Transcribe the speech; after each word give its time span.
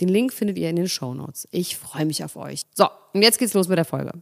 Den 0.00 0.08
Link 0.08 0.32
findet 0.32 0.58
ihr 0.58 0.70
in 0.70 0.76
den 0.76 0.88
Show 0.88 1.12
Notes. 1.14 1.46
Ich 1.50 1.76
freue 1.76 2.06
mich 2.06 2.24
auf 2.24 2.36
euch. 2.36 2.62
So, 2.74 2.88
und 3.12 3.22
jetzt 3.22 3.38
geht's 3.38 3.54
los 3.54 3.68
mit 3.68 3.76
der 3.76 3.84
Folge. 3.84 4.12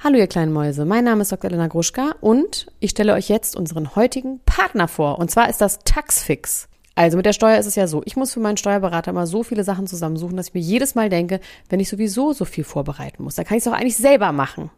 Hallo 0.00 0.18
ihr 0.18 0.26
kleinen 0.26 0.52
Mäuse, 0.52 0.84
mein 0.84 1.04
Name 1.04 1.22
ist 1.22 1.30
Dr. 1.30 1.48
Elena 1.48 1.68
Gruschka 1.68 2.16
und 2.20 2.66
ich 2.80 2.90
stelle 2.90 3.12
euch 3.12 3.28
jetzt 3.28 3.54
unseren 3.54 3.94
heutigen 3.94 4.40
Partner 4.44 4.88
vor. 4.88 5.20
Und 5.20 5.30
zwar 5.30 5.48
ist 5.48 5.60
das 5.60 5.78
Taxfix. 5.84 6.68
Also 6.96 7.16
mit 7.16 7.24
der 7.24 7.32
Steuer 7.32 7.56
ist 7.58 7.66
es 7.66 7.76
ja 7.76 7.86
so, 7.86 8.02
ich 8.04 8.16
muss 8.16 8.32
für 8.32 8.40
meinen 8.40 8.56
Steuerberater 8.56 9.12
mal 9.12 9.28
so 9.28 9.44
viele 9.44 9.62
Sachen 9.62 9.86
zusammensuchen, 9.86 10.36
dass 10.36 10.48
ich 10.48 10.54
mir 10.54 10.60
jedes 10.60 10.96
Mal 10.96 11.08
denke, 11.08 11.38
wenn 11.68 11.78
ich 11.78 11.88
sowieso 11.88 12.32
so 12.32 12.44
viel 12.44 12.64
vorbereiten 12.64 13.22
muss, 13.22 13.36
dann 13.36 13.46
kann 13.46 13.56
ich 13.56 13.64
es 13.64 13.70
doch 13.70 13.78
eigentlich 13.78 13.96
selber 13.96 14.32
machen. 14.32 14.70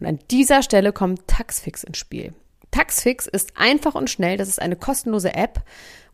Und 0.00 0.06
an 0.06 0.18
dieser 0.30 0.62
Stelle 0.62 0.94
kommt 0.94 1.28
Taxfix 1.28 1.84
ins 1.84 1.98
Spiel. 1.98 2.32
Taxfix 2.70 3.26
ist 3.26 3.52
einfach 3.58 3.94
und 3.94 4.08
schnell, 4.08 4.38
das 4.38 4.48
ist 4.48 4.60
eine 4.60 4.76
kostenlose 4.76 5.34
App, 5.34 5.62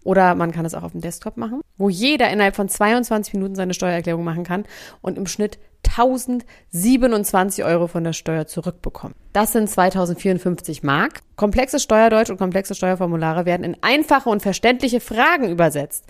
oder 0.04 0.34
man 0.34 0.52
kann 0.52 0.64
es 0.64 0.74
auch 0.74 0.82
auf 0.82 0.92
dem 0.92 1.00
Desktop 1.00 1.36
machen, 1.36 1.60
wo 1.76 1.88
jeder 1.88 2.30
innerhalb 2.30 2.56
von 2.56 2.68
22 2.68 3.34
Minuten 3.34 3.54
seine 3.54 3.74
Steuererklärung 3.74 4.24
machen 4.24 4.44
kann. 4.44 4.64
Und 5.00 5.18
im 5.18 5.26
Schnitt 5.26 5.58
1027 5.88 7.64
Euro 7.64 7.86
von 7.86 8.04
der 8.04 8.12
Steuer 8.12 8.46
zurückbekommen. 8.46 9.14
Das 9.32 9.52
sind 9.52 9.68
2054 9.68 10.82
Mark. 10.82 11.20
Komplexe 11.36 11.78
Steuerdeutsch 11.78 12.30
und 12.30 12.38
komplexe 12.38 12.74
Steuerformulare 12.74 13.46
werden 13.46 13.64
in 13.64 13.76
einfache 13.82 14.28
und 14.28 14.42
verständliche 14.42 15.00
Fragen 15.00 15.48
übersetzt. 15.50 16.04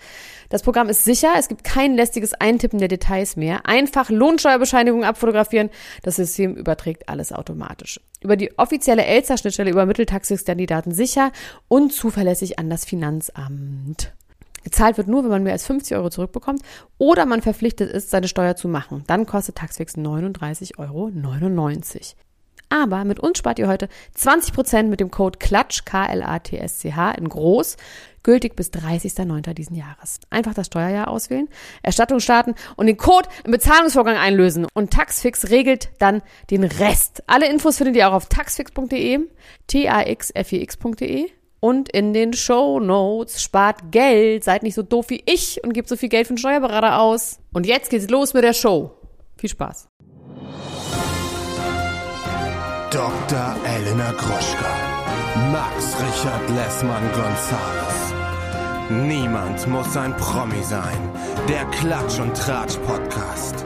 Das 0.49 0.63
Programm 0.63 0.89
ist 0.89 1.03
sicher, 1.03 1.29
es 1.37 1.47
gibt 1.47 1.63
kein 1.63 1.95
lästiges 1.95 2.33
Eintippen 2.33 2.79
der 2.79 2.87
Details 2.87 3.35
mehr. 3.35 3.65
Einfach 3.65 4.09
Lohnsteuerbescheinigung 4.09 5.03
abfotografieren. 5.03 5.69
Das 6.03 6.15
System 6.15 6.55
überträgt 6.55 7.07
alles 7.07 7.31
automatisch. 7.31 7.99
Über 8.21 8.35
die 8.35 8.57
offizielle 8.57 9.05
Elster-Schnittstelle 9.05 9.71
übermittelt 9.71 10.09
Taxis 10.09 10.43
dann 10.43 10.57
die 10.57 10.65
Daten 10.65 10.91
sicher 10.91 11.31
und 11.67 11.93
zuverlässig 11.93 12.59
an 12.59 12.69
das 12.69 12.85
Finanzamt. 12.85 14.13
Gezahlt 14.69 14.97
wird 14.97 15.07
nur, 15.07 15.23
wenn 15.23 15.31
man 15.31 15.43
mehr 15.43 15.53
als 15.53 15.65
50 15.65 15.97
Euro 15.97 16.09
zurückbekommt 16.09 16.61
oder 16.99 17.25
man 17.25 17.41
verpflichtet 17.41 17.91
ist, 17.91 18.11
seine 18.11 18.27
Steuer 18.27 18.55
zu 18.55 18.67
machen. 18.67 19.03
Dann 19.07 19.25
kostet 19.25 19.55
Taxfix 19.55 19.95
39,99 19.95 20.77
Euro. 20.77 21.11
Aber 22.69 23.03
mit 23.03 23.19
uns 23.19 23.39
spart 23.39 23.57
ihr 23.57 23.67
heute 23.67 23.89
20% 24.15 24.83
mit 24.83 24.99
dem 24.99 25.09
Code 25.09 25.39
KLATSCH, 25.39 25.85
K-L-A-T-S-C-H 25.85 27.11
in 27.13 27.27
groß, 27.27 27.77
gültig 28.21 28.55
bis 28.55 28.69
30.09. 28.69 29.55
diesen 29.55 29.75
Jahres. 29.75 30.19
Einfach 30.29 30.53
das 30.53 30.67
Steuerjahr 30.67 31.07
auswählen, 31.07 31.49
Erstattung 31.81 32.19
starten 32.19 32.53
und 32.75 32.85
den 32.85 32.97
Code 32.97 33.27
im 33.43 33.51
Bezahlungsvorgang 33.51 34.17
einlösen. 34.17 34.67
Und 34.75 34.91
Taxfix 34.91 35.49
regelt 35.49 35.89
dann 35.97 36.21
den 36.51 36.63
Rest. 36.63 37.23
Alle 37.25 37.49
Infos 37.49 37.77
findet 37.77 37.95
ihr 37.95 38.07
auch 38.07 38.13
auf 38.13 38.27
taxfix.de, 38.27 39.19
t-a-x-f-i-x.de 39.65 41.31
und 41.59 41.89
in 41.89 42.13
den 42.13 42.33
Show 42.33 42.79
Notes. 42.79 43.41
Spart 43.41 43.91
Geld, 43.91 44.43
seid 44.43 44.63
nicht 44.63 44.75
so 44.75 44.83
doof 44.83 45.09
wie 45.09 45.23
ich 45.25 45.63
und 45.63 45.73
gebt 45.73 45.89
so 45.89 45.95
viel 45.95 46.09
Geld 46.09 46.27
für 46.27 46.31
einen 46.31 46.37
Steuerberater 46.37 46.99
aus. 46.99 47.39
Und 47.53 47.65
jetzt 47.65 47.89
geht's 47.89 48.09
los 48.09 48.33
mit 48.33 48.43
der 48.43 48.53
Show. 48.53 48.91
Viel 49.37 49.49
Spaß. 49.49 49.87
Dr. 52.91 53.55
Elena 53.65 54.11
Groschka. 54.13 54.89
Max 55.51 55.95
Richard 55.99 56.49
Lessmann 56.49 57.03
Gonzales. 57.13 58.13
Niemand 58.89 59.67
muss 59.67 59.95
ein 59.95 60.17
Promi 60.17 60.63
sein. 60.63 60.97
Der 61.47 61.65
Klatsch 61.65 62.19
und 62.19 62.35
Tratsch 62.35 62.77
Podcast. 62.77 63.65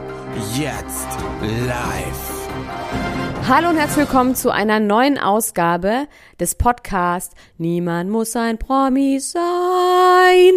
Jetzt 0.53 1.07
live. 1.41 3.32
Hallo 3.45 3.69
und 3.69 3.75
herzlich 3.75 4.05
willkommen 4.05 4.35
zu 4.35 4.51
einer 4.51 4.79
neuen 4.79 5.17
Ausgabe 5.17 6.07
des 6.39 6.55
Podcasts 6.55 7.35
Niemand 7.57 8.09
muss 8.09 8.37
ein 8.37 8.57
Promi 8.57 9.19
sein. 9.19 10.53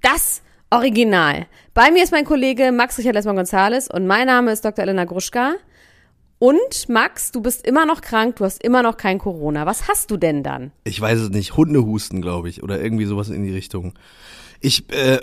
Das 0.00 0.40
Original. 0.70 1.46
Bei 1.74 1.90
mir 1.90 2.02
ist 2.02 2.12
mein 2.12 2.24
Kollege 2.24 2.72
Max 2.72 2.96
Richard 2.96 3.14
Lessmann 3.14 3.36
Gonzales 3.36 3.88
und 3.88 4.06
mein 4.06 4.28
Name 4.28 4.50
ist 4.50 4.64
Dr. 4.64 4.82
Elena 4.82 5.04
Gruschka. 5.04 5.56
Und 6.38 6.88
Max, 6.88 7.32
du 7.32 7.42
bist 7.42 7.66
immer 7.66 7.84
noch 7.84 8.00
krank, 8.00 8.36
du 8.36 8.46
hast 8.46 8.64
immer 8.64 8.82
noch 8.82 8.96
kein 8.96 9.18
Corona. 9.18 9.66
Was 9.66 9.86
hast 9.86 10.10
du 10.10 10.16
denn 10.16 10.42
dann? 10.42 10.72
Ich 10.84 10.98
weiß 10.98 11.18
es 11.18 11.30
nicht. 11.30 11.56
Hundehusten, 11.56 12.22
glaube 12.22 12.48
ich. 12.48 12.62
Oder 12.62 12.80
irgendwie 12.80 13.04
sowas 13.04 13.28
in 13.28 13.42
die 13.42 13.52
Richtung. 13.52 13.92
Ich, 14.60 14.90
äh, 14.90 15.20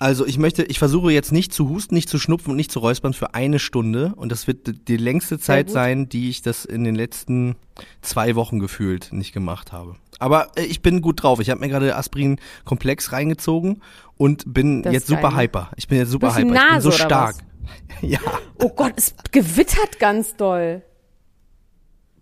also 0.00 0.24
ich 0.26 0.38
möchte, 0.38 0.62
ich 0.64 0.78
versuche 0.78 1.12
jetzt 1.12 1.30
nicht 1.30 1.52
zu 1.52 1.68
husten, 1.68 1.94
nicht 1.94 2.08
zu 2.08 2.18
schnupfen 2.18 2.50
und 2.50 2.56
nicht 2.56 2.72
zu 2.72 2.78
räuspern 2.78 3.12
für 3.12 3.34
eine 3.34 3.58
Stunde. 3.58 4.14
Und 4.16 4.32
das 4.32 4.46
wird 4.46 4.88
die 4.88 4.96
längste 4.96 5.38
Zeit 5.38 5.70
sein, 5.70 6.08
die 6.08 6.30
ich 6.30 6.40
das 6.40 6.64
in 6.64 6.84
den 6.84 6.94
letzten 6.94 7.54
zwei 8.00 8.34
Wochen 8.34 8.60
gefühlt 8.60 9.12
nicht 9.12 9.34
gemacht 9.34 9.72
habe. 9.72 9.96
Aber 10.18 10.48
äh, 10.56 10.62
ich 10.64 10.80
bin 10.80 11.02
gut 11.02 11.22
drauf. 11.22 11.38
Ich 11.40 11.50
habe 11.50 11.60
mir 11.60 11.68
gerade 11.68 11.94
Aspirin-Komplex 11.96 13.12
reingezogen 13.12 13.82
und 14.16 14.44
bin 14.46 14.84
jetzt 14.90 15.06
super 15.06 15.36
hyper. 15.36 15.70
Ich 15.76 15.86
bin 15.86 15.98
jetzt 15.98 16.10
super 16.10 16.28
hyper. 16.28 16.38
Ich 16.40 16.44
bin 16.46 16.54
Nase 16.54 16.90
so 16.90 16.92
stark. 16.92 17.36
Ja. 18.00 18.18
Oh 18.58 18.70
Gott, 18.70 18.94
es 18.96 19.14
gewittert 19.30 20.00
ganz 20.00 20.34
doll. 20.34 20.82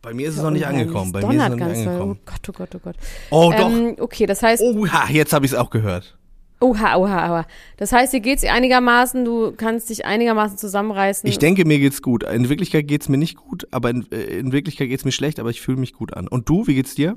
Bei 0.02 0.12
mir 0.12 0.28
ist 0.28 0.36
es 0.36 0.42
noch 0.42 0.50
nicht 0.50 0.64
Oh, 0.64 0.68
angekommen. 0.68 1.12
Bei 1.12 1.20
mir 1.20 1.38
ist 1.38 1.42
es 1.42 1.48
noch 1.48 1.66
nicht 1.66 1.78
angekommen. 1.78 2.18
Oh 2.20 2.30
Gott, 2.30 2.48
oh 2.48 2.52
Gott, 2.52 2.74
oh 2.74 2.78
Gott. 2.80 2.96
Oh 3.30 3.52
doch. 3.56 3.70
Ähm, 3.70 3.96
okay, 3.98 4.26
das 4.26 4.42
heißt, 4.42 4.62
Oha, 4.62 5.08
jetzt 5.10 5.32
habe 5.32 5.46
ich 5.46 5.52
es 5.52 5.58
auch 5.58 5.70
gehört. 5.70 6.17
Oha, 6.60 6.96
oha, 6.96 7.30
oha. 7.30 7.46
Das 7.76 7.92
heißt, 7.92 8.12
dir 8.12 8.20
geht's 8.20 8.44
einigermaßen, 8.44 9.24
du 9.24 9.52
kannst 9.52 9.90
dich 9.90 10.04
einigermaßen 10.04 10.58
zusammenreißen. 10.58 11.28
Ich 11.28 11.38
denke, 11.38 11.64
mir 11.64 11.78
geht's 11.78 12.02
gut. 12.02 12.22
In 12.22 12.48
Wirklichkeit 12.48 12.88
geht's 12.88 13.08
mir 13.08 13.18
nicht 13.18 13.36
gut, 13.36 13.66
aber 13.70 13.90
in, 13.90 14.10
äh, 14.12 14.38
in 14.38 14.52
Wirklichkeit 14.52 14.88
geht's 14.88 15.04
mir 15.04 15.12
schlecht, 15.12 15.38
aber 15.40 15.50
ich 15.50 15.60
fühle 15.60 15.78
mich 15.78 15.92
gut 15.92 16.14
an. 16.14 16.28
Und 16.28 16.48
du, 16.48 16.66
wie 16.66 16.74
geht's 16.74 16.94
dir? 16.94 17.16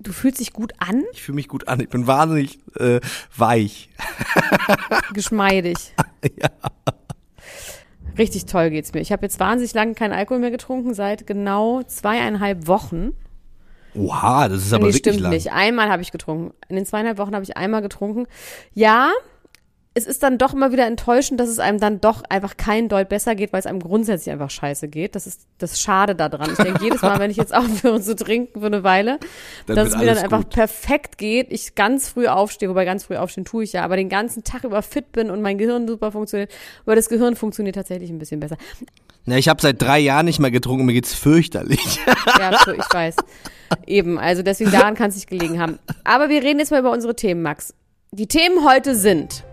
du 0.00 0.12
fühlst 0.12 0.40
dich 0.40 0.52
gut 0.52 0.72
an, 0.78 1.04
Ich 1.12 1.22
fühle 1.22 1.36
mich 1.36 1.48
gut 1.48 1.68
an. 1.68 1.80
Ich 1.80 1.88
bin 1.88 2.06
wahnsinnig 2.06 2.58
äh, 2.78 3.00
weich. 3.36 3.88
geschmeidig. 5.12 5.76
Richtig 8.18 8.46
toll 8.46 8.70
geht's 8.70 8.92
mir. 8.92 9.00
Ich 9.00 9.12
habe 9.12 9.24
jetzt 9.24 9.38
wahnsinnig 9.38 9.74
lange 9.74 9.94
keinen 9.94 10.12
Alkohol 10.12 10.40
mehr 10.40 10.50
getrunken, 10.50 10.94
seit 10.94 11.26
genau 11.26 11.82
zweieinhalb 11.82 12.66
Wochen. 12.66 13.12
Oha, 13.98 14.48
das 14.48 14.64
ist 14.64 14.72
aber 14.72 14.84
nee, 14.84 14.92
wirklich 14.92 14.98
stimmt 14.98 15.20
lang. 15.20 15.32
nicht. 15.32 15.52
Einmal 15.52 15.88
habe 15.88 16.02
ich 16.02 16.12
getrunken. 16.12 16.54
In 16.68 16.76
den 16.76 16.86
zweieinhalb 16.86 17.18
Wochen 17.18 17.34
habe 17.34 17.44
ich 17.44 17.56
einmal 17.56 17.82
getrunken. 17.82 18.26
Ja, 18.74 19.10
es 19.98 20.06
ist 20.06 20.22
dann 20.22 20.38
doch 20.38 20.54
immer 20.54 20.70
wieder 20.70 20.86
enttäuschend, 20.86 21.40
dass 21.40 21.48
es 21.48 21.58
einem 21.58 21.80
dann 21.80 22.00
doch 22.00 22.22
einfach 22.28 22.56
kein 22.56 22.88
Deut 22.88 23.08
besser 23.08 23.34
geht, 23.34 23.52
weil 23.52 23.58
es 23.58 23.66
einem 23.66 23.80
grundsätzlich 23.80 24.30
einfach 24.32 24.50
scheiße 24.50 24.86
geht. 24.86 25.16
Das 25.16 25.26
ist 25.26 25.46
das 25.58 25.80
Schade 25.80 26.14
daran. 26.14 26.50
Ich 26.52 26.56
denke 26.56 26.84
jedes 26.84 27.02
Mal, 27.02 27.18
wenn 27.18 27.32
ich 27.32 27.36
jetzt 27.36 27.52
aufhöre 27.52 28.00
zu 28.00 28.14
trinken 28.14 28.60
für 28.60 28.66
eine 28.66 28.84
Weile, 28.84 29.18
Dann 29.66 29.74
dass 29.76 29.88
es 29.88 29.96
mir 29.96 30.06
dann 30.06 30.18
einfach 30.18 30.42
gut. 30.42 30.50
perfekt 30.50 31.18
geht. 31.18 31.50
Ich 31.50 31.74
ganz 31.74 32.08
früh 32.08 32.28
aufstehe, 32.28 32.68
wobei 32.68 32.84
ganz 32.84 33.04
früh 33.04 33.16
aufstehen 33.16 33.44
tue 33.44 33.64
ich 33.64 33.72
ja, 33.72 33.82
aber 33.82 33.96
den 33.96 34.08
ganzen 34.08 34.44
Tag 34.44 34.62
über 34.62 34.82
fit 34.82 35.10
bin 35.10 35.30
und 35.30 35.42
mein 35.42 35.58
Gehirn 35.58 35.88
super 35.88 36.12
funktioniert. 36.12 36.52
Aber 36.86 36.94
das 36.94 37.08
Gehirn 37.08 37.34
funktioniert 37.34 37.74
tatsächlich 37.74 38.10
ein 38.10 38.18
bisschen 38.18 38.38
besser. 38.38 38.56
Na, 39.24 39.36
ich 39.36 39.48
habe 39.48 39.60
seit 39.60 39.80
drei 39.80 39.98
Jahren 39.98 40.26
nicht 40.26 40.38
mehr 40.38 40.50
getrunken, 40.50 40.86
mir 40.86 40.94
geht's 40.94 41.14
fürchterlich. 41.14 42.00
Ja, 42.38 42.58
so, 42.64 42.72
ich 42.72 42.92
weiß. 42.92 43.16
Eben, 43.86 44.18
also 44.18 44.42
deswegen 44.42 44.70
daran 44.70 44.94
kann 44.94 45.10
es 45.10 45.16
nicht 45.16 45.28
gelegen 45.28 45.60
haben. 45.60 45.78
Aber 46.04 46.28
wir 46.28 46.42
reden 46.42 46.58
jetzt 46.58 46.70
mal 46.70 46.80
über 46.80 46.92
unsere 46.92 47.14
Themen, 47.14 47.42
Max. 47.42 47.74
Die 48.12 48.26
Themen 48.26 48.64
heute 48.64 48.94
sind 48.94 49.44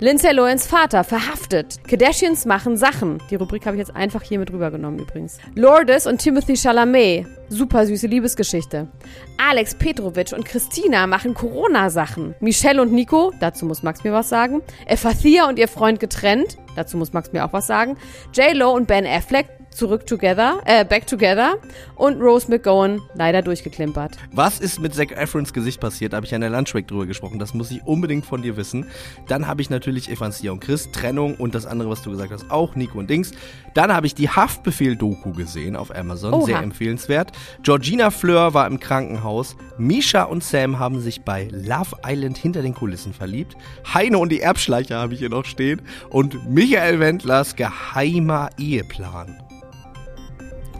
Lindsay 0.00 0.32
Lohans 0.32 0.64
Vater 0.64 1.02
verhaftet. 1.02 1.80
Kardashians 1.88 2.46
machen 2.46 2.76
Sachen. 2.76 3.20
Die 3.30 3.34
Rubrik 3.34 3.66
habe 3.66 3.76
ich 3.76 3.80
jetzt 3.80 3.96
einfach 3.96 4.22
hier 4.22 4.38
mit 4.38 4.52
rübergenommen 4.52 5.00
übrigens. 5.00 5.38
Lourdes 5.56 6.06
und 6.06 6.18
Timothy 6.18 6.56
Chalamet. 6.56 7.26
Super 7.48 7.84
süße 7.84 8.06
Liebesgeschichte. 8.06 8.86
Alex 9.38 9.74
Petrovic 9.74 10.32
und 10.32 10.44
Christina 10.44 11.08
machen 11.08 11.34
Corona-Sachen. 11.34 12.36
Michelle 12.38 12.80
und 12.80 12.92
Nico, 12.92 13.32
dazu 13.40 13.66
muss 13.66 13.82
Max 13.82 14.04
mir 14.04 14.12
was 14.12 14.28
sagen. 14.28 14.62
Efathia 14.86 15.48
und 15.48 15.58
ihr 15.58 15.66
Freund 15.66 15.98
getrennt. 15.98 16.58
Dazu 16.78 16.96
muss 16.96 17.12
Max 17.12 17.32
mir 17.32 17.44
auch 17.44 17.52
was 17.52 17.66
sagen. 17.66 17.96
J-Lo 18.32 18.70
und 18.70 18.86
Ben 18.86 19.04
Affleck, 19.04 19.48
zurück 19.70 20.06
together, 20.06 20.60
äh, 20.64 20.84
back 20.84 21.06
together 21.06 21.56
und 21.96 22.20
Rose 22.20 22.50
McGowan 22.50 23.00
leider 23.14 23.42
durchgeklimpert. 23.42 24.16
Was 24.32 24.60
ist 24.60 24.80
mit 24.80 24.94
Zac 24.94 25.12
Efrons 25.12 25.52
Gesicht 25.52 25.80
passiert? 25.80 26.14
Habe 26.14 26.26
ich 26.26 26.34
an 26.34 26.40
der 26.40 26.50
Lunchbreak 26.50 26.88
drüber 26.88 27.06
gesprochen. 27.06 27.38
Das 27.38 27.54
muss 27.54 27.70
ich 27.70 27.84
unbedingt 27.86 28.26
von 28.26 28.42
dir 28.42 28.56
wissen. 28.56 28.86
Dann 29.28 29.46
habe 29.46 29.62
ich 29.62 29.70
natürlich 29.70 30.10
Evancia 30.10 30.52
und 30.52 30.60
Chris, 30.60 30.90
Trennung 30.92 31.36
und 31.36 31.54
das 31.54 31.66
andere, 31.66 31.90
was 31.90 32.02
du 32.02 32.10
gesagt 32.10 32.32
hast, 32.32 32.50
auch 32.50 32.74
Nico 32.74 32.98
und 32.98 33.08
Dings. 33.08 33.32
Dann 33.74 33.92
habe 33.92 34.06
ich 34.06 34.14
die 34.14 34.28
Haftbefehl-Doku 34.28 35.32
gesehen 35.32 35.76
auf 35.76 35.94
Amazon. 35.94 36.34
Oha. 36.34 36.46
Sehr 36.46 36.58
empfehlenswert. 36.58 37.32
Georgina 37.62 38.10
Fleur 38.10 38.54
war 38.54 38.66
im 38.66 38.80
Krankenhaus. 38.80 39.56
Misha 39.78 40.24
und 40.24 40.42
Sam 40.42 40.78
haben 40.78 41.00
sich 41.00 41.22
bei 41.22 41.48
Love 41.52 41.96
Island 42.04 42.38
hinter 42.38 42.62
den 42.62 42.74
Kulissen 42.74 43.12
verliebt. 43.12 43.56
Heine 43.92 44.18
und 44.18 44.30
die 44.30 44.40
Erbschleicher 44.40 44.98
habe 44.98 45.14
ich 45.14 45.20
hier 45.20 45.30
noch 45.30 45.44
stehen. 45.44 45.82
Und 46.10 46.48
Michael 46.50 47.00
Wendlers 47.00 47.56
geheimer 47.56 48.50
Eheplan. 48.58 49.47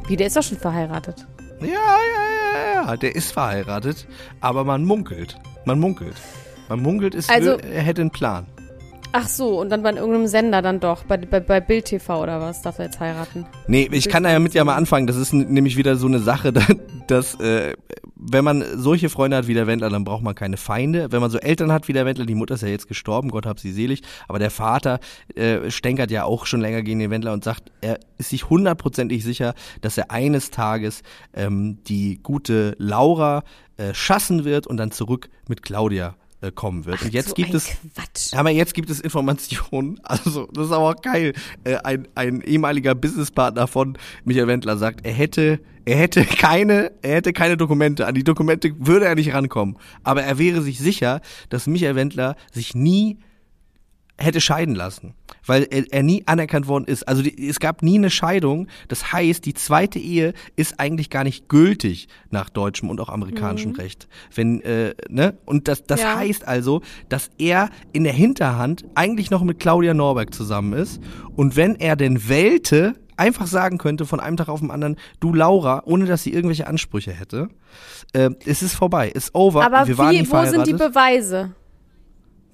Wie, 0.08 0.16
der 0.16 0.26
ist 0.28 0.36
doch 0.36 0.42
schon 0.42 0.58
verheiratet. 0.58 1.26
Ja, 1.60 1.66
ja, 1.68 1.74
ja, 1.74 2.84
ja, 2.86 2.96
der 2.96 3.14
ist 3.14 3.32
verheiratet, 3.32 4.06
aber 4.40 4.64
man 4.64 4.84
munkelt. 4.84 5.36
Man 5.64 5.78
munkelt. 5.78 6.16
Man 6.68 6.80
munkelt, 6.80 7.14
es 7.14 7.28
Also- 7.28 7.58
er 7.58 7.82
hätte 7.82 8.00
einen 8.00 8.10
Plan. 8.10 8.46
Ach 9.12 9.26
so, 9.26 9.58
und 9.58 9.70
dann 9.70 9.82
bei 9.82 9.90
irgendeinem 9.92 10.26
Sender 10.26 10.60
dann 10.60 10.80
doch, 10.80 11.04
bei, 11.04 11.16
bei, 11.16 11.40
bei 11.40 11.60
Bild 11.60 11.86
TV 11.86 12.22
oder 12.22 12.40
was, 12.42 12.60
darf 12.60 12.78
er 12.78 12.86
jetzt 12.86 13.00
heiraten? 13.00 13.46
Nee, 13.66 13.88
ich 13.90 14.08
kann 14.08 14.22
da 14.22 14.30
ja 14.30 14.38
mit 14.38 14.52
ja 14.52 14.64
mal 14.64 14.76
anfangen. 14.76 15.06
Das 15.06 15.16
ist 15.16 15.32
nämlich 15.32 15.78
wieder 15.78 15.96
so 15.96 16.06
eine 16.06 16.18
Sache, 16.18 16.52
dass, 16.52 16.66
dass 17.06 17.40
äh, 17.40 17.72
wenn 18.16 18.44
man 18.44 18.62
solche 18.74 19.08
Freunde 19.08 19.38
hat 19.38 19.46
wie 19.46 19.54
der 19.54 19.66
Wendler, 19.66 19.88
dann 19.88 20.04
braucht 20.04 20.22
man 20.22 20.34
keine 20.34 20.58
Feinde. 20.58 21.10
Wenn 21.10 21.20
man 21.20 21.30
so 21.30 21.38
Eltern 21.38 21.72
hat 21.72 21.88
wie 21.88 21.94
der 21.94 22.04
Wendler, 22.04 22.26
die 22.26 22.34
Mutter 22.34 22.54
ist 22.54 22.62
ja 22.62 22.68
jetzt 22.68 22.86
gestorben, 22.86 23.30
Gott 23.30 23.46
hab 23.46 23.58
sie 23.58 23.72
selig, 23.72 24.02
aber 24.28 24.38
der 24.38 24.50
Vater 24.50 25.00
äh, 25.34 25.70
stänkert 25.70 26.10
ja 26.10 26.24
auch 26.24 26.44
schon 26.44 26.60
länger 26.60 26.82
gegen 26.82 26.98
den 26.98 27.10
Wendler 27.10 27.32
und 27.32 27.44
sagt, 27.44 27.72
er 27.80 28.00
ist 28.18 28.28
sich 28.28 28.50
hundertprozentig 28.50 29.24
sicher, 29.24 29.54
dass 29.80 29.96
er 29.96 30.10
eines 30.10 30.50
Tages 30.50 31.02
ähm, 31.32 31.78
die 31.84 32.20
gute 32.22 32.74
Laura 32.78 33.42
äh, 33.78 33.94
schassen 33.94 34.44
wird 34.44 34.66
und 34.66 34.76
dann 34.76 34.90
zurück 34.90 35.30
mit 35.48 35.62
Claudia 35.62 36.14
äh, 36.40 36.52
kommen 36.52 36.86
wird. 36.86 37.02
und 37.02 37.12
jetzt 37.12 37.30
so 37.30 37.34
gibt 37.34 37.54
es 37.54 37.66
Quatsch. 37.94 38.34
aber 38.34 38.50
jetzt 38.50 38.74
gibt 38.74 38.90
es 38.90 39.00
Informationen, 39.00 39.98
also 40.02 40.46
das 40.52 40.66
ist 40.66 40.72
aber 40.72 40.90
auch 40.90 41.02
geil. 41.02 41.32
Äh, 41.64 41.76
ein, 41.76 42.08
ein 42.14 42.40
ehemaliger 42.42 42.94
Businesspartner 42.94 43.66
von 43.66 43.98
Michael 44.24 44.46
Wendler 44.46 44.76
sagt, 44.76 45.04
er 45.04 45.12
hätte, 45.12 45.60
er 45.84 45.96
hätte 45.96 46.24
keine, 46.24 46.92
er 47.02 47.16
hätte 47.16 47.32
keine 47.32 47.56
Dokumente. 47.56 48.06
An 48.06 48.14
die 48.14 48.24
Dokumente 48.24 48.72
würde 48.78 49.06
er 49.06 49.14
nicht 49.14 49.32
rankommen. 49.32 49.76
Aber 50.04 50.22
er 50.22 50.38
wäre 50.38 50.62
sich 50.62 50.78
sicher, 50.78 51.20
dass 51.48 51.66
Michael 51.66 51.96
Wendler 51.96 52.36
sich 52.52 52.74
nie 52.74 53.18
hätte 54.18 54.40
scheiden 54.40 54.74
lassen, 54.74 55.14
weil 55.46 55.66
er, 55.70 55.84
er 55.92 56.02
nie 56.02 56.24
anerkannt 56.26 56.66
worden 56.66 56.84
ist. 56.86 57.06
Also 57.06 57.22
die, 57.22 57.48
es 57.48 57.60
gab 57.60 57.82
nie 57.82 57.96
eine 57.98 58.10
Scheidung. 58.10 58.66
Das 58.88 59.12
heißt, 59.12 59.46
die 59.46 59.54
zweite 59.54 59.98
Ehe 60.00 60.34
ist 60.56 60.80
eigentlich 60.80 61.08
gar 61.08 61.22
nicht 61.24 61.48
gültig 61.48 62.08
nach 62.30 62.50
deutschem 62.50 62.90
und 62.90 63.00
auch 63.00 63.08
amerikanischem 63.08 63.72
Recht. 63.72 64.08
Wenn 64.34 64.60
äh, 64.62 64.94
ne 65.08 65.38
und 65.44 65.68
das 65.68 65.84
das 65.84 66.00
Ja. 66.00 66.16
heißt 66.16 66.46
also, 66.46 66.82
dass 67.08 67.30
er 67.38 67.70
in 67.92 68.04
der 68.04 68.12
Hinterhand 68.12 68.84
eigentlich 68.94 69.30
noch 69.30 69.42
mit 69.44 69.60
Claudia 69.60 69.94
Norberg 69.94 70.34
zusammen 70.34 70.72
ist 70.72 71.00
und 71.36 71.56
wenn 71.56 71.76
er 71.76 71.94
denn 71.96 72.28
wählte 72.28 72.94
einfach 73.16 73.46
sagen 73.48 73.78
könnte 73.78 74.06
von 74.06 74.20
einem 74.20 74.36
Tag 74.36 74.48
auf 74.48 74.60
den 74.60 74.70
anderen, 74.70 74.96
du 75.18 75.34
Laura, 75.34 75.82
ohne 75.86 76.06
dass 76.06 76.22
sie 76.22 76.32
irgendwelche 76.32 76.66
Ansprüche 76.68 77.12
hätte, 77.12 77.48
äh, 78.12 78.30
es 78.46 78.62
ist 78.62 78.74
vorbei, 78.74 79.08
ist 79.08 79.34
over. 79.34 79.64
Aber 79.64 79.86
wir 79.88 79.98
waren 79.98 80.10
nie 80.10 80.20
wie, 80.20 80.30
wo 80.30 80.44
sind 80.44 80.66
die. 80.66 80.72
Beweise? 80.72 81.52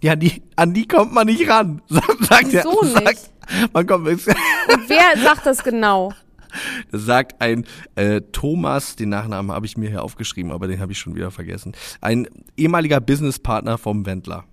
Ja, 0.05 0.17
die, 0.17 0.43
an 0.55 0.75
die 0.75 0.87
kommt 0.87 1.15
man 1.15 1.27
nicht 1.27 1.49
ran. 1.49 1.81
Sagt 1.89 2.53
er. 2.53 2.63
Sagt, 2.63 3.07
nicht? 3.07 3.73
Man 3.73 3.87
kommt, 3.87 4.07
Und 4.07 4.19
wer 4.87 5.23
sagt 5.23 5.47
das 5.47 5.65
genau? 5.65 6.13
das 6.91 7.07
sagt 7.07 7.41
ein 7.41 7.65
äh, 7.95 8.21
Thomas, 8.21 8.97
den 8.97 9.09
Nachnamen 9.09 9.51
habe 9.51 9.65
ich 9.65 9.79
mir 9.79 9.89
hier 9.89 10.03
aufgeschrieben, 10.03 10.53
aber 10.53 10.69
den 10.69 10.79
habe 10.79 10.93
ich 10.93 10.99
schon 10.99 11.15
wieder 11.15 11.31
vergessen. 11.31 11.73
Ein 12.03 12.29
ehemaliger 12.55 13.01
Businesspartner 13.01 13.79
vom 13.79 14.05
Wendler. 14.05 14.45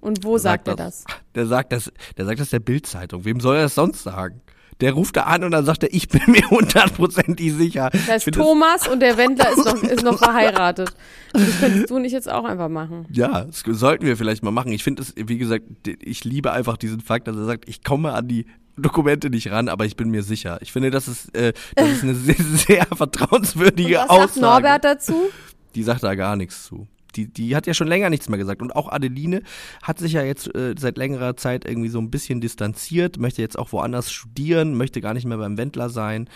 Und 0.00 0.24
wo 0.24 0.38
sagt, 0.38 0.68
er 0.68 0.76
das? 0.76 1.04
Der 1.34 1.46
sagt 1.46 1.72
das, 1.72 1.92
der 2.16 2.24
sagt 2.24 2.40
das 2.40 2.48
der 2.48 2.60
Bildzeitung. 2.60 3.26
Wem 3.26 3.40
soll 3.40 3.56
er 3.56 3.64
das 3.64 3.74
sonst 3.74 4.04
sagen? 4.04 4.40
Der 4.80 4.92
ruft 4.92 5.16
da 5.16 5.22
an 5.24 5.44
und 5.44 5.50
dann 5.50 5.64
sagt 5.64 5.82
er, 5.82 5.92
ich 5.92 6.08
bin 6.08 6.22
mir 6.26 6.48
hundertprozentig 6.50 7.52
sicher. 7.52 7.90
Das 7.92 8.08
heißt, 8.08 8.32
Thomas 8.32 8.88
und 8.88 9.00
der 9.00 9.16
Wendler 9.16 9.50
ist 9.50 9.64
noch, 9.64 9.82
ist 9.82 10.02
noch 10.02 10.18
verheiratet. 10.18 10.92
Und 11.32 11.46
das 11.48 11.60
könntest 11.60 11.90
du 11.90 11.98
nicht 11.98 12.12
jetzt 12.12 12.30
auch 12.30 12.44
einfach 12.44 12.68
machen. 12.68 13.06
Ja, 13.10 13.44
das 13.44 13.62
sollten 13.66 14.06
wir 14.06 14.16
vielleicht 14.16 14.42
mal 14.42 14.50
machen. 14.50 14.72
Ich 14.72 14.82
finde 14.84 15.02
es, 15.02 15.14
wie 15.16 15.38
gesagt, 15.38 15.64
ich 15.86 16.24
liebe 16.24 16.52
einfach 16.52 16.76
diesen 16.76 17.00
Fakt, 17.00 17.28
dass 17.28 17.36
er 17.36 17.44
sagt, 17.44 17.68
ich 17.68 17.84
komme 17.84 18.12
an 18.12 18.28
die 18.28 18.46
Dokumente 18.76 19.30
nicht 19.30 19.50
ran, 19.50 19.68
aber 19.68 19.84
ich 19.84 19.96
bin 19.96 20.10
mir 20.10 20.22
sicher. 20.22 20.58
Ich 20.62 20.72
finde, 20.72 20.90
das 20.90 21.08
ist, 21.08 21.34
äh, 21.36 21.52
das 21.74 21.88
ist 21.90 22.02
eine 22.02 22.14
sehr, 22.16 22.36
sehr 22.36 22.86
vertrauenswürdige 22.86 23.96
Was 23.96 24.08
Aussage. 24.08 24.28
sagt 24.28 24.40
Norbert 24.40 24.84
dazu? 24.84 25.14
Die 25.74 25.82
sagt 25.82 26.02
da 26.02 26.14
gar 26.14 26.36
nichts 26.36 26.64
zu. 26.64 26.88
Die, 27.16 27.26
die 27.32 27.56
hat 27.56 27.66
ja 27.66 27.74
schon 27.74 27.88
länger 27.88 28.10
nichts 28.10 28.28
mehr 28.28 28.38
gesagt. 28.38 28.62
Und 28.62 28.74
auch 28.74 28.90
Adeline 28.90 29.42
hat 29.82 29.98
sich 29.98 30.12
ja 30.12 30.22
jetzt 30.22 30.54
äh, 30.54 30.74
seit 30.78 30.96
längerer 30.96 31.36
Zeit 31.36 31.64
irgendwie 31.64 31.88
so 31.88 31.98
ein 31.98 32.10
bisschen 32.10 32.40
distanziert, 32.40 33.18
möchte 33.18 33.42
jetzt 33.42 33.58
auch 33.58 33.72
woanders 33.72 34.12
studieren, 34.12 34.76
möchte 34.76 35.00
gar 35.00 35.14
nicht 35.14 35.26
mehr 35.26 35.38
beim 35.38 35.56
Wendler 35.56 35.88
sein. 35.90 36.28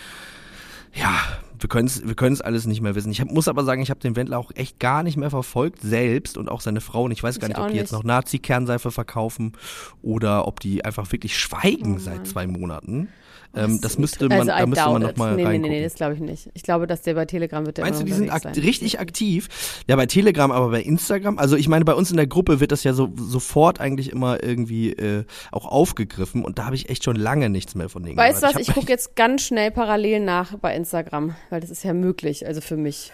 Ja, 0.93 1.19
wir 1.59 1.67
können 1.67 1.87
es 1.87 2.07
wir 2.07 2.15
können's 2.15 2.41
alles 2.41 2.65
nicht 2.65 2.81
mehr 2.81 2.95
wissen. 2.95 3.11
Ich 3.11 3.19
hab, 3.19 3.29
muss 3.29 3.47
aber 3.47 3.63
sagen, 3.65 3.81
ich 3.81 3.89
habe 3.89 3.99
den 3.99 4.15
Wendler 4.15 4.37
auch 4.37 4.51
echt 4.55 4.79
gar 4.79 5.03
nicht 5.03 5.17
mehr 5.17 5.29
verfolgt, 5.29 5.81
selbst 5.81 6.37
und 6.37 6.49
auch 6.49 6.61
seine 6.61 6.79
Frau. 6.81 7.03
Und 7.03 7.11
ich 7.11 7.21
weiß 7.21 7.39
gar 7.39 7.49
Ich 7.49 7.55
nicht, 7.55 7.63
ob 7.63 7.69
die 7.69 7.75
jetzt 7.77 7.91
nicht. 7.91 7.99
noch 7.99 8.05
Nazi-Kernseife 8.05 8.91
verkaufen 8.91 9.53
oder 10.01 10.47
ob 10.47 10.59
die 10.61 10.85
einfach 10.85 11.11
wirklich 11.11 11.37
schweigen 11.37 11.95
Oh 11.95 11.99
seit 11.99 12.27
zwei 12.27 12.47
Monaten. 12.47 13.09
Ähm, 13.55 13.79
das 13.81 13.97
müsste 13.97 14.27
man, 14.27 14.39
also, 14.39 14.51
da 14.51 14.65
müsste 14.65 14.85
man 14.85 14.93
doubt 14.93 15.01
noch 15.03 15.09
it. 15.11 15.17
mal 15.17 15.35
Nee, 15.35 15.41
nee, 15.41 15.47
reingucken. 15.47 15.71
nee, 15.71 15.77
nee, 15.79 15.83
das 15.83 15.95
glaube 15.95 16.13
ich 16.15 16.19
nicht. 16.19 16.49
Ich 16.53 16.63
glaube, 16.63 16.87
dass 16.87 17.01
der 17.01 17.13
bei 17.13 17.25
Telegram 17.25 17.65
wird 17.65 17.77
der 17.77 17.85
Meinst 17.85 18.01
du, 18.01 18.05
die 18.05 18.11
sind 18.13 18.29
akt 18.29 18.43
sein. 18.43 18.53
richtig 18.53 18.99
aktiv? 18.99 19.47
Ja, 19.87 19.95
bei 19.95 20.05
Telegram, 20.05 20.51
aber 20.51 20.69
bei 20.69 20.81
Instagram. 20.81 21.37
Also 21.39 21.55
ich 21.55 21.67
meine, 21.67 21.85
bei 21.85 21.93
uns 21.93 22.11
in 22.11 22.17
der 22.17 22.27
Gruppe 22.27 22.59
wird 22.59 22.71
das 22.71 22.83
ja 22.83 22.93
so 22.93 23.11
sofort 23.15 23.79
eigentlich 23.79 24.11
immer 24.11 24.43
irgendwie 24.43 24.91
äh, 24.91 25.23
auch 25.51 25.65
aufgegriffen 25.65 26.43
und 26.43 26.59
da 26.59 26.65
habe 26.65 26.75
ich 26.75 26.89
echt 26.89 27.03
schon 27.03 27.15
lange 27.15 27.49
nichts 27.49 27.75
mehr 27.75 27.89
von 27.89 28.03
denen 28.03 28.17
Weißt 28.17 28.43
du 28.43 28.47
was, 28.47 28.55
ich 28.57 28.73
gucke 28.73 28.87
jetzt 28.89 29.15
ganz 29.15 29.41
schnell 29.43 29.71
parallel 29.71 30.19
nach 30.19 30.57
bei 30.57 30.75
Instagram, 30.75 31.35
weil 31.49 31.61
das 31.61 31.69
ist 31.69 31.83
ja 31.83 31.93
möglich, 31.93 32.45
also 32.45 32.61
für 32.61 32.77
mich. 32.77 33.11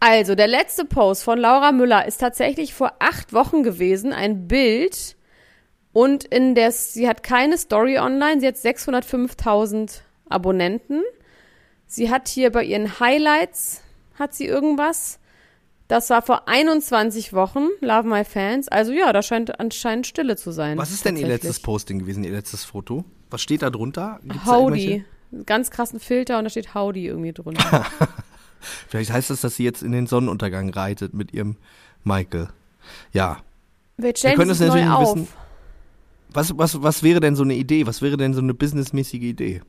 Also, 0.00 0.34
der 0.34 0.48
letzte 0.48 0.84
Post 0.84 1.22
von 1.22 1.38
Laura 1.38 1.70
Müller 1.70 2.06
ist 2.06 2.18
tatsächlich 2.18 2.74
vor 2.74 2.92
acht 2.98 3.32
Wochen 3.32 3.62
gewesen, 3.62 4.12
ein 4.12 4.48
Bild. 4.48 5.16
Und 5.92 6.24
in 6.24 6.54
der, 6.54 6.72
sie 6.72 7.06
hat 7.08 7.22
keine 7.22 7.58
Story 7.58 7.98
online, 7.98 8.40
sie 8.40 8.46
hat 8.46 8.56
605.000 8.56 10.00
Abonnenten. 10.28 11.02
Sie 11.86 12.10
hat 12.10 12.28
hier 12.28 12.50
bei 12.50 12.64
ihren 12.64 12.98
Highlights, 13.00 13.82
hat 14.18 14.34
sie 14.34 14.46
irgendwas. 14.46 15.18
Das 15.88 16.08
war 16.08 16.22
vor 16.22 16.48
21 16.48 17.34
Wochen, 17.34 17.66
Love 17.80 18.08
My 18.08 18.24
Fans. 18.24 18.68
Also 18.68 18.92
ja, 18.92 19.12
da 19.12 19.20
scheint 19.20 19.60
anscheinend 19.60 20.06
Stille 20.06 20.36
zu 20.36 20.50
sein. 20.50 20.78
Was 20.78 20.90
ist 20.90 21.04
denn 21.04 21.16
ihr 21.16 21.26
letztes 21.26 21.60
Posting 21.60 21.98
gewesen, 21.98 22.24
ihr 22.24 22.30
letztes 22.32 22.64
Foto? 22.64 23.04
Was 23.28 23.42
steht 23.42 23.60
da 23.60 23.68
drunter? 23.68 24.18
Gibt's 24.22 24.38
da 24.46 24.50
Howdy. 24.52 24.84
irgendwelche- 24.84 25.04
Ganz 25.46 25.70
krassen 25.70 25.98
Filter 25.98 26.36
und 26.38 26.44
da 26.44 26.50
steht 26.50 26.74
Howdy 26.74 27.06
irgendwie 27.06 27.32
drunter. 27.32 27.86
Vielleicht 28.88 29.10
heißt 29.12 29.30
das, 29.30 29.40
dass 29.40 29.56
sie 29.56 29.64
jetzt 29.64 29.82
in 29.82 29.92
den 29.92 30.06
Sonnenuntergang 30.06 30.68
reitet 30.70 31.14
mit 31.14 31.32
ihrem 31.32 31.56
Michael. 32.04 32.48
Ja. 33.12 33.38
Wir 33.96 34.14
stellen 34.16 34.36
können 34.36 34.48
das 34.50 34.60
natürlich 34.60 34.84
nicht 34.86 35.00
wissen. 35.00 35.28
Was, 36.34 36.56
was, 36.56 36.82
was 36.82 37.02
wäre 37.02 37.20
denn 37.20 37.36
so 37.36 37.42
eine 37.42 37.54
Idee? 37.54 37.86
Was 37.86 38.02
wäre 38.02 38.16
denn 38.16 38.34
so 38.34 38.40
eine 38.40 38.54
businessmäßige 38.54 39.22
Idee? 39.22 39.62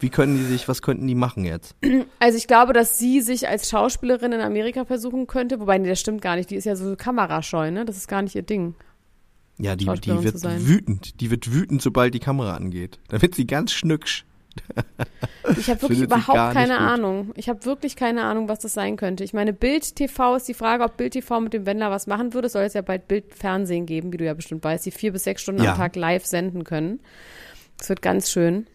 Wie 0.00 0.10
können 0.10 0.36
die 0.36 0.44
sich, 0.44 0.66
was 0.66 0.82
könnten 0.82 1.06
die 1.06 1.14
machen 1.14 1.44
jetzt? 1.44 1.76
Also 2.18 2.38
ich 2.38 2.46
glaube, 2.46 2.72
dass 2.72 2.98
sie 2.98 3.20
sich 3.20 3.48
als 3.48 3.68
Schauspielerin 3.68 4.32
in 4.32 4.40
Amerika 4.40 4.84
versuchen 4.84 5.26
könnte. 5.26 5.58
Wobei, 5.58 5.78
nee, 5.78 5.88
das 5.88 6.00
stimmt 6.00 6.22
gar 6.22 6.36
nicht. 6.36 6.50
Die 6.50 6.54
ist 6.54 6.64
ja 6.64 6.76
so 6.76 6.94
kamerascheu, 6.96 7.70
ne? 7.70 7.84
Das 7.84 7.96
ist 7.96 8.06
gar 8.06 8.22
nicht 8.22 8.36
ihr 8.36 8.42
Ding. 8.42 8.74
Ja, 9.58 9.76
die, 9.76 9.86
die 9.86 10.22
wird 10.22 10.42
wütend. 10.66 11.20
Die 11.20 11.30
wird 11.30 11.52
wütend, 11.52 11.82
sobald 11.82 12.14
die 12.14 12.20
Kamera 12.20 12.54
angeht. 12.54 13.00
Da 13.08 13.20
wird 13.20 13.34
sie 13.34 13.46
ganz 13.46 13.72
schnücksch. 13.72 14.24
Ich 15.58 15.68
habe 15.68 15.82
wirklich 15.82 16.00
überhaupt 16.00 16.54
keine 16.54 16.74
gut. 16.74 16.82
Ahnung. 16.82 17.32
Ich 17.34 17.48
habe 17.48 17.64
wirklich 17.64 17.96
keine 17.96 18.22
Ahnung, 18.24 18.48
was 18.48 18.60
das 18.60 18.74
sein 18.74 18.96
könnte. 18.96 19.24
Ich 19.24 19.32
meine, 19.32 19.52
Bild 19.52 19.96
TV 19.96 20.36
ist 20.36 20.46
die 20.46 20.54
Frage, 20.54 20.84
ob 20.84 20.96
Bild 20.96 21.14
TV 21.14 21.40
mit 21.40 21.52
dem 21.52 21.66
Wendler 21.66 21.90
was 21.90 22.06
machen 22.06 22.32
würde. 22.32 22.46
Es 22.46 22.52
soll 22.52 22.62
jetzt 22.62 22.74
ja 22.74 22.80
bald 22.82 23.08
Bild 23.08 23.34
Fernsehen 23.34 23.84
geben, 23.84 24.12
wie 24.12 24.18
du 24.18 24.24
ja 24.24 24.34
bestimmt 24.34 24.62
weißt, 24.62 24.86
die 24.86 24.92
vier 24.92 25.12
bis 25.12 25.24
sechs 25.24 25.42
Stunden 25.42 25.62
Ja. 25.64 25.72
am 25.72 25.76
Tag 25.78 25.96
live 25.96 26.24
senden 26.24 26.62
können. 26.62 27.00
Das 27.76 27.88
wird 27.88 28.02
ganz 28.02 28.30
schön. 28.30 28.66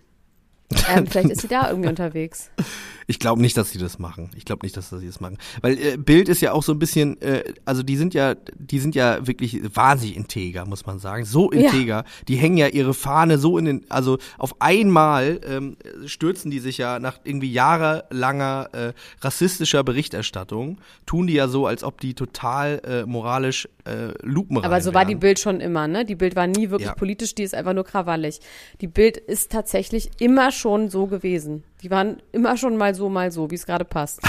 Ähm, 0.94 1.08
vielleicht 1.08 1.30
ist 1.30 1.42
sie 1.42 1.48
da 1.48 1.70
irgendwie 1.70 1.88
unterwegs. 1.88 2.52
Ich 3.10 3.20
glaube 3.20 3.42
nicht, 3.42 3.56
dass 3.56 3.72
sie 3.72 3.80
das 3.80 4.00
machen. 4.00 4.30
Ich 4.36 4.44
glaube 4.44 4.66
nicht, 4.66 4.76
dass 4.76 4.90
sie 4.90 5.06
das 5.06 5.22
machen. 5.22 5.38
Weil 5.62 5.78
äh, 5.80 5.98
Bild 5.98 6.28
ist 6.28 6.42
ja 6.42 6.52
auch 6.52 6.62
so 6.62 6.74
ein 6.74 6.80
bisschen, 6.80 7.22
äh, 7.22 7.54
also 7.64 7.82
die 7.82 7.96
sind 7.96 8.14
ja, 8.14 8.36
die 8.36 8.80
sind 8.80 8.96
ja 8.96 9.26
wirklich 9.26 9.62
wahnsinnig 9.74 10.18
integer, 10.18 10.66
muss 10.66 10.86
man 10.86 11.00
sagen. 11.00 11.24
So 11.24 11.50
integer. 11.50 11.96
Ja. 11.96 12.06
Die 12.28 12.36
hängen 12.36 12.58
ja 12.58 12.68
ihre 12.68 12.94
Fahne 12.94 13.38
so 13.38 13.58
in 13.58 13.64
den, 13.64 13.86
also 13.88 14.18
auf 14.38 14.62
einmal 14.62 15.40
ähm, 15.48 15.78
stürzen 16.06 16.52
die 16.52 16.60
sich 16.60 16.80
ja 16.80 17.00
nach 17.00 17.20
irgendwie 17.24 17.50
jahrelanger 17.50 18.70
äh, 18.74 18.94
rassistischer 19.22 19.86
Berichterstattung, 19.86 20.78
tun 21.06 21.28
die 21.28 21.34
ja 21.34 21.48
so, 21.48 21.66
als 21.66 21.86
ob 21.86 22.02
die 22.02 22.14
total 22.14 22.82
äh, 22.86 23.06
moralisch 23.06 23.70
äh, 23.86 24.12
lupenrein 24.22 24.66
Aber 24.66 24.82
so 24.82 24.94
war 24.94 25.06
die 25.06 25.16
Bild 25.16 25.40
schon 25.40 25.62
immer, 25.62 25.88
ne? 25.88 26.04
Die 26.04 26.16
Bild 26.16 26.36
war 26.36 26.48
nie 26.48 26.72
wirklich 26.72 26.90
ja. 26.90 26.96
politisch, 26.96 27.36
die 27.36 27.44
ist 27.44 27.56
einfach 27.56 27.74
nur 27.74 27.86
krawallig. 27.86 28.42
Die 28.82 28.88
Bild 28.88 29.16
ist 29.16 29.50
tatsächlich 29.50 30.10
immer 30.20 30.52
schon 30.52 30.90
so 30.90 31.08
gewesen. 31.08 31.64
Die 31.82 31.92
waren 31.92 32.22
immer 32.32 32.58
schon 32.58 32.78
mal 32.78 32.96
so, 32.96 33.10
mal 33.10 33.32
so, 33.32 33.52
wie 33.52 33.56
es 33.56 33.66
gerade 33.66 33.86
passt. 33.86 34.22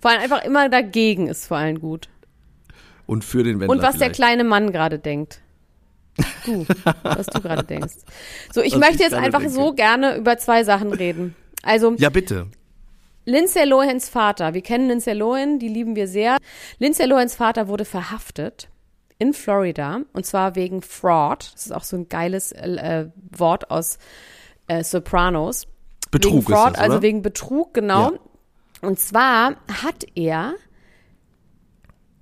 vor 0.00 0.10
allem 0.10 0.20
einfach 0.22 0.44
immer 0.44 0.68
dagegen 0.68 1.28
ist 1.28 1.46
vor 1.46 1.58
allem 1.58 1.80
gut. 1.80 2.08
Und 3.06 3.24
für 3.24 3.42
den 3.42 3.60
Wendler 3.60 3.70
Und 3.70 3.82
was 3.82 3.96
vielleicht. 3.96 4.00
der 4.02 4.10
kleine 4.10 4.44
Mann 4.44 4.72
gerade 4.72 4.98
denkt. 4.98 5.40
Du, 6.44 6.66
was 7.02 7.26
du 7.26 7.40
gerade 7.40 7.64
denkst. 7.64 7.94
So, 8.52 8.60
ich 8.60 8.72
was 8.72 8.80
möchte 8.80 8.94
ich 8.96 9.00
jetzt 9.00 9.14
einfach 9.14 9.40
denke. 9.40 9.54
so 9.54 9.72
gerne 9.72 10.16
über 10.16 10.38
zwei 10.38 10.64
Sachen 10.64 10.92
reden. 10.92 11.34
Also. 11.62 11.94
Ja, 11.98 12.10
bitte. 12.10 12.48
Lindsay 13.24 13.64
Lohans 13.64 14.08
Vater, 14.08 14.52
wir 14.52 14.62
kennen 14.62 14.88
Lindsay 14.88 15.14
Lohan, 15.14 15.58
die 15.58 15.68
lieben 15.68 15.94
wir 15.94 16.08
sehr. 16.08 16.38
Lindsay 16.78 17.06
Lohans 17.06 17.36
Vater 17.36 17.68
wurde 17.68 17.84
verhaftet 17.84 18.68
in 19.18 19.32
Florida 19.32 20.00
und 20.12 20.26
zwar 20.26 20.56
wegen 20.56 20.82
Fraud. 20.82 21.52
Das 21.54 21.66
ist 21.66 21.72
auch 21.72 21.84
so 21.84 21.96
ein 21.96 22.08
geiles 22.08 22.50
äh, 22.50 23.06
Wort 23.30 23.70
aus 23.70 23.98
äh, 24.66 24.82
Sopranos. 24.82 25.68
Betrug 26.12 26.34
wegen 26.34 26.42
Fraud, 26.42 26.68
ist 26.68 26.76
das, 26.76 26.84
also 26.84 27.02
wegen 27.02 27.22
Betrug, 27.22 27.74
genau. 27.74 28.12
Ja. 28.12 28.18
Und 28.82 29.00
zwar 29.00 29.56
hat 29.82 30.04
er 30.14 30.54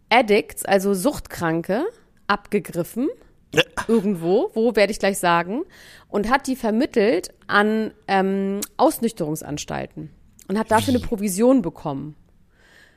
Addicts, 0.08 0.64
also 0.64 0.94
Suchtkranke, 0.94 1.84
abgegriffen. 2.26 3.08
Ja. 3.52 3.64
Irgendwo, 3.88 4.50
wo 4.54 4.76
werde 4.76 4.92
ich 4.92 5.00
gleich 5.00 5.18
sagen, 5.18 5.64
und 6.08 6.30
hat 6.30 6.46
die 6.46 6.54
vermittelt 6.54 7.34
an 7.48 7.92
ähm, 8.06 8.60
Ausnüchterungsanstalten 8.76 10.10
und 10.46 10.56
hat 10.56 10.70
dafür 10.70 10.94
eine 10.94 11.02
Provision 11.02 11.60
bekommen. 11.60 12.14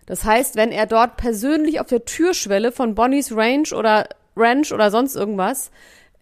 Das 0.06 0.26
heißt, 0.26 0.56
wenn 0.56 0.72
er 0.72 0.86
dort 0.86 1.18
persönlich 1.18 1.80
auf 1.80 1.88
der 1.88 2.06
Türschwelle 2.06 2.72
von 2.72 2.94
Bonnie's 2.94 3.36
Range 3.36 3.68
oder 3.76 4.08
Ranch 4.36 4.72
oder 4.72 4.92
sonst 4.92 5.16
irgendwas 5.16 5.72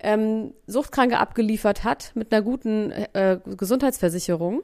ähm, 0.02 0.54
Suchtkranke 0.68 1.18
abgeliefert 1.18 1.84
hat 1.84 2.12
mit 2.16 2.34
einer 2.34 2.42
guten 2.42 2.92
äh, 2.92 3.40
Gesundheitsversicherung, 3.58 4.64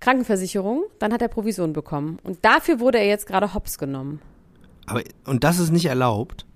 Krankenversicherung, 0.00 0.84
dann 0.98 1.12
hat 1.12 1.22
er 1.22 1.28
Provision 1.28 1.72
bekommen. 1.72 2.18
Und 2.22 2.44
dafür 2.44 2.80
wurde 2.80 2.98
er 2.98 3.06
jetzt 3.06 3.26
gerade 3.26 3.54
hops 3.54 3.78
genommen. 3.78 4.20
Aber, 4.86 5.02
und 5.26 5.44
das 5.44 5.58
ist 5.58 5.70
nicht 5.70 5.86
erlaubt? 5.86 6.46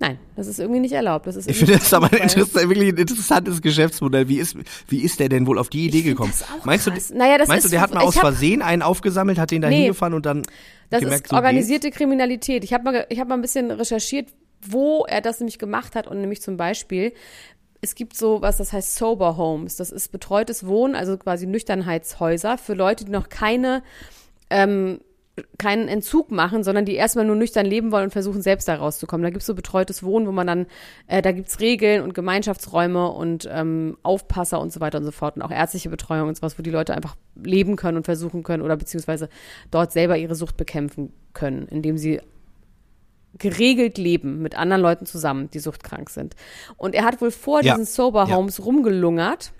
Nein, 0.00 0.18
das 0.36 0.46
ist 0.46 0.60
irgendwie 0.60 0.78
nicht 0.78 0.92
erlaubt. 0.92 1.26
Das 1.26 1.34
ist 1.34 1.50
ich 1.50 1.58
finde 1.58 1.72
das 1.72 1.92
aber 1.92 2.06
ein 2.12 2.30
wirklich 2.30 2.92
ein 2.92 2.96
interessantes 2.96 3.60
Geschäftsmodell. 3.60 4.28
Wie 4.28 4.38
ist, 4.38 4.56
wie 4.86 5.00
ist 5.00 5.18
der 5.18 5.28
denn 5.28 5.46
wohl 5.46 5.58
auf 5.58 5.70
die 5.70 5.86
Idee 5.86 6.02
gekommen? 6.02 6.32
meinst 6.64 6.86
krass. 6.86 7.08
du, 7.08 7.18
naja, 7.18 7.36
das 7.36 7.48
meinst 7.48 7.64
ist, 7.64 7.72
du, 7.72 7.74
der 7.74 7.80
hat 7.80 7.92
mal 7.92 8.02
aus 8.02 8.16
Versehen 8.16 8.62
einen 8.62 8.82
aufgesammelt, 8.82 9.38
hat 9.38 9.50
den 9.50 9.60
da 9.60 9.68
nee, 9.68 9.78
hingefahren 9.82 10.14
und 10.14 10.24
dann 10.24 10.42
Das 10.90 11.00
gemerkt, 11.00 11.26
ist 11.26 11.32
organisierte 11.32 11.88
so 11.88 11.94
Kriminalität. 11.94 12.62
Ich 12.62 12.72
habe 12.72 12.84
mal, 12.84 13.06
ich 13.08 13.18
hab 13.18 13.26
mal 13.26 13.34
ein 13.34 13.42
bisschen 13.42 13.72
recherchiert, 13.72 14.28
wo 14.60 15.04
er 15.06 15.20
das 15.20 15.40
nämlich 15.40 15.58
gemacht 15.58 15.94
hat 15.94 16.06
und 16.06 16.20
nämlich 16.20 16.42
zum 16.42 16.56
Beispiel, 16.56 17.12
es 17.80 17.94
gibt 17.94 18.16
so 18.16 18.42
was, 18.42 18.56
das 18.56 18.72
heißt 18.72 18.96
Sober 18.96 19.36
Homes. 19.36 19.76
Das 19.76 19.90
ist 19.90 20.10
betreutes 20.10 20.66
Wohnen, 20.66 20.94
also 20.94 21.16
quasi 21.16 21.46
Nüchternheitshäuser 21.46 22.58
für 22.58 22.74
Leute, 22.74 23.04
die 23.04 23.12
noch 23.12 23.28
keine 23.28 23.82
ähm, 24.50 25.00
keinen 25.58 25.88
Entzug 25.88 26.30
machen, 26.30 26.64
sondern 26.64 26.84
die 26.84 26.94
erstmal 26.94 27.24
nur 27.24 27.36
nüchtern 27.36 27.66
leben 27.66 27.92
wollen 27.92 28.04
und 28.04 28.10
versuchen, 28.10 28.42
selbst 28.42 28.68
da 28.68 28.76
rauszukommen. 28.76 29.22
Da 29.22 29.30
gibt's 29.30 29.46
so 29.46 29.54
betreutes 29.54 30.02
Wohnen, 30.02 30.26
wo 30.26 30.32
man 30.32 30.46
dann, 30.46 30.66
äh, 31.06 31.22
da 31.22 31.32
gibt's 31.32 31.60
Regeln 31.60 32.02
und 32.02 32.14
Gemeinschaftsräume 32.14 33.10
und 33.10 33.48
ähm, 33.50 33.96
Aufpasser 34.02 34.60
und 34.60 34.72
so 34.72 34.80
weiter 34.80 34.98
und 34.98 35.04
so 35.04 35.10
fort 35.10 35.36
und 35.36 35.42
auch 35.42 35.50
ärztliche 35.50 35.90
Betreuung 35.90 36.28
und 36.28 36.36
sowas, 36.36 36.58
wo 36.58 36.62
die 36.62 36.70
Leute 36.70 36.94
einfach 36.94 37.16
leben 37.36 37.76
können 37.76 37.98
und 37.98 38.04
versuchen 38.04 38.42
können 38.42 38.62
oder 38.62 38.76
beziehungsweise 38.76 39.28
dort 39.70 39.92
selber 39.92 40.16
ihre 40.16 40.34
Sucht 40.34 40.56
bekämpfen 40.56 41.12
können, 41.32 41.68
indem 41.68 41.98
sie 41.98 42.20
geregelt 43.36 43.98
leben 43.98 44.40
mit 44.40 44.56
anderen 44.56 44.82
Leuten 44.82 45.06
zusammen, 45.06 45.50
die 45.50 45.58
suchtkrank 45.58 46.10
sind. 46.10 46.34
Und 46.76 46.94
er 46.94 47.04
hat 47.04 47.20
wohl 47.20 47.30
vor 47.30 47.62
ja. 47.62 47.74
diesen 47.74 47.84
Sober 47.84 48.28
Homes 48.34 48.58
ja. 48.58 48.64
rumgelungert 48.64 49.52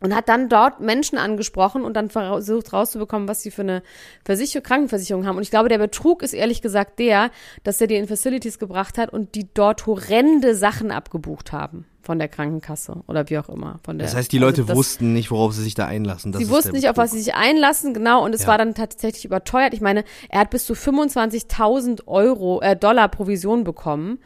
und 0.00 0.14
hat 0.14 0.28
dann 0.28 0.48
dort 0.48 0.80
Menschen 0.80 1.18
angesprochen 1.18 1.84
und 1.84 1.94
dann 1.94 2.10
versucht 2.10 2.72
rauszubekommen, 2.72 3.28
was 3.28 3.42
sie 3.42 3.50
für 3.50 3.62
eine 3.62 3.82
Versicherung, 4.24 4.64
Krankenversicherung 4.64 5.26
haben. 5.26 5.36
Und 5.36 5.42
ich 5.42 5.50
glaube, 5.50 5.68
der 5.68 5.78
Betrug 5.78 6.22
ist 6.22 6.32
ehrlich 6.32 6.62
gesagt 6.62 6.98
der, 6.98 7.30
dass 7.64 7.80
er 7.80 7.86
die 7.86 7.96
in 7.96 8.08
Facilities 8.08 8.58
gebracht 8.58 8.98
hat 8.98 9.12
und 9.12 9.34
die 9.34 9.48
dort 9.52 9.86
horrende 9.86 10.54
Sachen 10.54 10.90
abgebucht 10.90 11.52
haben 11.52 11.84
von 12.02 12.18
der 12.18 12.28
Krankenkasse 12.28 13.02
oder 13.06 13.28
wie 13.28 13.38
auch 13.38 13.48
immer. 13.48 13.78
Von 13.84 13.98
der, 13.98 14.06
das 14.06 14.16
heißt, 14.16 14.32
die 14.32 14.38
Leute 14.38 14.62
also 14.62 14.68
das, 14.68 14.76
wussten 14.76 15.12
nicht, 15.12 15.30
worauf 15.30 15.52
sie 15.52 15.62
sich 15.62 15.74
da 15.74 15.86
einlassen. 15.86 16.32
Das 16.32 16.40
sie 16.40 16.48
wussten 16.48 16.72
nicht, 16.72 16.88
auf 16.88 16.96
was 16.96 17.10
sie 17.10 17.20
sich 17.20 17.34
einlassen, 17.34 17.92
genau. 17.92 18.24
Und 18.24 18.34
es 18.34 18.42
ja. 18.42 18.48
war 18.48 18.58
dann 18.58 18.74
tatsächlich 18.74 19.26
überteuert. 19.26 19.74
Ich 19.74 19.80
meine, 19.80 20.04
er 20.30 20.40
hat 20.40 20.50
bis 20.50 20.64
zu 20.64 20.72
25.000 20.72 22.06
Euro, 22.06 22.60
äh, 22.62 22.74
Dollar 22.74 23.08
Provision 23.08 23.64
bekommen 23.64 24.18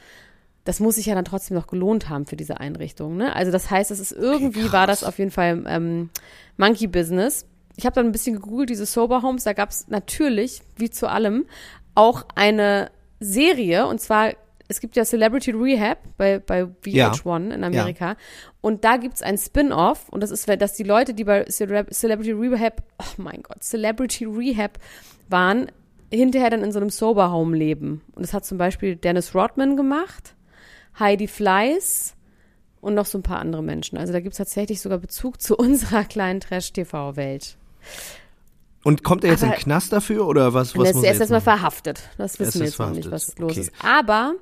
das 0.65 0.81
muss 0.81 0.97
sich 0.97 1.07
ja 1.07 1.15
dann 1.15 1.25
trotzdem 1.25 1.57
noch 1.57 1.67
gelohnt 1.67 2.09
haben 2.09 2.27
für 2.27 2.37
diese 2.37 2.59
Einrichtung. 2.59 3.17
Ne? 3.17 3.35
Also 3.35 3.53
das 3.53 3.71
heißt, 3.71 3.91
es 3.91 4.01
ist 4.01 4.13
irgendwie, 4.13 4.65
okay, 4.65 4.73
war 4.73 4.87
das 4.87 5.05
auf 5.05 5.19
jeden 5.19 5.31
Fall 5.31 5.63
ähm, 5.67 6.11
Monkey 6.57 6.87
Business. 6.87 7.47
Ich 7.77 7.85
habe 7.85 7.95
dann 7.95 8.07
ein 8.07 8.13
bisschen 8.13 8.37
gegoogelt, 8.37 8.71
diese 8.71 8.87
Sober 8.87 9.23
Homes, 9.23 9.45
da 9.45 9.53
gab 9.53 9.71
es 9.71 9.89
natürlich, 9.89 10.63
wie 10.77 10.91
zu 10.91 11.09
allem, 11.09 11.47
auch 11.95 12.25
eine 12.35 12.91
Serie, 13.21 13.87
und 13.87 14.01
zwar, 14.01 14.33
es 14.69 14.81
gibt 14.81 14.97
ja 14.97 15.05
Celebrity 15.05 15.51
Rehab 15.51 15.99
bei, 16.17 16.39
bei 16.39 16.63
VH1 16.63 17.49
ja. 17.49 17.55
in 17.55 17.65
Amerika. 17.65 18.11
Ja. 18.11 18.17
Und 18.61 18.85
da 18.85 18.97
gibt's 18.97 19.23
ein 19.23 19.39
Spin-off, 19.39 20.09
und 20.09 20.23
das 20.23 20.31
ist, 20.31 20.49
dass 20.49 20.75
die 20.75 20.85
Leute, 20.85 21.15
die 21.15 21.25
bei 21.25 21.45
Celebrity 21.45 22.33
Rehab, 22.33 22.83
oh 22.99 23.21
mein 23.21 23.43
Gott, 23.43 23.63
Celebrity 23.63 24.25
Rehab 24.25 24.79
waren, 25.29 25.67
hinterher 26.13 26.51
dann 26.51 26.63
in 26.63 26.73
so 26.73 26.79
einem 26.79 26.91
Sober 26.91 27.33
Home 27.33 27.57
leben. 27.57 28.03
Und 28.15 28.23
das 28.23 28.33
hat 28.33 28.45
zum 28.45 28.57
Beispiel 28.57 28.97
Dennis 28.97 29.35
Rodman 29.35 29.77
gemacht. 29.77 30.35
Heidi 30.99 31.27
Fleiß 31.27 32.15
und 32.81 32.95
noch 32.95 33.07
so 33.07 33.19
ein 33.19 33.23
paar 33.23 33.39
andere 33.39 33.63
Menschen. 33.63 33.99
Also 33.99 34.13
da 34.13 34.21
gibt 34.21 34.35
es 34.35 34.39
tatsächlich 34.39 34.81
sogar 34.81 34.99
Bezug 34.99 35.41
zu 35.41 35.57
unserer 35.59 36.05
kleinen 36.05 36.41
Trash-TV-Welt. 36.41 37.57
Und 38.85 39.03
kommt 39.03 39.25
er 39.25 39.31
jetzt 39.31 39.43
Aber 39.43 39.53
in 39.55 39.59
den 39.59 39.63
Knast 39.63 39.93
dafür 39.95 40.27
oder 40.27 40.53
was? 40.53 40.77
was 40.77 40.91
er 41.03 41.13
ist 41.13 41.21
erstmal 41.21 41.41
verhaftet. 41.41 42.11
Das 42.19 42.39
wissen 42.39 42.61
wir 42.61 42.67
jetzt 42.67 42.79
noch 42.79 42.91
nicht, 42.91 43.11
was 43.11 43.39
los 43.39 43.53
okay. 43.53 43.61
ist. 43.63 43.73
Aber 43.83 44.35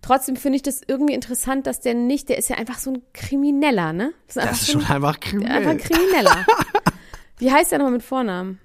trotzdem 0.00 0.36
finde 0.36 0.56
ich 0.56 0.62
das 0.62 0.80
irgendwie 0.86 1.12
interessant, 1.12 1.66
dass 1.66 1.80
der 1.80 1.92
nicht, 1.92 2.30
der 2.30 2.38
ist 2.38 2.48
ja 2.48 2.56
einfach 2.56 2.78
so 2.78 2.92
ein 2.94 3.02
Krimineller, 3.12 3.92
ne? 3.92 4.14
Das 4.26 4.36
ist, 4.36 4.50
das 4.50 4.62
ist 4.62 4.72
schon 4.72 4.86
einfach 4.86 5.20
kriminell. 5.20 5.52
Einfach 5.52 5.70
ein 5.72 5.78
Krimineller. 5.78 6.46
Wie 7.38 7.52
heißt 7.52 7.72
der 7.72 7.78
nochmal 7.78 7.92
mit 7.92 8.02
Vornamen? 8.02 8.58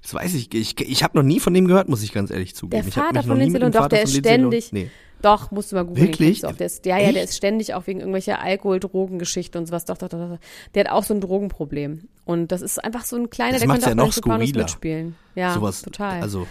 Das 0.00 0.14
weiß 0.14 0.34
ich. 0.34 0.52
Ich, 0.54 0.80
ich 0.80 1.02
habe 1.02 1.18
noch 1.18 1.22
nie 1.22 1.38
von 1.38 1.52
dem 1.52 1.66
gehört, 1.66 1.90
muss 1.90 2.02
ich 2.02 2.12
ganz 2.12 2.30
ehrlich 2.30 2.54
zugeben. 2.54 2.82
Der 2.82 2.92
Vater 2.92 3.22
von 3.22 3.38
Lindsay 3.38 3.70
doch, 3.70 3.88
der 3.88 4.02
ist 4.02 4.16
ständig. 4.16 4.72
Nee. 4.72 4.90
Doch, 5.22 5.52
musst 5.52 5.70
du 5.70 5.76
mal 5.76 5.84
googeln. 5.84 6.08
Wirklich? 6.08 6.40
Der 6.40 6.66
ist, 6.66 6.84
ja, 6.84 6.98
ja, 6.98 7.12
der 7.12 7.22
ist 7.22 7.36
ständig 7.36 7.74
auch 7.74 7.86
wegen 7.86 8.00
irgendwelcher 8.00 8.40
Alkohol-Drogengeschichte 8.40 9.56
und 9.56 9.66
sowas. 9.66 9.84
Doch, 9.84 9.96
doch, 9.96 10.08
doch, 10.08 10.18
doch. 10.18 10.38
Der 10.74 10.84
hat 10.84 10.92
auch 10.92 11.04
so 11.04 11.14
ein 11.14 11.20
Drogenproblem. 11.20 12.08
Und 12.24 12.50
das 12.52 12.60
ist 12.60 12.82
einfach 12.82 13.04
so 13.04 13.16
ein 13.16 13.30
kleiner, 13.30 13.52
das 13.52 13.60
der 13.60 13.68
könnte 13.68 13.86
ja 13.86 13.92
auch 13.92 13.96
noch 13.96 14.12
skurriler. 14.12 14.62
mitspielen. 14.62 15.14
Ja, 15.34 15.54
Sowas, 15.54 15.82
total. 15.82 16.20
Also. 16.20 16.46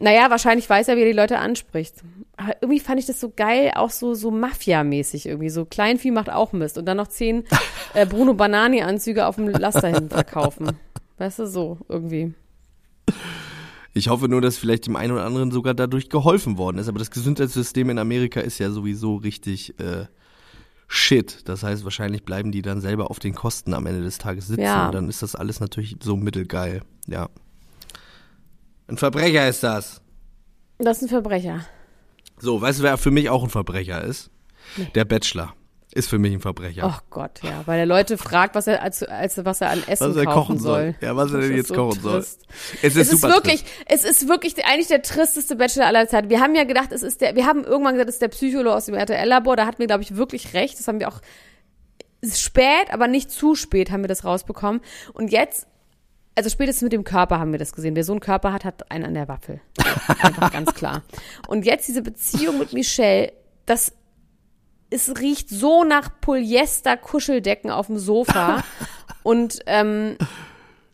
Naja, 0.00 0.28
wahrscheinlich 0.30 0.68
weiß 0.68 0.88
er, 0.88 0.96
wie 0.96 1.02
er 1.02 1.06
die 1.06 1.12
Leute 1.12 1.38
anspricht. 1.38 1.96
Aber 2.36 2.56
irgendwie 2.60 2.80
fand 2.80 2.98
ich 2.98 3.06
das 3.06 3.20
so 3.20 3.30
geil, 3.34 3.72
auch 3.76 3.90
so, 3.90 4.14
so 4.14 4.30
Mafia-mäßig 4.30 5.26
irgendwie. 5.26 5.50
So 5.50 5.66
Kleinvieh 5.66 6.10
macht 6.10 6.30
auch 6.30 6.52
Mist. 6.52 6.78
Und 6.78 6.86
dann 6.86 6.96
noch 6.96 7.08
zehn 7.08 7.44
äh, 7.94 8.06
Bruno 8.06 8.34
Banani-Anzüge 8.34 9.26
auf 9.26 9.36
dem 9.36 9.48
Laster 9.48 9.88
hin 9.88 10.08
verkaufen. 10.08 10.72
Weißt 11.18 11.38
du, 11.38 11.46
so 11.46 11.78
irgendwie. 11.88 12.34
Ich 13.94 14.08
hoffe 14.08 14.28
nur, 14.28 14.40
dass 14.40 14.58
vielleicht 14.58 14.86
dem 14.86 14.96
einen 14.96 15.12
oder 15.12 15.24
anderen 15.24 15.52
sogar 15.52 15.72
dadurch 15.72 16.10
geholfen 16.10 16.58
worden 16.58 16.78
ist. 16.78 16.88
Aber 16.88 16.98
das 16.98 17.12
Gesundheitssystem 17.12 17.90
in 17.90 17.98
Amerika 17.98 18.40
ist 18.40 18.58
ja 18.58 18.70
sowieso 18.70 19.16
richtig 19.16 19.78
äh, 19.78 20.06
shit. 20.88 21.48
Das 21.48 21.62
heißt, 21.62 21.84
wahrscheinlich 21.84 22.24
bleiben 22.24 22.50
die 22.50 22.60
dann 22.60 22.80
selber 22.80 23.10
auf 23.10 23.20
den 23.20 23.36
Kosten 23.36 23.72
am 23.72 23.86
Ende 23.86 24.02
des 24.02 24.18
Tages 24.18 24.48
sitzen. 24.48 24.62
Ja. 24.62 24.86
Und 24.86 24.94
dann 24.94 25.08
ist 25.08 25.22
das 25.22 25.36
alles 25.36 25.60
natürlich 25.60 25.96
so 26.02 26.16
mittelgeil. 26.16 26.82
Ja. 27.06 27.28
Ein 28.88 28.96
Verbrecher 28.96 29.48
ist 29.48 29.62
das. 29.62 30.02
Das 30.78 30.98
ist 30.98 31.04
ein 31.04 31.08
Verbrecher. 31.08 31.60
So, 32.38 32.60
weißt 32.60 32.80
du, 32.80 32.82
wer 32.82 32.98
für 32.98 33.12
mich 33.12 33.30
auch 33.30 33.44
ein 33.44 33.50
Verbrecher 33.50 34.02
ist? 34.02 34.28
Nee. 34.76 34.88
Der 34.96 35.04
Bachelor 35.04 35.54
ist 35.94 36.10
für 36.10 36.18
mich 36.18 36.32
ein 36.32 36.40
Verbrecher. 36.40 36.92
Oh 36.92 37.00
Gott, 37.10 37.40
ja, 37.42 37.62
weil 37.66 37.78
er 37.78 37.86
Leute 37.86 38.18
fragt, 38.18 38.54
was 38.54 38.66
er 38.66 38.82
als, 38.82 39.02
als 39.02 39.42
was 39.44 39.60
er 39.60 39.70
an 39.70 39.82
Essen 39.86 40.10
was 40.10 40.16
er 40.16 40.24
kaufen 40.24 40.34
kochen 40.34 40.58
soll. 40.58 40.80
soll. 40.80 40.94
Ja, 41.00 41.16
was 41.16 41.32
er 41.32 41.40
denn 41.40 41.56
jetzt 41.56 41.68
so 41.68 41.74
kochen 41.74 42.02
trist. 42.02 42.40
soll. 42.40 42.78
Es 42.82 42.96
ist, 42.96 43.08
es 43.08 43.12
ist 43.14 43.22
wirklich, 43.22 43.62
trist. 43.62 43.84
es 43.86 44.04
ist 44.04 44.28
wirklich 44.28 44.64
eigentlich 44.64 44.88
der 44.88 45.02
tristeste 45.02 45.56
Bachelor 45.56 45.86
aller 45.86 46.08
Zeiten. 46.08 46.28
Wir 46.30 46.40
haben 46.40 46.54
ja 46.54 46.64
gedacht, 46.64 46.90
es 46.92 47.02
ist 47.02 47.20
der, 47.20 47.36
wir 47.36 47.46
haben 47.46 47.64
irgendwann 47.64 47.94
gesagt, 47.94 48.08
es 48.08 48.16
ist 48.16 48.22
der 48.22 48.28
Psycholo 48.28 48.72
aus 48.72 48.86
dem 48.86 48.94
RTL-Labor. 48.94 49.56
Da 49.56 49.66
hatten 49.66 49.78
wir, 49.78 49.86
glaube 49.86 50.02
ich, 50.02 50.16
wirklich 50.16 50.52
recht. 50.52 50.78
Das 50.78 50.88
haben 50.88 50.98
wir 50.98 51.08
auch 51.08 51.20
spät, 52.24 52.92
aber 52.92 53.06
nicht 53.06 53.30
zu 53.30 53.54
spät 53.54 53.90
haben 53.90 54.02
wir 54.02 54.08
das 54.08 54.24
rausbekommen. 54.24 54.80
Und 55.12 55.30
jetzt 55.30 55.66
also 56.36 56.50
spätestens 56.50 56.82
mit 56.82 56.92
dem 56.92 57.04
Körper 57.04 57.38
haben 57.38 57.52
wir 57.52 57.58
das 57.58 57.72
gesehen. 57.72 57.94
Wer 57.94 58.02
so 58.02 58.12
einen 58.12 58.20
Körper 58.20 58.52
hat, 58.52 58.64
hat 58.64 58.90
einen 58.90 59.04
an 59.04 59.14
der 59.14 59.28
Waffel. 59.28 59.60
Einfach 60.20 60.52
ganz 60.52 60.74
klar. 60.74 61.02
Und 61.46 61.64
jetzt 61.64 61.86
diese 61.86 62.02
Beziehung 62.02 62.58
mit 62.58 62.72
Michelle, 62.72 63.32
das 63.66 63.92
es 64.94 65.18
riecht 65.20 65.50
so 65.50 65.84
nach 65.84 66.08
Polyester-Kuscheldecken 66.20 67.70
auf 67.70 67.88
dem 67.88 67.98
Sofa. 67.98 68.62
und 69.22 69.58
ähm, 69.66 70.16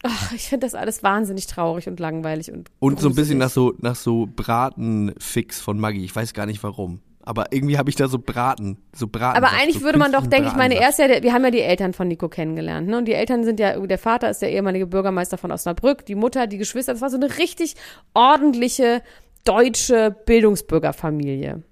ach, 0.03 0.33
ich 0.33 0.49
finde 0.49 0.67
das 0.67 0.75
alles 0.75 1.03
wahnsinnig 1.03 1.47
traurig 1.47 1.87
und 1.87 2.01
langweilig 2.01 2.51
und 2.51 2.71
Und 2.79 3.01
so 3.01 3.09
ein 3.09 3.15
bisschen 3.15 3.39
nach 3.39 3.51
so, 3.51 3.75
nach 3.79 3.97
so 3.97 4.27
Bratenfix 4.35 5.61
von 5.61 5.79
Maggie. 5.79 6.05
Ich 6.05 6.17
weiß 6.17 6.33
gar 6.33 6.47
nicht 6.47 6.63
warum. 6.63 7.01
Aber 7.23 7.53
irgendwie 7.53 7.77
habe 7.77 7.91
ich 7.91 7.97
da 7.97 8.09
so 8.09 8.19
Braten, 8.19 8.79
so 8.97 9.07
Braten. 9.07 9.37
Aber 9.37 9.53
eigentlich 9.53 9.81
so 9.81 9.85
würde 9.85 9.99
man 9.99 10.11
doch, 10.11 10.27
denke 10.27 10.49
ich, 10.49 10.57
meine, 10.57 10.77
er 10.77 10.91
der, 10.91 11.23
wir 11.23 11.35
haben 11.35 11.45
ja 11.45 11.51
die 11.51 11.61
Eltern 11.61 11.93
von 11.93 12.09
Nico 12.09 12.31
kennengelernt, 12.31 12.89
ne? 12.89 12.97
Und 12.97 13.05
die 13.05 13.13
Eltern 13.13 13.45
sind 13.45 13.61
ja, 13.61 13.79
der 13.79 13.99
Vater 13.99 14.31
ist 14.31 14.41
der 14.41 14.51
ehemalige 14.51 14.87
Bürgermeister 14.87 15.37
von 15.37 15.53
Osnabrück, 15.53 16.07
die 16.07 16.15
Mutter, 16.15 16.47
die 16.47 16.57
Geschwister, 16.57 16.95
das 16.95 17.03
war 17.03 17.11
so 17.11 17.19
eine 17.19 17.37
richtig 17.37 17.75
ordentliche 18.15 19.03
deutsche 19.45 20.17
Bildungsbürgerfamilie. 20.25 21.63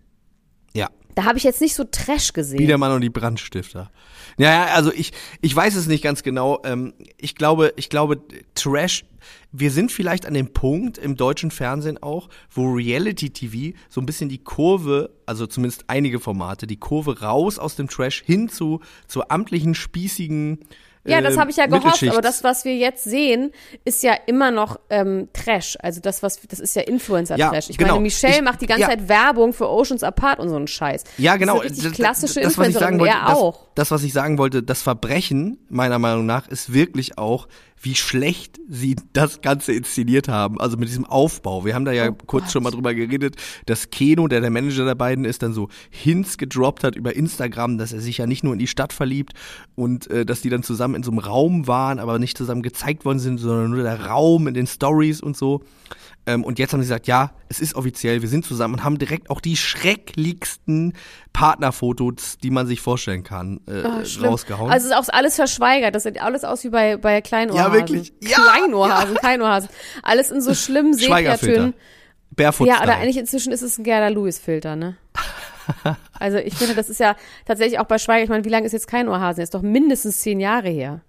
Da 1.18 1.25
habe 1.25 1.37
ich 1.37 1.42
jetzt 1.42 1.60
nicht 1.60 1.75
so 1.75 1.82
Trash 1.82 2.32
gesehen. 2.32 2.58
Biedermann 2.58 2.92
und 2.92 3.00
die 3.00 3.10
Brandstifter. 3.10 3.90
Ja, 4.37 4.52
ja, 4.52 4.64
also 4.66 4.92
ich, 4.92 5.10
ich 5.40 5.56
weiß 5.56 5.75
es 5.75 5.88
nicht 5.88 6.04
ganz 6.04 6.22
genau. 6.22 6.60
Ähm, 6.64 6.94
ich 7.16 7.34
glaube, 7.34 7.72
ich 7.75 7.88
glaube, 7.88 8.22
Trash, 8.54 9.04
wir 9.50 9.72
sind 9.72 9.90
vielleicht 9.90 10.26
an 10.26 10.34
dem 10.34 10.52
Punkt 10.52 10.96
im 10.96 11.16
deutschen 11.16 11.50
Fernsehen 11.50 12.00
auch, 12.00 12.28
wo 12.52 12.72
Reality 12.72 13.30
TV 13.30 13.76
so 13.88 14.00
ein 14.00 14.06
bisschen 14.06 14.28
die 14.28 14.38
Kurve, 14.38 15.10
also 15.26 15.48
zumindest 15.48 15.87
einige 15.88 16.20
Formate, 16.20 16.68
die 16.68 16.78
Kurve 16.78 17.20
raus 17.20 17.58
aus 17.58 17.75
dem 17.75 17.88
Trash 17.88 18.22
hin 18.25 18.48
zu, 18.48 18.78
zur 19.08 19.32
amtlichen, 19.32 19.75
spießigen, 19.75 20.60
Ja, 21.08 21.20
das 21.20 21.34
äh, 21.34 21.38
habe 21.38 21.50
ich 21.50 21.56
ja 21.56 21.66
gehofft, 21.66 22.02
aber 22.08 22.20
das, 22.20 22.44
was 22.44 22.64
wir 22.64 22.76
jetzt 22.76 23.04
sehen, 23.04 23.52
ist 23.84 24.02
ja 24.02 24.14
immer 24.26 24.50
noch 24.50 24.78
ähm, 24.90 25.28
Trash. 25.32 25.76
Also 25.80 26.00
das, 26.00 26.22
was 26.22 26.38
das 26.48 26.60
ist 26.60 26.76
ja 26.76 26.82
Influencer-Trash. 26.82 27.64
Ja, 27.66 27.70
ich 27.70 27.78
genau. 27.78 27.92
meine, 27.92 28.02
Michelle 28.02 28.36
Ich- 28.36 28.42
macht 28.42 28.60
die 28.60 28.66
ganze 28.66 28.82
ja. 28.82 28.88
Zeit 28.88 29.08
Werbung 29.08 29.52
für 29.52 29.68
Oceans 29.68 30.02
Apart 30.02 30.38
und 30.40 30.48
so 30.48 30.56
einen 30.56 30.66
Scheiß. 30.68 31.04
Ja, 31.18 31.36
genau. 31.36 31.60
Das 31.62 31.78
Das- 31.78 31.92
klassische 31.92 32.40
das, 32.40 32.56
was 32.58 32.68
ich 32.68 32.74
sagen 32.74 32.98
wollte, 33.00 33.14
das, 33.26 33.36
auch. 33.36 33.60
das, 33.74 33.90
was 33.90 34.02
ich 34.02 34.12
sagen 34.12 34.38
wollte, 34.38 34.62
das 34.62 34.82
Verbrechen, 34.82 35.58
meiner 35.68 35.98
Meinung 35.98 36.26
nach, 36.26 36.48
ist 36.48 36.72
wirklich 36.72 37.18
auch, 37.18 37.48
wie 37.80 37.94
schlecht 37.94 38.58
sie 38.68 38.97
das 39.12 39.40
Ganze 39.40 39.73
inszeniert 39.73 40.28
haben. 40.28 40.61
Also 40.61 40.76
mit 40.76 40.88
diesem 40.88 41.04
Aufbau. 41.04 41.64
Wir 41.64 41.75
haben 41.75 41.85
da 41.85 41.92
ja 41.92 42.11
Oh 42.11 42.16
kurz 42.26 42.44
Gott. 42.44 42.52
schon 42.52 42.62
mal 42.62 42.70
drüber 42.70 42.94
geredet, 42.94 43.37
dass 43.66 43.90
Keno, 43.90 44.28
der 44.28 44.40
der 44.40 44.50
Manager 44.50 44.85
der 44.85 44.94
beiden 44.94 45.25
ist, 45.25 45.42
dann 45.42 45.52
so 45.52 45.68
Hints 45.90 46.38
gedroppt 46.38 46.85
hat 46.85 46.97
über 46.97 47.14
Instagram, 47.14 47.78
dass 47.78 47.92
er 47.92 48.00
sich 48.00 48.18
ja 48.18 48.26
nicht 48.26 48.44
nur 48.44 48.52
in 48.52 48.58
die 48.58 48.66
Stadt 48.66 48.92
verliebt 48.92 49.32
und 49.75 50.11
äh, 50.11 50.25
dass 50.25 50.40
die 50.40 50.50
dann 50.50 50.62
zusammen 50.62 50.94
in 50.94 51.02
so 51.02 51.11
einem 51.11 51.20
Raum 51.20 51.66
waren, 51.66 51.99
aber 51.99 52.18
nicht 52.18 52.37
zusammen 52.37 52.62
gezeigt 52.62 53.04
worden 53.04 53.18
sind, 53.18 53.38
sondern 53.38 53.70
nur 53.70 53.82
der 53.82 54.06
Raum 54.06 54.49
in 54.49 54.54
den 54.54 54.66
Stories 54.66 55.20
und 55.20 55.37
so. 55.37 55.62
Ähm, 56.28 56.44
und 56.44 56.58
jetzt 56.58 56.75
haben 56.75 56.82
sie 56.82 56.88
gesagt, 56.88 57.06
ja, 57.06 57.30
es 57.49 57.58
ist 57.58 57.75
offiziell, 57.75 58.20
wir 58.20 58.28
sind 58.28 58.44
zusammen 58.44 58.75
und 58.75 58.85
haben 58.85 58.99
direkt 58.99 59.30
auch 59.30 59.40
die 59.40 59.56
schrecklichsten 59.56 60.92
Partnerfotos, 61.32 62.37
die 62.37 62.50
man 62.50 62.66
sich 62.66 62.82
vorstellen 62.82 63.25
kann, 63.25 63.61
äh, 63.66 63.82
Oh, 63.82 64.26
rausgehauen. 64.26 64.70
Also 64.70 64.88
es 64.88 64.92
ist 64.92 64.99
auch 64.99 65.14
alles 65.14 65.37
verschweigert. 65.37 65.94
Das 65.94 66.02
sieht 66.02 66.20
alles 66.20 66.44
aus 66.44 66.64
wie 66.64 66.68
bei, 66.68 66.99
bei 66.99 67.23
Kleinohrhasen. 67.23 67.73
Ja, 67.73 67.73
wirklich. 67.73 68.12
Ja, 68.20 68.37
Kleinohrhasen, 68.37 69.14
Kleinohrhasen. 69.14 69.70
Alles 70.02 70.30
in 70.30 70.42
so 70.42 70.54
schlimmen. 70.54 70.92
Sepiatönen. 70.99 71.73
Barefoot 72.30 72.68
Ja, 72.68 72.82
oder 72.82 72.97
eigentlich 72.97 73.16
inzwischen 73.16 73.50
ist 73.50 73.62
es 73.62 73.78
ein 73.78 73.85
Gerda 73.85 74.08
Lewis-Filter, 74.08 74.76
ne? 74.76 74.97
Also 76.18 76.38
ich 76.38 76.54
finde, 76.54 76.75
das 76.75 76.90
ist 76.90 77.00
ja 77.00 77.16
tatsächlich 77.47 77.78
auch 77.78 77.85
bei 77.85 77.99
Schweiger, 77.99 78.25
ich 78.25 78.30
meine, 78.30 78.44
wie 78.44 78.49
lange 78.49 78.66
ist 78.66 78.73
jetzt 78.73 78.88
kein 78.88 79.08
Ohrhasen? 79.08 79.42
Ist 79.42 79.54
doch 79.54 79.62
mindestens 79.62 80.20
zehn 80.20 80.40
Jahre 80.40 80.68
her. 80.68 81.00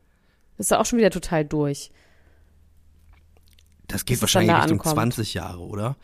Das 0.58 0.66
ist 0.66 0.72
doch 0.72 0.80
auch 0.80 0.86
schon 0.86 1.00
wieder 1.00 1.12
total 1.12 1.44
durch. 1.44 1.92
Das 3.90 4.06
geht 4.06 4.22
wahrscheinlich 4.22 4.52
da 4.52 4.60
Richtung 4.62 4.80
ankommt. 4.80 4.96
20 4.96 5.34
Jahre, 5.34 5.60
oder? 5.60 5.96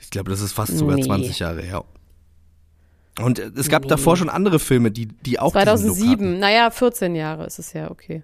Ich 0.00 0.10
glaube, 0.10 0.30
das 0.30 0.40
ist 0.40 0.52
fast 0.52 0.76
sogar 0.76 0.96
Nee. 0.96 1.04
20 1.04 1.38
Jahre 1.38 1.60
her. 1.62 1.84
Und 3.20 3.38
es 3.38 3.68
gab 3.68 3.82
Nee. 3.82 3.88
davor 3.88 4.16
schon 4.16 4.30
andere 4.30 4.58
Filme, 4.58 4.90
die, 4.90 5.06
die 5.06 5.38
auch 5.38 5.52
diesen 5.52 5.58
Look 5.66 5.68
hatten. 5.68 5.78
2007, 5.88 6.38
naja, 6.38 6.70
14 6.70 7.14
Jahre 7.14 7.44
ist 7.44 7.58
es 7.58 7.72
ja, 7.74 7.90
okay. 7.90 8.22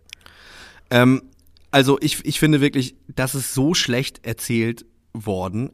Ähm, 0.90 1.22
also 1.70 1.98
ich, 2.00 2.24
ich 2.24 2.38
finde 2.38 2.60
wirklich, 2.60 2.94
das 3.14 3.34
ist 3.34 3.52
so 3.52 3.74
schlecht 3.74 4.24
erzählt 4.26 4.86
worden. 5.12 5.70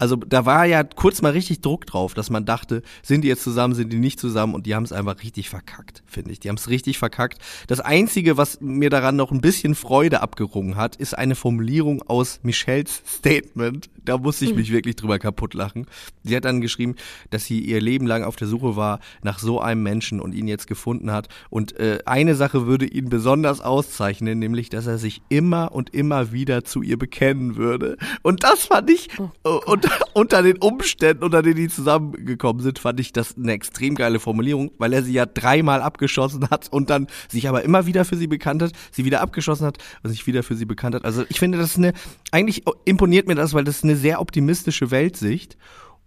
Also 0.00 0.16
da 0.16 0.46
war 0.46 0.64
ja 0.64 0.82
kurz 0.82 1.20
mal 1.20 1.32
richtig 1.32 1.60
Druck 1.60 1.84
drauf, 1.84 2.14
dass 2.14 2.30
man 2.30 2.46
dachte, 2.46 2.80
sind 3.02 3.22
die 3.22 3.28
jetzt 3.28 3.44
zusammen, 3.44 3.74
sind 3.74 3.92
die 3.92 3.98
nicht 3.98 4.18
zusammen 4.18 4.54
und 4.54 4.64
die 4.64 4.74
haben 4.74 4.84
es 4.84 4.92
einfach 4.92 5.22
richtig 5.22 5.50
verkackt, 5.50 6.02
finde 6.06 6.32
ich. 6.32 6.40
Die 6.40 6.48
haben 6.48 6.56
es 6.56 6.70
richtig 6.70 6.96
verkackt. 6.96 7.38
Das 7.66 7.80
Einzige, 7.80 8.38
was 8.38 8.62
mir 8.62 8.88
daran 8.88 9.16
noch 9.16 9.30
ein 9.30 9.42
bisschen 9.42 9.74
Freude 9.74 10.22
abgerungen 10.22 10.76
hat, 10.76 10.96
ist 10.96 11.16
eine 11.16 11.34
Formulierung 11.34 12.00
aus 12.02 12.40
Michelles 12.42 13.02
Statement. 13.06 13.90
Da 14.02 14.16
musste 14.16 14.46
ich 14.46 14.54
mich 14.54 14.72
wirklich 14.72 14.96
drüber 14.96 15.18
kaputt 15.18 15.52
lachen. 15.52 15.86
Sie 16.24 16.34
hat 16.34 16.46
dann 16.46 16.62
geschrieben, 16.62 16.94
dass 17.28 17.44
sie 17.44 17.60
ihr 17.60 17.82
Leben 17.82 18.06
lang 18.06 18.24
auf 18.24 18.36
der 18.36 18.48
Suche 18.48 18.76
war 18.76 19.00
nach 19.22 19.38
so 19.38 19.60
einem 19.60 19.82
Menschen 19.82 20.20
und 20.20 20.32
ihn 20.34 20.48
jetzt 20.48 20.66
gefunden 20.66 21.12
hat. 21.12 21.28
Und 21.50 21.78
äh, 21.78 21.98
eine 22.06 22.34
Sache 22.34 22.66
würde 22.66 22.86
ihn 22.86 23.10
besonders 23.10 23.60
auszeichnen, 23.60 24.38
nämlich, 24.38 24.70
dass 24.70 24.86
er 24.86 24.96
sich 24.96 25.20
immer 25.28 25.72
und 25.72 25.92
immer 25.94 26.32
wieder 26.32 26.64
zu 26.64 26.80
ihr 26.80 26.98
bekennen 26.98 27.56
würde. 27.56 27.98
Und 28.22 28.44
das 28.44 28.64
fand 28.64 28.88
ich, 28.88 29.10
äh, 29.18 29.39
und, 29.42 29.86
unter 30.14 30.42
den 30.42 30.58
Umständen, 30.58 31.24
unter 31.24 31.42
denen 31.42 31.56
die 31.56 31.68
zusammengekommen 31.68 32.62
sind, 32.62 32.78
fand 32.78 33.00
ich 33.00 33.12
das 33.12 33.36
eine 33.36 33.52
extrem 33.52 33.94
geile 33.94 34.20
Formulierung, 34.20 34.70
weil 34.78 34.92
er 34.92 35.02
sie 35.02 35.12
ja 35.12 35.26
dreimal 35.26 35.80
abgeschossen 35.82 36.48
hat 36.50 36.68
und 36.70 36.90
dann 36.90 37.06
sich 37.28 37.48
aber 37.48 37.62
immer 37.62 37.86
wieder 37.86 38.04
für 38.04 38.16
sie 38.16 38.26
bekannt 38.26 38.62
hat, 38.62 38.72
sie 38.92 39.04
wieder 39.04 39.20
abgeschossen 39.22 39.66
hat 39.66 39.78
und 40.02 40.10
sich 40.10 40.26
wieder 40.26 40.42
für 40.42 40.54
sie 40.56 40.66
bekannt 40.66 40.94
hat. 40.94 41.04
Also 41.04 41.24
ich 41.28 41.38
finde, 41.38 41.58
das 41.58 41.70
ist 41.70 41.78
eine, 41.78 41.92
eigentlich 42.32 42.64
imponiert 42.84 43.26
mir 43.28 43.34
das, 43.34 43.54
weil 43.54 43.64
das 43.64 43.76
ist 43.76 43.84
eine 43.84 43.96
sehr 43.96 44.20
optimistische 44.20 44.90
Weltsicht. 44.90 45.56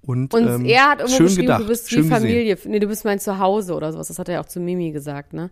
Und, 0.05 0.33
Und 0.33 0.47
ähm, 0.47 0.65
er 0.65 0.89
hat 0.89 0.99
irgendwo 0.99 1.15
schön 1.17 1.25
geschrieben, 1.27 1.41
gedacht, 1.47 1.61
du 1.61 1.67
bist 1.67 1.85
wie 1.89 1.95
schön 1.95 2.03
gesehen. 2.03 2.15
Familie. 2.17 2.57
Nee, 2.65 2.79
du 2.79 2.87
bist 2.87 3.05
mein 3.05 3.19
Zuhause 3.19 3.73
oder 3.73 3.93
sowas. 3.93 4.09
Das 4.09 4.19
hat 4.19 4.27
er 4.27 4.35
ja 4.35 4.41
auch 4.41 4.47
zu 4.47 4.59
Mimi 4.59 4.91
gesagt, 4.91 5.31
ne? 5.31 5.49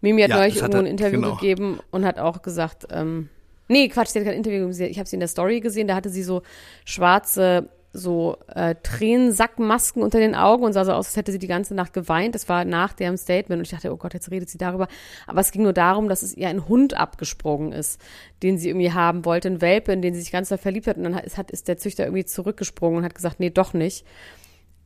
Mimi 0.00 0.22
hat 0.22 0.30
Ja, 0.30 0.36
neulich 0.36 0.56
irgendwo 0.56 0.78
ein 0.78 0.84
er- 0.86 0.90
Interview 0.92 1.20
genau. 1.20 1.34
gegeben 1.34 1.80
und 1.90 2.04
hat 2.04 2.20
auch 2.20 2.40
gesagt, 2.42 2.86
ähm, 2.92 3.28
nee, 3.68 3.88
Quatsch, 3.88 4.08
sie 4.08 4.18
hat 4.18 4.26
kein 4.26 4.36
Interview 4.36 4.66
gesehen. 4.66 4.90
Ich 4.90 4.98
habe 4.98 5.08
sie 5.08 5.16
in 5.16 5.20
der 5.20 5.28
Story 5.28 5.60
gesehen, 5.60 5.88
da 5.88 5.94
hatte 5.94 6.10
sie 6.10 6.22
so 6.22 6.42
schwarze 6.84 7.68
so 7.92 8.36
äh, 8.48 8.74
Tränensackmasken 8.82 10.02
unter 10.02 10.18
den 10.18 10.34
Augen 10.34 10.64
und 10.64 10.72
sah 10.72 10.84
so 10.84 10.92
aus, 10.92 11.06
als 11.06 11.16
hätte 11.16 11.32
sie 11.32 11.38
die 11.38 11.46
ganze 11.46 11.74
Nacht 11.74 11.92
geweint. 11.92 12.34
Das 12.34 12.48
war 12.48 12.64
nach 12.64 12.92
deren 12.92 13.16
Statement 13.16 13.60
und 13.60 13.64
ich 13.64 13.70
dachte, 13.70 13.92
oh 13.92 13.96
Gott, 13.96 14.14
jetzt 14.14 14.30
redet 14.30 14.50
sie 14.50 14.58
darüber. 14.58 14.88
Aber 15.26 15.40
es 15.40 15.50
ging 15.52 15.62
nur 15.62 15.72
darum, 15.72 16.08
dass 16.08 16.22
es 16.22 16.36
ihr 16.36 16.48
ein 16.48 16.68
Hund 16.68 16.94
abgesprungen 16.94 17.72
ist, 17.72 18.00
den 18.42 18.58
sie 18.58 18.68
irgendwie 18.68 18.92
haben 18.92 19.24
wollte, 19.24 19.48
ein 19.48 19.60
Welpe, 19.60 19.92
in 19.92 20.02
den 20.02 20.14
sie 20.14 20.20
sich 20.20 20.32
ganz 20.32 20.48
verliebt 20.48 20.86
hat 20.86 20.96
und 20.96 21.04
dann 21.04 21.16
hat, 21.16 21.50
ist 21.50 21.68
der 21.68 21.78
Züchter 21.78 22.04
irgendwie 22.04 22.24
zurückgesprungen 22.24 22.98
und 22.98 23.04
hat 23.04 23.14
gesagt, 23.14 23.40
nee, 23.40 23.50
doch 23.50 23.72
nicht. 23.72 24.04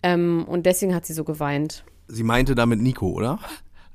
Ähm, 0.03 0.45
und 0.49 0.67
deswegen 0.67 0.95
hat 0.95 1.07
sie 1.07 1.13
so 1.13 1.25
geweint. 1.25 1.85
Sie 2.09 2.25
meinte 2.25 2.55
damit 2.55 2.81
Nico, 2.81 3.11
oder? 3.11 3.39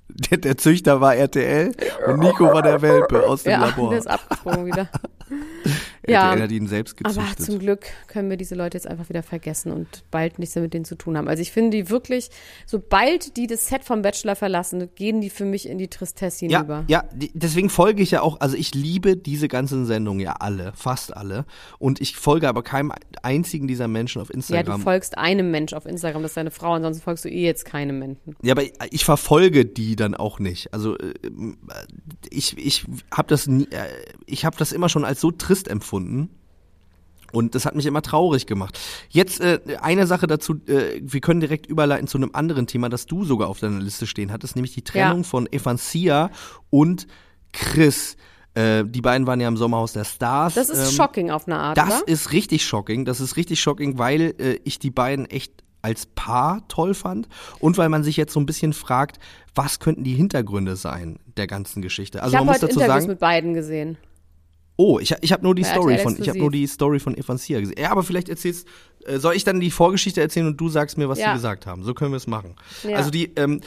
Der, 0.09 0.37
der 0.37 0.57
Züchter 0.57 0.99
war 1.01 1.15
RTL 1.15 1.71
und 2.07 2.19
Nico 2.19 2.45
war 2.45 2.61
der 2.61 2.81
Welpe 2.81 3.27
aus 3.27 3.43
dem 3.43 3.51
Ja, 3.51 3.65
Labor. 3.65 3.89
der 3.91 3.99
ist 3.99 4.07
abgesprungen 4.07 4.65
wieder. 4.65 4.87
Ja. 6.13 6.39
hat 6.39 6.51
ihn 6.51 6.67
selbst 6.67 6.95
Aber 7.03 7.13
gezüchtet. 7.13 7.45
zum 7.45 7.59
Glück 7.59 7.85
können 8.07 8.29
wir 8.29 8.37
diese 8.37 8.55
Leute 8.55 8.77
jetzt 8.77 8.87
einfach 8.87 9.09
wieder 9.09 9.23
vergessen 9.23 9.71
und 9.71 10.03
bald 10.11 10.39
nichts 10.39 10.55
mehr 10.55 10.63
mit 10.63 10.73
denen 10.73 10.85
zu 10.85 10.95
tun 10.95 11.17
haben. 11.17 11.27
Also 11.27 11.41
ich 11.41 11.51
finde 11.51 11.77
die 11.77 11.89
wirklich, 11.89 12.29
sobald 12.65 13.35
die 13.37 13.47
das 13.47 13.67
Set 13.67 13.83
vom 13.83 14.01
Bachelor 14.01 14.35
verlassen, 14.35 14.89
gehen 14.95 15.21
die 15.21 15.29
für 15.29 15.45
mich 15.45 15.67
in 15.67 15.77
die 15.77 15.87
Tristesse 15.87 16.45
ja, 16.45 16.59
hinüber. 16.59 16.83
ja, 16.87 17.03
die, 17.13 17.31
deswegen 17.33 17.69
folge 17.69 18.01
ich 18.03 18.11
ja 18.11 18.21
auch, 18.21 18.39
also 18.39 18.55
ich 18.55 18.73
liebe 18.73 19.17
diese 19.17 19.47
ganzen 19.47 19.85
Sendungen 19.85 20.19
ja 20.21 20.33
alle, 20.39 20.73
fast 20.75 21.15
alle. 21.15 21.45
Und 21.79 21.99
ich 22.01 22.15
folge 22.15 22.47
aber 22.47 22.63
keinem 22.63 22.91
einzigen 23.21 23.67
dieser 23.67 23.87
Menschen 23.87 24.21
auf 24.21 24.29
Ja, 24.29 24.35
Instagram. 24.35 24.77
du 24.79 24.83
folgst 24.83 25.17
einem 25.17 25.51
Mensch 25.51 25.73
auf 25.73 25.85
Instagram, 25.85 26.21
das 26.21 26.31
ist 26.31 26.37
deine 26.37 26.51
Frau, 26.51 26.73
ansonsten 26.73 27.03
folgst 27.03 27.25
du 27.25 27.29
eh 27.29 27.43
jetzt 27.43 27.65
keinem 27.65 27.99
Menschen. 27.99 28.35
Ja, 28.41 28.53
aber 28.53 28.63
ich 28.91 29.03
verfolge 29.05 29.65
die 29.65 29.95
dann 29.95 30.15
auch 30.15 30.39
nicht. 30.39 30.73
Also 30.73 30.97
äh, 30.97 31.13
ich 32.29 32.57
ich 32.57 32.85
habe 33.11 33.27
das 33.27 33.47
nie, 33.47 33.65
äh, 33.71 33.85
ich 34.25 34.45
habe 34.45 34.57
das 34.57 34.71
immer 34.71 34.89
schon 34.89 35.05
als 35.05 35.21
so 35.21 35.31
trist 35.31 35.67
empfunden. 35.67 35.96
Und 37.33 37.55
das 37.55 37.65
hat 37.65 37.75
mich 37.75 37.85
immer 37.85 38.01
traurig 38.01 38.45
gemacht. 38.47 38.79
Jetzt 39.09 39.41
äh, 39.41 39.59
eine 39.81 40.07
Sache 40.07 40.27
dazu, 40.27 40.55
äh, 40.67 41.01
wir 41.01 41.19
können 41.19 41.41
direkt 41.41 41.65
überleiten 41.65 42.07
zu 42.07 42.17
einem 42.17 42.29
anderen 42.33 42.67
Thema, 42.67 42.87
das 42.89 43.05
du 43.05 43.25
sogar 43.25 43.49
auf 43.49 43.59
deiner 43.59 43.79
Liste 43.81 44.07
stehen 44.07 44.31
hattest, 44.31 44.55
nämlich 44.55 44.73
die 44.73 44.81
Trennung 44.83 45.19
Ja. 45.19 45.23
von 45.23 45.51
Evancia 45.51 46.31
und 46.69 47.05
Chris. 47.51 48.15
Äh, 48.53 48.85
die 48.85 49.01
beiden 49.01 49.27
waren 49.27 49.41
ja 49.41 49.47
im 49.49 49.57
Sommerhaus 49.57 49.93
der 49.93 50.05
Stars. 50.05 50.53
Das 50.53 50.69
ist 50.69 50.89
ähm, 50.89 50.95
shocking 50.95 51.29
auf 51.31 51.47
eine 51.47 51.57
Art, 51.59 51.77
das 51.77 52.01
oder? 52.01 52.07
ist 52.07 52.31
richtig 52.31 52.65
shocking. 52.65 53.03
Das 53.03 53.19
ist 53.19 53.35
richtig 53.35 53.59
shocking, 53.59 53.97
weil 53.97 54.33
äh, 54.39 54.59
ich 54.63 54.79
die 54.79 54.89
beiden 54.89 55.25
echt 55.25 55.51
als 55.81 56.05
Paar 56.07 56.67
toll 56.69 56.93
fand 56.93 57.27
und 57.59 57.77
weil 57.77 57.89
man 57.89 58.03
sich 58.03 58.17
jetzt 58.17 58.33
so 58.33 58.39
ein 58.39 58.45
bisschen 58.45 58.73
fragt, 58.73 59.19
was 59.53 59.79
könnten 59.79 60.03
die 60.03 60.15
Hintergründe 60.15 60.75
sein 60.75 61.19
der 61.37 61.45
ganzen 61.45 61.81
Geschichte. 61.81 62.23
Also 62.23 62.33
ich 62.33 62.37
habe 62.37 62.45
man 62.45 62.53
muss 62.53 62.61
heute 62.61 62.67
dazu 62.67 62.79
Interviews 62.79 63.03
sagen, 63.03 63.11
mit 63.11 63.19
beiden 63.19 63.53
gesehen. 63.53 63.97
Oh, 64.77 64.99
ich, 64.99 65.13
ich 65.21 65.31
habe 65.33 65.43
nur 65.43 65.55
die 65.55 65.63
Story 65.63 65.97
von 65.97 66.15
ich 66.19 66.29
habe 66.29 66.39
nur 66.39 66.51
die 66.51 66.65
Story 66.67 66.99
von 66.99 67.17
Evancia 67.17 67.59
gesehen. 67.59 67.77
Ja, 67.79 67.91
aber 67.91 68.03
vielleicht 68.03 68.29
erzählst 68.29 68.67
äh, 69.05 69.17
soll 69.17 69.35
ich 69.35 69.43
dann 69.43 69.59
die 69.59 69.71
Vorgeschichte 69.71 70.21
erzählen 70.21 70.47
und 70.47 70.57
du 70.57 70.69
sagst 70.69 70.97
mir, 70.97 71.09
was 71.09 71.19
Ja. 71.19 71.29
sie 71.29 71.33
gesagt 71.33 71.65
haben. 71.65 71.83
So 71.83 71.93
können 71.93 72.11
wir 72.11 72.17
es 72.17 72.27
machen. 72.27 72.55
Ja. 72.83 72.95
Also 72.95 73.09
die 73.09 73.33
ähm, 73.35 73.61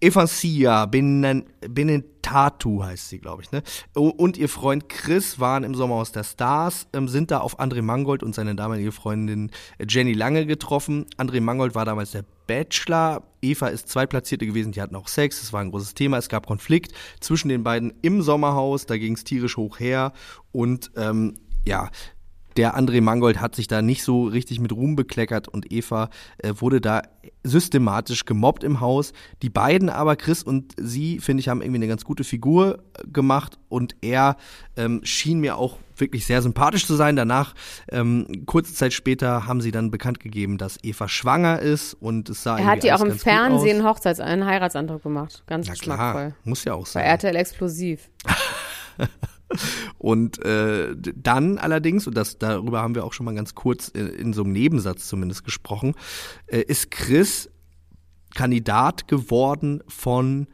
Evancia 0.00 0.86
Benetatu 0.86 2.82
heißt 2.84 3.08
sie, 3.08 3.18
glaube 3.18 3.42
ich, 3.42 3.50
ne? 3.52 3.62
Und 3.94 4.36
ihr 4.36 4.48
Freund 4.48 4.88
Chris 4.88 5.40
waren 5.40 5.64
im 5.64 5.74
Sommerhaus 5.74 6.12
der 6.12 6.24
Stars, 6.24 6.86
ähm, 6.92 7.08
sind 7.08 7.30
da 7.30 7.38
auf 7.38 7.58
André 7.58 7.80
Mangold 7.82 8.22
und 8.22 8.34
seine 8.34 8.54
damalige 8.54 8.92
Freundin 8.92 9.50
äh, 9.78 9.86
Jenny 9.88 10.12
Lange 10.12 10.44
getroffen. 10.46 11.06
André 11.16 11.40
Mangold 11.40 11.74
war 11.74 11.84
damals 11.84 12.10
der 12.10 12.24
Bachelor. 12.46 13.22
Eva 13.42 13.68
ist 13.68 13.88
Zweitplatzierte 13.88 14.46
gewesen, 14.46 14.72
die 14.72 14.80
hatten 14.80 14.96
auch 14.96 15.08
Sex, 15.08 15.40
das 15.40 15.52
war 15.52 15.60
ein 15.60 15.70
großes 15.70 15.94
Thema. 15.94 16.18
Es 16.18 16.28
gab 16.28 16.46
Konflikt 16.46 16.92
zwischen 17.20 17.48
den 17.48 17.62
beiden 17.62 17.94
im 18.02 18.22
Sommerhaus, 18.22 18.86
da 18.86 18.96
ging 18.96 19.14
es 19.14 19.24
tierisch 19.24 19.56
hoch 19.56 19.78
her. 19.78 20.12
Und 20.52 20.90
ähm, 20.96 21.38
ja, 21.66 21.90
der 22.56 22.76
André 22.76 23.00
Mangold 23.00 23.40
hat 23.40 23.54
sich 23.54 23.68
da 23.68 23.82
nicht 23.82 24.02
so 24.02 24.24
richtig 24.24 24.60
mit 24.60 24.72
Ruhm 24.72 24.96
bekleckert 24.96 25.48
und 25.48 25.72
Eva 25.72 26.10
äh, 26.38 26.52
wurde 26.56 26.80
da 26.80 27.02
systematisch 27.44 28.24
gemobbt 28.24 28.64
im 28.64 28.80
Haus. 28.80 29.12
Die 29.42 29.50
beiden 29.50 29.88
aber, 29.88 30.16
Chris 30.16 30.42
und 30.42 30.74
sie, 30.78 31.18
finde 31.20 31.40
ich, 31.40 31.48
haben 31.48 31.60
irgendwie 31.60 31.78
eine 31.78 31.88
ganz 31.88 32.04
gute 32.04 32.24
Figur 32.24 32.78
äh, 32.98 33.06
gemacht 33.08 33.58
und 33.68 33.96
er 34.00 34.36
ähm, 34.76 35.00
schien 35.04 35.40
mir 35.40 35.56
auch 35.56 35.78
wirklich 35.96 36.26
sehr 36.26 36.42
sympathisch 36.42 36.86
zu 36.86 36.94
sein. 36.94 37.16
Danach, 37.16 37.54
ähm, 37.90 38.44
kurze 38.46 38.74
Zeit 38.74 38.92
später, 38.92 39.46
haben 39.46 39.60
sie 39.60 39.70
dann 39.70 39.90
bekannt 39.90 40.20
gegeben, 40.20 40.58
dass 40.58 40.78
Eva 40.82 41.08
schwanger 41.08 41.60
ist 41.60 41.94
und 41.94 42.28
es 42.28 42.42
sah 42.42 42.58
Er 42.58 42.66
hat 42.66 42.82
die 42.82 42.92
auch 42.92 43.02
im 43.02 43.18
Fernsehen 43.18 43.78
einen 43.78 43.86
Hochzeits-, 43.86 44.20
einen 44.20 44.44
Heiratsantrag 44.46 45.02
gemacht. 45.02 45.42
Ganz 45.46 45.66
Na 45.66 45.74
geschmackvoll. 45.74 46.12
klar, 46.12 46.32
muss 46.44 46.64
ja 46.64 46.74
auch 46.74 46.84
Bei 46.84 46.90
sein. 46.90 47.04
RTL 47.04 47.36
Explosiv. 47.36 48.10
Und 49.98 50.44
äh, 50.44 50.94
dann 50.96 51.58
allerdings, 51.58 52.06
und 52.06 52.16
das 52.16 52.38
darüber 52.38 52.82
haben 52.82 52.94
wir 52.94 53.04
auch 53.04 53.12
schon 53.12 53.26
mal 53.26 53.34
ganz 53.34 53.54
kurz 53.54 53.88
in, 53.88 54.08
in 54.08 54.32
so 54.32 54.42
einem 54.42 54.52
Nebensatz 54.52 55.08
zumindest 55.08 55.44
gesprochen, 55.44 55.94
äh, 56.46 56.60
ist 56.60 56.90
Chris 56.90 57.50
Kandidat 58.34 59.08
geworden 59.08 59.82
von 59.88 60.46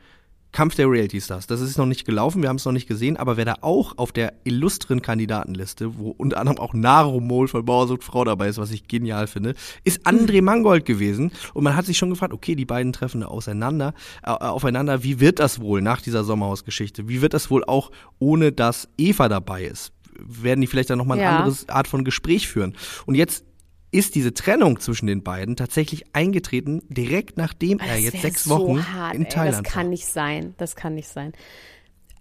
Kampf 0.52 0.74
der 0.74 0.88
Reality 0.88 1.20
Stars. 1.20 1.46
Das 1.46 1.60
ist 1.62 1.78
noch 1.78 1.86
nicht 1.86 2.04
gelaufen, 2.04 2.42
wir 2.42 2.48
haben 2.50 2.56
es 2.56 2.64
noch 2.64 2.72
nicht 2.72 2.86
gesehen, 2.86 3.16
aber 3.16 3.36
wer 3.38 3.46
da 3.46 3.54
auch 3.62 3.96
auf 3.96 4.12
der 4.12 4.34
illustren 4.44 5.00
Kandidatenliste, 5.00 5.98
wo 5.98 6.10
unter 6.10 6.38
anderem 6.38 6.58
auch 6.58 6.74
Naro 6.74 7.20
Mol 7.20 7.48
von 7.48 7.64
Bauersucht 7.64 8.04
Frau 8.04 8.24
dabei 8.24 8.48
ist, 8.48 8.58
was 8.58 8.70
ich 8.70 8.86
genial 8.86 9.26
finde, 9.26 9.54
ist 9.84 10.06
André 10.06 10.42
Mangold 10.42 10.84
gewesen. 10.84 11.32
Und 11.54 11.64
man 11.64 11.74
hat 11.74 11.86
sich 11.86 11.96
schon 11.96 12.10
gefragt, 12.10 12.34
okay, 12.34 12.54
die 12.54 12.66
beiden 12.66 12.92
treffen 12.92 13.22
auseinander, 13.22 13.94
äh, 14.22 14.30
aufeinander. 14.30 15.02
Wie 15.02 15.20
wird 15.20 15.38
das 15.38 15.60
wohl 15.60 15.80
nach 15.80 16.02
dieser 16.02 16.22
Sommerhausgeschichte? 16.22 17.08
Wie 17.08 17.22
wird 17.22 17.32
das 17.32 17.50
wohl 17.50 17.64
auch, 17.64 17.90
ohne 18.18 18.52
dass 18.52 18.88
Eva 18.98 19.28
dabei 19.28 19.64
ist? 19.64 19.92
Werden 20.18 20.60
die 20.60 20.66
vielleicht 20.66 20.90
dann 20.90 20.98
nochmal 20.98 21.18
eine 21.18 21.26
Ja. 21.26 21.38
andere 21.40 21.56
Art 21.68 21.88
von 21.88 22.04
Gespräch 22.04 22.46
führen? 22.48 22.76
Und 23.06 23.14
jetzt 23.14 23.44
ist 23.92 24.14
diese 24.14 24.34
Trennung 24.34 24.80
zwischen 24.80 25.06
den 25.06 25.22
beiden 25.22 25.54
tatsächlich 25.54 26.04
eingetreten, 26.14 26.82
direkt 26.88 27.36
nachdem 27.36 27.78
er 27.78 27.88
Das 27.94 28.00
jetzt 28.02 28.14
wär 28.14 28.20
sechs 28.22 28.44
so 28.44 28.58
Wochen 28.58 28.92
hart, 28.92 29.14
in 29.14 29.24
ey. 29.24 29.28
Thailand 29.28 29.66
Das 29.66 29.72
kann 29.72 29.84
war. 29.84 29.90
nicht 29.90 30.06
sein. 30.06 30.54
Das 30.58 30.74
kann 30.74 30.94
nicht 30.94 31.08
sein. 31.08 31.32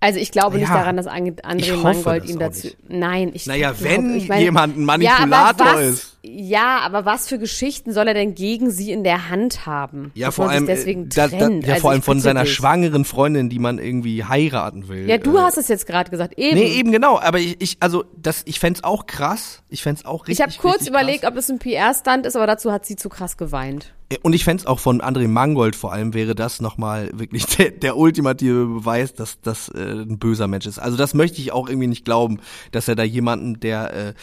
Also 0.03 0.19
ich 0.19 0.31
glaube 0.31 0.57
nicht 0.57 0.67
Ja, 0.67 0.77
daran, 0.79 0.97
dass 0.97 1.05
André 1.07 1.71
hoffe 1.73 1.83
Mangold 1.83 2.27
ihm 2.27 2.39
dazu. 2.39 2.67
nicht. 2.67 2.77
Nein, 2.89 3.31
ich 3.35 3.45
Naja, 3.45 3.71
glaube, 3.71 3.83
wenn 3.83 4.15
ich 4.15 4.27
meine- 4.27 4.41
jemand 4.41 4.75
ein 4.75 5.01
ja, 5.01 5.13
aber 5.19 5.27
Manipulator 5.27 5.65
was, 5.75 5.81
ist. 5.81 6.17
Ja, 6.23 6.79
aber 6.79 7.05
was 7.05 7.27
für 7.27 7.37
Geschichten 7.37 7.93
soll 7.93 8.07
er 8.07 8.15
denn 8.15 8.33
gegen 8.33 8.71
sie 8.71 8.91
in 8.91 9.03
der 9.03 9.29
Hand 9.29 9.67
haben? 9.67 10.11
Ja, 10.15 10.31
vor 10.31 10.49
allem, 10.49 10.65
sich 10.65 10.75
deswegen 10.75 11.03
äh, 11.05 11.09
da, 11.09 11.27
da, 11.27 11.49
ja, 11.49 11.69
Also 11.73 11.81
vor 11.81 11.91
allem 11.91 12.01
von 12.01 12.19
seiner 12.19 12.43
dich. 12.45 12.53
schwangeren 12.53 13.05
Freundin, 13.05 13.49
die 13.49 13.59
man 13.59 13.77
irgendwie 13.77 14.23
heiraten 14.25 14.87
will. 14.87 15.07
Ja, 15.07 15.19
du 15.19 15.37
äh, 15.37 15.41
hast 15.41 15.57
es 15.59 15.67
jetzt 15.67 15.85
gerade 15.85 16.09
gesagt. 16.09 16.33
Eben. 16.37 16.57
Nee, 16.57 16.73
eben 16.79 16.91
genau, 16.91 17.19
aber 17.19 17.37
ich, 17.37 17.57
ich 17.61 17.77
also 17.79 18.03
das 18.17 18.41
ich 18.45 18.59
fänd's 18.59 18.83
auch 18.83 19.05
krass. 19.05 19.61
Ich 19.69 19.83
fänd's 19.83 20.03
auch 20.03 20.27
richtig 20.27 20.39
ich 20.39 20.41
habe 20.41 20.53
kurz 20.59 20.87
überlegt, 20.87 21.21
krass. 21.21 21.31
ob 21.31 21.37
es 21.37 21.49
ein 21.49 21.59
PR-Stunt 21.59 22.25
ist, 22.25 22.35
aber 22.35 22.47
dazu 22.47 22.71
hat 22.71 22.87
sie 22.87 22.95
zu 22.95 23.07
krass 23.07 23.37
geweint. 23.37 23.93
Und 24.21 24.33
ich 24.33 24.43
fänd's 24.43 24.65
auch 24.65 24.79
von 24.79 25.01
André 25.01 25.27
Mangold 25.27 25.75
vor 25.75 25.93
allem 25.93 26.13
wäre 26.13 26.35
das 26.35 26.61
nochmal 26.61 27.09
wirklich 27.13 27.45
der, 27.57 27.71
der 27.71 27.97
ultimative 27.97 28.65
Beweis, 28.65 29.13
dass 29.13 29.41
das 29.41 29.69
äh, 29.69 29.79
ein 29.79 30.19
böser 30.19 30.47
Mensch 30.47 30.65
ist. 30.65 30.79
Also 30.79 30.97
das 30.97 31.13
möchte 31.13 31.41
ich 31.41 31.51
auch 31.51 31.67
irgendwie 31.67 31.87
nicht 31.87 32.05
glauben, 32.05 32.39
dass 32.71 32.87
er 32.87 32.95
da 32.95 33.03
jemanden, 33.03 33.59
der 33.59 33.93
äh, 33.93 34.13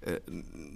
äh, 0.00 0.20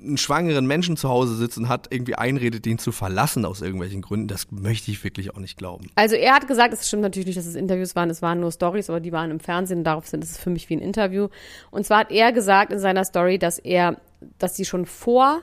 einen 0.02 0.18
schwangeren 0.18 0.66
Menschen 0.66 0.96
zu 0.96 1.08
Hause 1.08 1.36
sitzt 1.36 1.56
und 1.58 1.68
hat 1.68 1.86
irgendwie 1.90 2.16
einredet, 2.16 2.64
den 2.64 2.78
zu 2.78 2.90
verlassen 2.90 3.44
aus 3.44 3.62
irgendwelchen 3.62 4.02
Gründen. 4.02 4.26
Das 4.26 4.50
möchte 4.50 4.90
ich 4.90 5.04
wirklich 5.04 5.32
auch 5.34 5.38
nicht 5.38 5.56
glauben. 5.56 5.90
Also 5.94 6.16
er 6.16 6.34
hat 6.34 6.48
gesagt, 6.48 6.74
es 6.74 6.88
stimmt 6.88 7.02
natürlich 7.02 7.26
nicht, 7.26 7.38
dass 7.38 7.46
es 7.46 7.54
Interviews 7.54 7.94
waren, 7.94 8.10
es 8.10 8.20
waren 8.20 8.40
nur 8.40 8.50
Stories, 8.50 8.90
aber 8.90 8.98
die 8.98 9.12
waren 9.12 9.30
im 9.30 9.38
Fernsehen 9.38 9.78
und 9.78 9.84
darauf 9.84 10.08
sind 10.08 10.24
es 10.24 10.38
für 10.38 10.50
mich 10.50 10.68
wie 10.68 10.76
ein 10.76 10.80
Interview. 10.80 11.28
Und 11.70 11.86
zwar 11.86 12.00
hat 12.00 12.10
er 12.10 12.32
gesagt 12.32 12.72
in 12.72 12.80
seiner 12.80 13.04
Story, 13.04 13.38
dass 13.38 13.60
er, 13.60 14.00
dass 14.38 14.54
die 14.54 14.64
schon 14.64 14.86
vor 14.86 15.42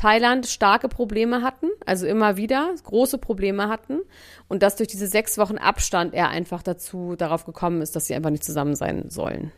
Thailand 0.00 0.46
starke 0.46 0.88
Probleme 0.88 1.42
hatten, 1.42 1.66
also 1.84 2.06
immer 2.06 2.38
wieder 2.38 2.74
große 2.84 3.18
Probleme 3.18 3.68
hatten 3.68 4.00
und 4.48 4.62
dass 4.62 4.76
durch 4.76 4.88
diese 4.88 5.06
sechs 5.06 5.36
Wochen 5.36 5.58
Abstand 5.58 6.14
er 6.14 6.30
einfach 6.30 6.62
dazu 6.62 7.16
darauf 7.16 7.44
gekommen 7.44 7.82
ist, 7.82 7.94
dass 7.94 8.06
sie 8.06 8.14
einfach 8.14 8.30
nicht 8.30 8.42
zusammen 8.42 8.74
sein 8.76 9.10
sollen. 9.10 9.52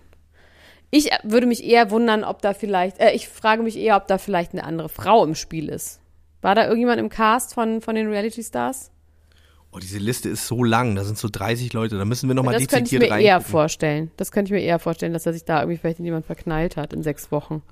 Ich 0.91 1.11
würde 1.23 1.47
mich 1.47 1.63
eher 1.63 1.93
wundern, 1.93 2.25
ob 2.25 2.43
da 2.43 2.55
vielleicht, 2.55 2.99
äh, 2.99 3.13
ich 3.13 3.29
frage 3.29 3.63
mich 3.63 3.79
eher, 3.79 3.97
ob 3.97 4.09
da 4.09 4.19
vielleicht 4.19 4.53
eine 4.53 4.65
andere 4.65 4.89
Frau 4.89 5.25
im 5.25 5.37
Spiel 5.37 5.69
ist. 5.69 6.01
War 6.41 6.57
da 6.57 6.65
irgendjemand 6.65 6.99
im 6.99 7.09
Cast 7.09 7.55
von, 7.55 7.81
von 7.81 7.95
den 7.95 8.09
Reality 8.09 8.43
Stars? 8.43 8.91
Oh, 9.71 9.79
diese 9.79 9.99
Liste 9.99 10.29
ist 10.29 10.49
so 10.49 10.65
lang, 10.65 10.97
da 10.97 11.05
sind 11.05 11.19
so 11.19 11.29
30 11.31 11.73
Leute, 11.73 11.99
da 11.99 12.05
müssen 12.05 12.29
wir 12.29 12.35
nochmal 12.35 12.55
Das 12.55 12.67
könnte 12.67 12.87
ich 12.87 12.99
dezidiert 12.99 13.13
mir 13.13 13.25
eher 13.25 13.41
vorstellen. 13.41 14.11
Das 14.17 14.33
könnte 14.33 14.53
ich 14.53 14.61
mir 14.61 14.67
eher 14.67 14.81
vorstellen, 14.81 15.13
dass 15.13 15.25
er 15.25 15.35
sich 15.35 15.45
da 15.45 15.61
irgendwie 15.61 15.79
vielleicht 15.79 16.01
in 16.01 16.05
jemand 16.05 16.27
verknallt 16.27 16.77
hat 16.77 16.93
in 16.93 17.05
sechs 17.05 17.31
Wochen. 17.31 17.63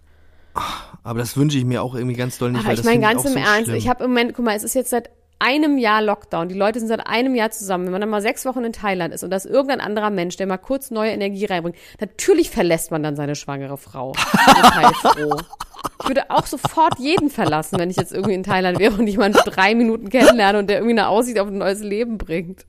Aber 1.03 1.19
das 1.19 1.37
wünsche 1.37 1.59
ich 1.59 1.65
mir 1.65 1.83
auch 1.83 1.95
irgendwie 1.95 2.17
ganz 2.17 2.39
doll 2.39 2.53
nicht, 2.53 2.65
Aber 2.65 2.73
ich 2.75 2.85
meine 2.85 3.01
ganz 3.01 3.23
auch 3.23 3.27
im 3.27 3.33
so 3.33 3.39
Ernst, 3.39 3.65
schlimm. 3.65 3.77
ich 3.77 3.89
habe 3.89 4.05
im 4.05 4.11
Moment, 4.11 4.35
guck 4.35 4.45
mal, 4.45 4.57
es 4.57 4.65
ist 4.65 4.75
jetzt 4.75 4.91
seit 4.91 5.11
einem 5.39 5.79
Jahr 5.79 6.03
Lockdown. 6.03 6.49
Die 6.49 6.55
Leute 6.55 6.79
sind 6.79 6.89
seit 6.89 7.07
einem 7.07 7.35
Jahr 7.35 7.51
zusammen. 7.51 7.87
Wenn 7.87 7.93
man 7.93 8.01
dann 8.03 8.11
mal 8.11 8.21
sechs 8.21 8.45
Wochen 8.45 8.63
in 8.63 8.73
Thailand 8.73 9.15
ist 9.15 9.25
und 9.25 9.31
da 9.31 9.37
ist 9.37 9.47
irgendein 9.47 9.81
anderer 9.81 10.11
Mensch, 10.11 10.37
der 10.37 10.47
mal 10.47 10.59
kurz 10.59 10.91
neue 10.91 11.13
Energie 11.13 11.47
reinbringt, 11.47 11.77
natürlich 11.99 12.51
verlässt 12.51 12.91
man 12.91 13.03
dann 13.03 13.17
seine 13.17 13.35
schwangere 13.35 13.79
Frau. 13.79 14.13
Total 14.13 14.93
froh. 14.95 15.37
Ich 16.03 16.09
würde 16.09 16.31
auch 16.31 16.47
sofort 16.47 16.99
jeden 16.99 17.31
verlassen, 17.31 17.79
wenn 17.79 17.90
ich 17.90 17.97
jetzt 17.97 18.12
irgendwie 18.12 18.35
in 18.35 18.43
Thailand 18.43 18.79
wäre 18.79 18.95
und 18.95 19.07
jemanden 19.07 19.38
drei 19.45 19.75
Minuten 19.75 20.09
kennenlerne 20.09 20.59
und 20.59 20.69
der 20.69 20.79
irgendwie 20.79 20.99
eine 20.99 21.09
Aussicht 21.09 21.38
auf 21.38 21.49
ein 21.49 21.59
neues 21.59 21.81
Leben 21.81 22.19
bringt. 22.19 22.64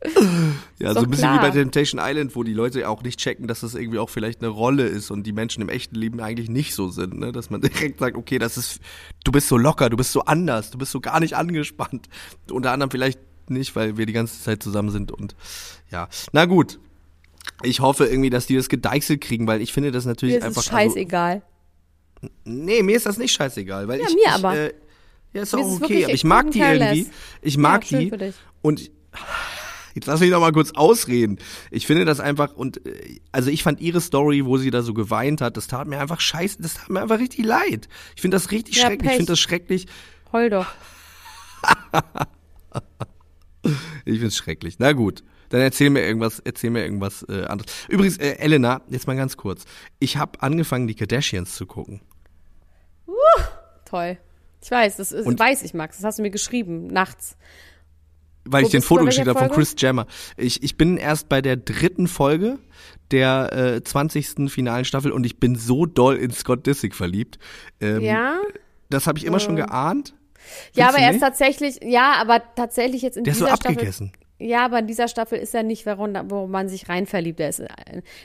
Ja, 0.79 0.89
Ist 0.89 0.95
so 0.97 1.03
ein 1.03 1.09
bisschen 1.09 1.29
wie 1.33 1.37
klar. 1.37 1.41
bei 1.41 1.49
Temptation 1.51 2.01
Island, 2.03 2.35
wo 2.35 2.43
die 2.43 2.53
Leute 2.53 2.87
auch 2.89 3.03
nicht 3.03 3.19
checken, 3.19 3.47
dass 3.47 3.61
das 3.61 3.73
irgendwie 3.73 3.99
auch 3.99 4.09
vielleicht 4.09 4.41
eine 4.41 4.49
Rolle 4.49 4.85
ist 4.85 5.11
und 5.11 5.23
die 5.23 5.31
Menschen 5.31 5.61
im 5.61 5.69
echten 5.69 5.95
Leben 5.95 6.19
eigentlich 6.19 6.49
nicht 6.49 6.75
so 6.75 6.89
sind, 6.89 7.17
ne? 7.19 7.31
Dass 7.31 7.49
man 7.49 7.61
direkt 7.61 7.99
sagt, 7.99 8.17
okay, 8.17 8.37
das 8.37 8.57
ist, 8.57 8.79
du 9.23 9.31
bist 9.31 9.47
so 9.47 9.57
locker, 9.57 9.89
du 9.89 9.97
bist 9.97 10.11
so 10.11 10.21
anders, 10.21 10.71
du 10.71 10.77
bist 10.77 10.91
so 10.91 10.99
gar 10.99 11.19
nicht 11.19 11.35
angespannt. 11.35 12.07
Unter 12.51 12.71
anderem 12.71 12.91
vielleicht 12.91 13.19
nicht, 13.49 13.75
weil 13.75 13.97
wir 13.97 14.05
die 14.05 14.13
ganze 14.13 14.41
Zeit 14.41 14.61
zusammen 14.61 14.89
sind 14.91 15.11
und 15.11 15.35
ja. 15.89 16.07
Na 16.31 16.45
gut. 16.45 16.79
Ich 17.63 17.79
hoffe 17.79 18.05
irgendwie, 18.05 18.29
dass 18.29 18.45
die 18.45 18.55
das 18.55 18.69
gedeichselt 18.69 19.21
kriegen, 19.21 19.47
weil 19.47 19.61
ich 19.61 19.73
finde 19.73 19.91
das 19.91 20.05
natürlich 20.05 20.35
Mir 20.35 20.39
ist 20.39 20.45
einfach. 20.45 20.61
es 20.61 20.67
scheißegal. 20.67 21.31
Also, 21.33 21.45
nee, 22.45 22.83
mir 22.83 22.95
ist 22.97 23.05
das 23.05 23.17
nicht 23.17 23.33
scheißegal, 23.33 23.87
weil 23.87 23.99
Ja, 23.99 24.07
ich. 24.07 24.13
mir 24.15 24.21
ich, 24.25 24.29
aber. 24.31 24.57
Äh, 24.57 24.73
ja, 25.33 25.41
ist 25.43 25.53
Mir 25.53 25.59
auch 25.61 25.75
ist 25.77 25.81
okay, 25.83 26.03
aber 26.03 26.13
ich 26.13 26.19
ich 26.19 26.23
mag 26.25 26.51
die 26.51 26.59
careless. 26.59 26.97
irgendwie. 26.97 27.11
Ich 27.41 27.57
mag 27.57 27.89
Ja, 27.91 27.99
die. 27.99 28.11
Und 28.61 28.91
Jetzt 29.93 30.05
lass 30.07 30.21
mich 30.21 30.29
noch 30.29 30.39
mal 30.39 30.53
kurz 30.53 30.71
ausreden. 30.71 31.37
Ich 31.69 31.85
finde 31.85 32.05
das 32.05 32.21
einfach 32.21 32.53
und 32.53 32.85
äh, 32.85 33.19
also 33.33 33.49
ich 33.49 33.61
fand 33.61 33.81
ihre 33.81 33.99
Story, 33.99 34.45
wo 34.45 34.57
sie 34.57 34.71
da 34.71 34.83
so 34.83 34.93
geweint 34.93 35.41
hat, 35.41 35.57
das 35.57 35.67
tat 35.67 35.85
mir 35.85 35.99
einfach 35.99 36.21
scheiße, 36.21 36.61
das 36.61 36.75
tat 36.75 36.89
mir 36.89 37.01
einfach 37.01 37.19
richtig 37.19 37.45
leid. 37.45 37.89
Ich 38.15 38.21
finde 38.21 38.35
das 38.35 38.51
richtig 38.51 38.77
Ja, 38.77 38.83
schrecklich. 38.85 39.01
Ich 39.01 39.07
Pech. 39.09 39.17
finde 39.17 39.31
das 39.33 39.39
schrecklich. 39.41 39.87
Heul 40.31 40.49
doch. 40.49 40.67
Ich 44.05 44.13
finde 44.13 44.27
es 44.27 44.37
schrecklich. 44.37 44.75
Na 44.79 44.93
gut, 44.93 45.23
dann 45.49 45.61
erzähl 45.61 45.89
mir 45.91 46.01
irgendwas, 46.03 46.39
erzähl 46.39 46.71
mir 46.71 46.83
irgendwas 46.83 47.23
äh, 47.29 47.43
anderes. 47.43 47.71
Übrigens, 47.87 48.17
äh, 48.17 48.37
Elena, 48.39 48.81
jetzt 48.89 49.05
mal 49.05 49.15
ganz 49.15 49.37
kurz. 49.37 49.65
Ich 49.99 50.17
habe 50.17 50.41
angefangen, 50.41 50.87
die 50.87 50.95
Kardashians 50.95 51.53
zu 51.55 51.65
gucken. 51.67 52.01
Toll. 53.85 54.17
Ich 54.63 54.69
weiß, 54.71 54.97
das 54.97 55.11
ist, 55.11 55.25
Und- 55.25 55.39
weiß 55.39 55.63
ich, 55.63 55.73
Max. 55.73 55.97
Das 55.97 56.05
hast 56.05 56.19
du 56.19 56.21
mir 56.23 56.29
geschrieben, 56.31 56.87
nachts. 56.87 57.35
Weil 58.43 58.63
Wo 58.63 58.67
ich 58.67 58.71
du 58.71 58.77
bei 58.79 58.81
Foto 58.81 59.05
geschickt 59.05 59.27
habe 59.27 59.37
von? 59.39 59.49
Chris 59.51 59.75
Jammer. 59.77 60.07
Ich, 60.37 60.63
ich 60.63 60.75
bin 60.77 60.97
erst 60.97 61.29
bei 61.29 61.41
der 61.41 61.57
dritten 61.57 62.07
Folge 62.07 62.57
der 63.11 63.53
äh, 63.53 63.83
20. 63.83 64.49
finalen 64.51 64.85
Staffel 64.85 65.11
und 65.11 65.25
ich 65.25 65.39
bin 65.39 65.55
so 65.55 65.85
doll 65.85 66.15
in 66.15 66.31
Scott 66.31 66.65
Disick 66.65 66.95
verliebt. 66.95 67.37
Ähm, 67.79 68.01
Ja? 68.01 68.39
Das 68.89 69.07
habe 69.07 69.17
ich 69.19 69.25
immer 69.25 69.39
schon 69.39 69.55
geahnt. 69.55 70.13
Ja, 70.73 70.87
Findest 70.87 70.89
aber 70.89 70.97
du 70.97 71.03
er 71.03 71.11
ist 71.11 71.19
tatsächlich, 71.19 71.79
ja, 71.83 72.13
aber 72.19 72.41
tatsächlich 72.55 73.01
jetzt 73.03 73.15
in 73.17 73.23
Der 73.23 73.33
ist 73.33 73.39
so 73.39 73.45
dieser 73.45 73.57
Staffel. 73.57 73.91
Ja, 74.41 74.65
aber 74.65 74.79
in 74.79 74.87
dieser 74.87 75.07
Staffel 75.07 75.37
ist 75.37 75.53
er 75.53 75.61
nicht, 75.61 75.85
warum, 75.85 76.15
wo 76.29 76.47
man 76.47 76.67
sich 76.67 76.89
rein 76.89 77.05
verliebt. 77.05 77.39
Er 77.39 77.49
ist 77.49 77.63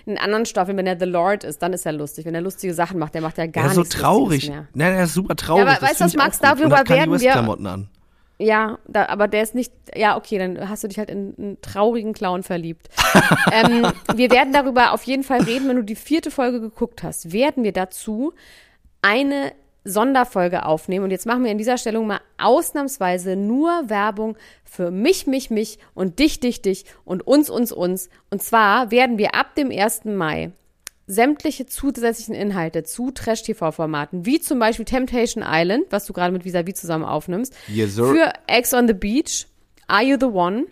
in, 0.06 0.16
anderen 0.16 0.46
Staffeln, 0.46 0.76
wenn 0.78 0.86
er 0.86 0.98
The 0.98 1.04
Lord 1.04 1.44
ist, 1.44 1.62
dann 1.62 1.74
ist 1.74 1.84
er 1.84 1.92
lustig. 1.92 2.24
Wenn 2.24 2.34
er 2.34 2.40
lustige 2.40 2.72
Sachen 2.72 2.98
macht, 2.98 3.14
der 3.14 3.20
macht 3.20 3.36
ja 3.36 3.46
gar 3.46 3.64
Er 3.64 3.68
ist 3.68 3.74
so 3.74 3.80
nichts 3.82 3.96
traurig. 3.96 4.50
Nein, 4.72 4.94
er 4.94 5.04
ist 5.04 5.14
super 5.14 5.36
traurig. 5.36 5.64
Ja, 5.64 5.70
aber 5.70 5.80
das 5.80 5.90
weißt 5.90 6.00
du 6.00 6.04
was, 6.06 6.14
Max, 6.14 6.38
darüber 6.38 6.88
werden 6.88 7.20
wir- 7.20 7.30
Klamotten 7.30 7.66
an. 7.66 7.88
Ja, 8.38 8.78
da, 8.86 9.06
aber 9.06 9.28
der 9.28 9.42
ist 9.42 9.54
nicht, 9.54 9.72
ja, 9.94 10.16
okay, 10.16 10.36
dann 10.38 10.68
hast 10.68 10.84
du 10.84 10.88
dich 10.88 10.98
halt 10.98 11.08
in 11.08 11.34
einen 11.38 11.60
traurigen 11.62 12.12
Clown 12.12 12.42
verliebt. 12.42 12.88
ähm, 13.52 13.86
wir 14.14 14.30
werden 14.30 14.52
darüber 14.52 14.92
auf 14.92 15.04
jeden 15.04 15.22
Fall 15.22 15.42
reden, 15.42 15.68
wenn 15.68 15.76
du 15.76 15.84
die 15.84 15.96
vierte 15.96 16.30
Folge 16.30 16.60
geguckt 16.60 17.02
hast, 17.02 17.32
werden 17.32 17.64
wir 17.64 17.72
dazu 17.72 18.34
eine 19.00 19.52
Sonderfolge 19.86 20.66
aufnehmen. 20.66 21.04
Und 21.04 21.10
jetzt 21.10 21.26
machen 21.26 21.44
wir 21.44 21.50
in 21.50 21.58
dieser 21.58 21.78
Stellung 21.78 22.06
mal 22.06 22.20
ausnahmsweise 22.38 23.36
nur 23.36 23.88
Werbung 23.88 24.36
für 24.64 24.90
mich, 24.90 25.26
mich, 25.26 25.50
mich 25.50 25.78
und 25.94 26.18
dich, 26.18 26.40
dich, 26.40 26.60
dich 26.60 26.84
und 27.04 27.26
uns, 27.26 27.48
uns, 27.48 27.72
uns. 27.72 28.10
Und 28.30 28.42
zwar 28.42 28.90
werden 28.90 29.18
wir 29.18 29.34
ab 29.34 29.54
dem 29.54 29.70
1. 29.70 30.04
Mai 30.04 30.50
sämtliche 31.06 31.66
zusätzlichen 31.66 32.34
Inhalte 32.34 32.82
zu 32.82 33.12
Trash-TV-Formaten, 33.12 34.26
wie 34.26 34.40
zum 34.40 34.58
Beispiel 34.58 34.84
Temptation 34.84 35.44
Island, 35.46 35.86
was 35.90 36.04
du 36.04 36.12
gerade 36.12 36.32
mit 36.32 36.44
Visavi 36.44 36.74
zusammen 36.74 37.04
aufnimmst, 37.04 37.54
Yes, 37.68 37.94
für 37.94 38.32
Ex 38.48 38.74
on 38.74 38.88
the 38.88 38.94
Beach, 38.94 39.46
Are 39.86 40.02
You 40.02 40.16
the 40.18 40.26
One 40.26 40.66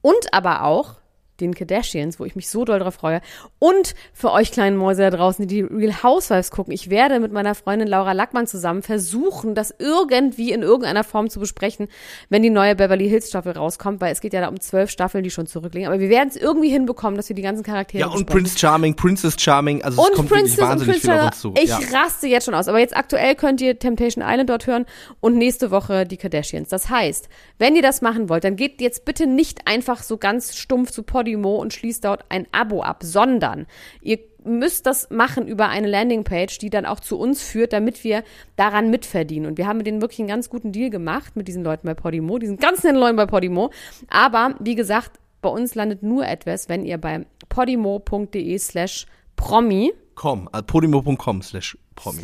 und 0.00 0.32
aber 0.32 0.62
auch 0.62 0.94
den 1.40 1.54
Kardashians, 1.54 2.18
wo 2.18 2.24
ich 2.24 2.36
mich 2.36 2.48
so 2.48 2.64
doll 2.64 2.78
drauf 2.78 2.94
freue. 2.94 3.20
Und 3.58 3.94
für 4.12 4.32
euch 4.32 4.50
kleinen 4.50 4.76
Mäuse 4.76 5.02
da 5.02 5.10
draußen, 5.10 5.46
die 5.46 5.62
die 5.62 5.62
Real 5.62 6.02
Housewives 6.02 6.50
gucken. 6.50 6.72
Ich 6.72 6.90
werde 6.90 7.20
mit 7.20 7.32
meiner 7.32 7.54
Freundin 7.54 7.88
Laura 7.88 8.12
Lackmann 8.12 8.46
zusammen 8.46 8.82
versuchen, 8.82 9.54
das 9.54 9.74
irgendwie 9.78 10.52
in 10.52 10.62
irgendeiner 10.62 11.04
Form 11.04 11.30
zu 11.30 11.40
besprechen, 11.40 11.88
wenn 12.28 12.42
die 12.42 12.50
neue 12.50 12.74
Beverly 12.74 13.08
Hills 13.08 13.28
Staffel 13.28 13.52
rauskommt, 13.52 14.00
weil 14.00 14.12
es 14.12 14.20
geht 14.20 14.32
ja 14.32 14.40
da 14.40 14.48
um 14.48 14.60
zwölf 14.60 14.90
Staffeln, 14.90 15.24
die 15.24 15.30
schon 15.30 15.46
zurückliegen. 15.46 15.88
Aber 15.88 16.00
wir 16.00 16.08
werden 16.08 16.28
es 16.28 16.36
irgendwie 16.36 16.70
hinbekommen, 16.70 17.16
dass 17.16 17.28
wir 17.28 17.36
die 17.36 17.42
ganzen 17.42 17.62
Charaktere 17.62 18.00
Ja, 18.00 18.06
und 18.06 18.26
besprechen. 18.26 18.44
Prince 18.44 18.58
Charming, 18.58 18.94
Princess 18.94 19.36
Charming, 19.38 19.82
also 19.82 20.00
es 20.00 20.08
Und 20.08 20.16
kommt 20.16 20.28
Princess 20.28 20.58
wirklich 20.58 20.62
und 20.62 20.70
wahnsinnig 20.70 21.02
Prince 21.02 21.12
viel 21.12 21.20
auf 21.20 21.26
uns 21.26 21.40
zu. 21.40 21.54
Ich 21.62 21.90
ja. 21.90 22.00
raste 22.00 22.26
jetzt 22.26 22.44
schon 22.44 22.54
aus. 22.54 22.68
Aber 22.68 22.78
jetzt 22.78 22.96
aktuell 22.96 23.34
könnt 23.34 23.60
ihr 23.60 23.78
Temptation 23.78 24.24
Island 24.26 24.50
dort 24.50 24.66
hören 24.66 24.86
und 25.20 25.36
nächste 25.36 25.70
Woche 25.70 26.06
die 26.06 26.16
Kardashians. 26.16 26.68
Das 26.68 26.90
heißt, 26.90 27.28
wenn 27.58 27.76
ihr 27.76 27.82
das 27.82 28.02
machen 28.02 28.28
wollt, 28.28 28.44
dann 28.44 28.56
geht 28.56 28.80
jetzt 28.80 29.04
bitte 29.04 29.26
nicht 29.26 29.66
einfach 29.66 30.02
so 30.02 30.16
ganz 30.16 30.56
stumpf 30.56 30.90
zu 30.90 31.02
Podimo 31.36 31.56
und 31.56 31.72
schließt 31.72 32.04
dort 32.04 32.24
ein 32.30 32.46
Abo 32.52 32.82
ab, 32.82 33.02
sondern 33.02 33.66
ihr 34.00 34.18
müsst 34.44 34.86
das 34.86 35.10
machen 35.10 35.46
über 35.46 35.68
eine 35.68 35.86
Landingpage, 35.88 36.58
die 36.58 36.70
dann 36.70 36.86
auch 36.86 37.00
zu 37.00 37.18
uns 37.18 37.42
führt, 37.42 37.72
damit 37.72 38.02
wir 38.04 38.22
daran 38.56 38.88
mitverdienen. 38.90 39.46
Und 39.50 39.58
wir 39.58 39.66
haben 39.66 39.78
mit 39.78 39.86
denen 39.86 40.00
wirklich 40.00 40.20
einen 40.20 40.28
ganz 40.28 40.48
guten 40.48 40.72
Deal 40.72 40.90
gemacht 40.90 41.36
mit 41.36 41.48
diesen 41.48 41.64
Leuten 41.64 41.86
bei 41.86 41.94
Podimo, 41.94 42.38
diesen 42.38 42.56
ganz 42.56 42.82
netten 42.82 42.98
Leuten 42.98 43.16
bei 43.16 43.26
Podimo. 43.26 43.70
Aber 44.08 44.54
wie 44.60 44.74
gesagt, 44.74 45.12
bei 45.42 45.48
uns 45.50 45.74
landet 45.74 46.02
nur 46.02 46.26
etwas, 46.26 46.68
wenn 46.68 46.84
ihr 46.84 46.98
bei 46.98 47.26
podimo.de 47.48 48.58
slash 48.58 49.06
promi 49.36 49.92
Com, 50.14 50.48
äh, 50.52 50.62
podimo.com 50.62 51.42
slash 51.42 51.76
promi. 51.94 52.18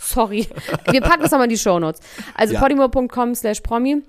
sorry. 0.00 0.48
Wir 0.90 1.00
packen 1.02 1.22
das 1.22 1.30
nochmal 1.30 1.44
in 1.46 1.50
die 1.50 1.58
Shownotes. 1.58 2.00
Also 2.34 2.54
Ja. 2.54 2.60
podimo.com 2.60 3.34
slash 3.34 3.60
promi 3.60 4.02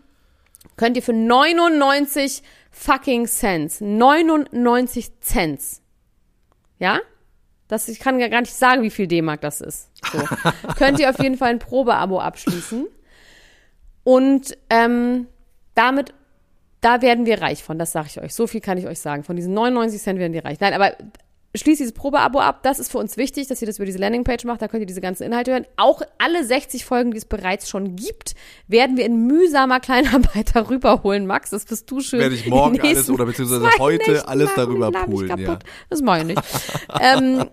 könnt 0.78 0.95
ihr 0.98 1.04
für 1.04 1.13
99 1.13 2.41
fucking 2.71 3.27
Cents, 3.27 3.82
99 3.82 5.19
Cents, 5.21 5.82
ja? 6.79 6.99
Das, 7.67 7.88
ich 7.88 7.99
kann 7.99 8.19
ja 8.19 8.29
gar 8.29 8.41
nicht 8.41 8.53
sagen, 8.53 8.82
wie 8.82 8.89
viel 8.89 9.05
D-Mark 9.05 9.41
das 9.41 9.62
ist. 9.62 9.91
So. 10.12 10.17
könnt 10.75 10.99
ihr 10.99 11.10
auf 11.10 11.19
jeden 11.19 11.38
Fall 11.38 11.51
ein 11.51 11.60
Probeabo 11.60 12.19
abschließen. 12.19 12.88
Und 14.03 14.58
ähm, 14.71 15.27
damit, 15.75 16.15
da 16.82 17.03
werden 17.03 17.27
wir 17.27 17.41
reich 17.43 17.63
von, 17.63 17.77
das 17.77 17.91
sage 17.91 18.08
ich 18.10 18.19
euch. 18.19 18.34
So 18.34 18.47
viel 18.47 18.60
kann 18.60 18.79
ich 18.79 18.88
euch 18.88 18.99
sagen. 18.99 19.23
Von 19.23 19.36
diesen 19.36 19.53
99 19.53 20.01
Cent 20.01 20.17
werden 20.17 20.34
wir 20.34 20.45
reich. 20.45 20.60
Nein, 20.60 20.73
aber 20.73 20.95
schließt 21.55 21.79
dieses 21.79 21.93
Probeabo 21.93 22.39
ab. 22.39 22.62
Das 22.63 22.79
ist 22.79 22.91
für 22.91 22.99
uns 22.99 23.17
wichtig, 23.17 23.47
dass 23.47 23.62
ihr 23.62 23.65
das 23.65 23.77
über 23.77 23.85
diese 23.85 23.97
Landingpage 23.97 24.45
macht. 24.45 24.62
Da 24.62 24.67
könnt 24.67 24.81
ihr 24.81 24.88
diese 24.88 25.01
ganzen 25.01 25.23
Inhalte 25.23 25.51
hören. 25.51 25.65
Auch 25.77 26.01
alle 26.17 26.43
60 26.43 26.85
Folgen, 26.85 27.12
die 27.12 27.17
es 27.17 27.25
bereits 27.25 27.69
schon 27.69 27.95
gibt, 27.95 28.35
werden 28.67 28.97
wir 28.97 29.05
in 29.05 29.25
mühsamer 29.25 29.79
Kleinarbeit 29.79 30.51
darüber 30.55 31.03
holen. 31.03 31.25
Max, 31.25 31.49
das 31.49 31.65
bist 31.65 31.89
du 31.89 32.01
schön. 32.01 32.19
Werde 32.19 32.35
ich 32.35 32.47
morgen 32.47 32.79
alles 32.79 33.09
oder 33.09 33.25
beziehungsweise 33.25 33.69
heute 33.79 34.12
Nächten 34.12 34.27
alles 34.27 34.49
darüber 34.55 34.91
poolen, 34.91 35.38
ja. 35.39 35.59
Das 35.89 36.01
meine 36.01 36.33
ich 36.33 36.38
nicht. 36.38 36.47
ähm, 37.01 37.45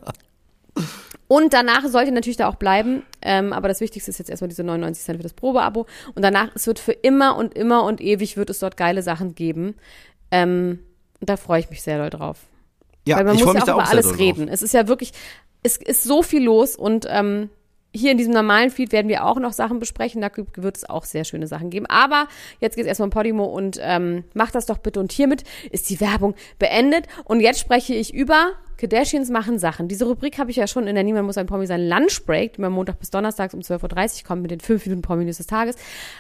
und 1.28 1.52
danach 1.52 1.87
sollt 1.88 2.06
ihr 2.06 2.12
natürlich 2.12 2.37
da 2.37 2.48
auch 2.48 2.56
bleiben. 2.56 3.02
Ähm, 3.22 3.52
aber 3.52 3.68
das 3.68 3.80
Wichtigste 3.80 4.11
ist 4.11 4.18
jetzt 4.18 4.30
erstmal 4.30 4.48
diese 4.48 4.62
99 4.62 5.04
Cent 5.04 5.16
für 5.18 5.22
das 5.22 5.32
Probeabo. 5.32 5.87
Und 6.14 6.22
danach, 6.22 6.50
es 6.54 6.66
wird 6.66 6.78
für 6.78 6.92
immer 6.92 7.37
und 7.37 7.54
immer 7.54 7.85
und 7.85 8.00
ewig 8.00 8.37
wird 8.37 8.50
es 8.50 8.59
dort 8.59 8.76
geile 8.76 9.02
Sachen 9.02 9.35
geben. 9.35 9.74
Ähm, 10.30 10.80
da 11.20 11.37
freue 11.37 11.61
ich 11.61 11.70
mich 11.70 11.82
sehr 11.82 11.98
doll 11.98 12.11
drauf. 12.11 12.46
Ja, 13.07 13.16
Weil 13.16 13.25
man 13.25 13.37
ich 13.37 13.45
muss 13.45 13.55
ja 13.55 13.62
auch 13.62 13.69
über 13.69 13.88
alles 13.88 14.19
reden. 14.19 14.49
Es 14.49 14.62
ist 14.62 14.75
ja 14.75 14.88
wirklich, 14.88 15.12
es 15.62 15.77
ist 15.77 16.03
so 16.03 16.23
viel 16.23 16.42
los 16.42 16.77
und 16.77 17.07
ähm, 17.09 17.51
hier 17.97 18.12
in 18.12 18.19
diesem 18.19 18.33
normalen 18.33 18.71
Feed 18.71 18.92
werden 18.92 19.09
wir 19.09 19.25
auch 19.25 19.38
noch 19.38 19.53
Sachen 19.53 19.79
besprechen. 19.79 20.21
Da 20.21 20.31
wird 20.57 20.77
es 20.77 20.88
auch 20.88 21.05
sehr 21.05 21.25
schöne 21.25 21.47
Sachen 21.47 21.71
geben. 21.71 21.87
Aber 21.87 22.29
jetzt 22.61 22.77
geht's 22.77 22.88
erstmal 22.88 23.07
um 23.07 23.11
Podimo 23.11 23.45
und 23.45 23.79
ähm, 23.81 24.25
macht 24.35 24.55
das 24.55 24.66
doch 24.66 24.79
bitte. 24.79 25.01
Und 25.01 25.12
hiermit 25.12 25.45
ist 25.71 25.88
die 25.88 26.01
Werbung 26.01 26.35
beendet. 26.59 27.07
Und 27.25 27.40
jetzt 27.40 27.61
spreche 27.61 27.95
ich 27.95 28.12
über 28.12 28.53
Kardashians 28.77 29.31
machen 29.31 29.59
Sachen. 29.59 29.88
Diese 29.88 30.05
Rubrik 30.05 30.38
habe 30.38 30.51
ich 30.51 30.57
ja 30.57 30.66
schon 30.66 30.87
in 30.87 30.95
der 30.95 31.05
Niemand 31.05 31.27
muss 31.27 31.38
ein 31.38 31.47
Promi 31.47 31.66
sein 31.66 31.88
Lunch 31.88 32.25
Break, 32.27 32.55
die 32.55 32.59
immer 32.59 32.71
Montag 32.71 32.99
bis 32.99 33.11
Donnerstags 33.11 33.55
um 33.55 33.61
12.30 33.61 34.19
Uhr 34.23 34.27
kommt 34.27 34.42
mit 34.42 34.51
den 34.51 34.61
5 34.61 34.85
Minuten 34.85 35.03
Promi 35.03 35.25
News 35.25 35.38
des 35.38 35.47
Tages, 35.47 35.77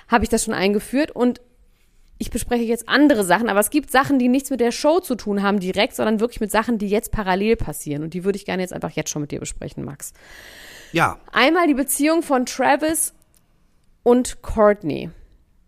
habe 0.08 0.24
ich 0.24 0.30
das 0.30 0.44
schon 0.44 0.54
eingeführt. 0.54 1.10
Und 1.10 1.40
ich 2.18 2.30
bespreche 2.30 2.64
jetzt 2.64 2.88
andere 2.88 3.24
Sachen, 3.24 3.48
aber 3.48 3.60
es 3.60 3.70
gibt 3.70 3.90
Sachen, 3.90 4.18
die 4.18 4.28
nichts 4.28 4.50
mit 4.50 4.60
der 4.60 4.72
Show 4.72 5.00
zu 5.00 5.16
tun 5.16 5.42
haben 5.42 5.60
direkt, 5.60 5.94
sondern 5.94 6.20
wirklich 6.20 6.40
mit 6.40 6.50
Sachen, 6.50 6.78
die 6.78 6.88
jetzt 6.88 7.12
parallel 7.12 7.56
passieren. 7.56 8.02
Und 8.02 8.14
die 8.14 8.24
würde 8.24 8.36
ich 8.36 8.46
gerne 8.46 8.62
jetzt 8.62 8.72
einfach 8.72 8.90
jetzt 8.90 9.10
schon 9.10 9.22
mit 9.22 9.30
dir 9.30 9.40
besprechen, 9.40 9.84
Max. 9.84 10.12
Ja, 10.92 11.18
Einmal 11.32 11.66
die 11.66 11.74
Beziehung 11.74 12.22
von 12.22 12.46
Travis 12.46 13.12
und 14.02 14.40
Courtney. 14.40 15.10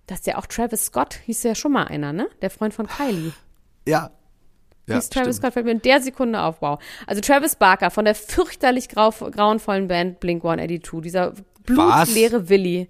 Das 0.07 0.21
ist 0.21 0.27
ja 0.27 0.39
auch 0.39 0.47
Travis 0.47 0.87
Scott, 0.87 1.15
hieß 1.27 1.43
ja 1.43 1.55
schon 1.55 1.73
mal 1.73 1.85
einer, 1.85 2.13
ne? 2.15 2.29
Der 2.41 2.51
Freund 2.51 2.73
von 2.73 2.87
Kylie. 2.87 3.33
ja. 3.87 4.11
Ja, 4.87 4.95
hieß 4.95 5.11
Travis 5.11 5.37
stimmt. 5.37 5.37
Scott, 5.37 5.53
fällt 5.53 5.67
mir 5.67 5.73
in 5.73 5.83
der 5.83 6.01
Sekunde 6.01 6.41
auf, 6.41 6.63
wow. 6.63 6.79
Also 7.07 7.21
Travis 7.21 7.57
Barker 7.57 7.91
von 7.91 8.07
der 8.07 8.15
fürchterlich 8.15 8.89
grau, 8.89 9.11
grauenvollen 9.11 9.87
Band 9.87 10.19
Blink-182, 10.19 11.03
dieser 11.03 11.35
blutleere 11.65 12.49
Willi. 12.49 12.89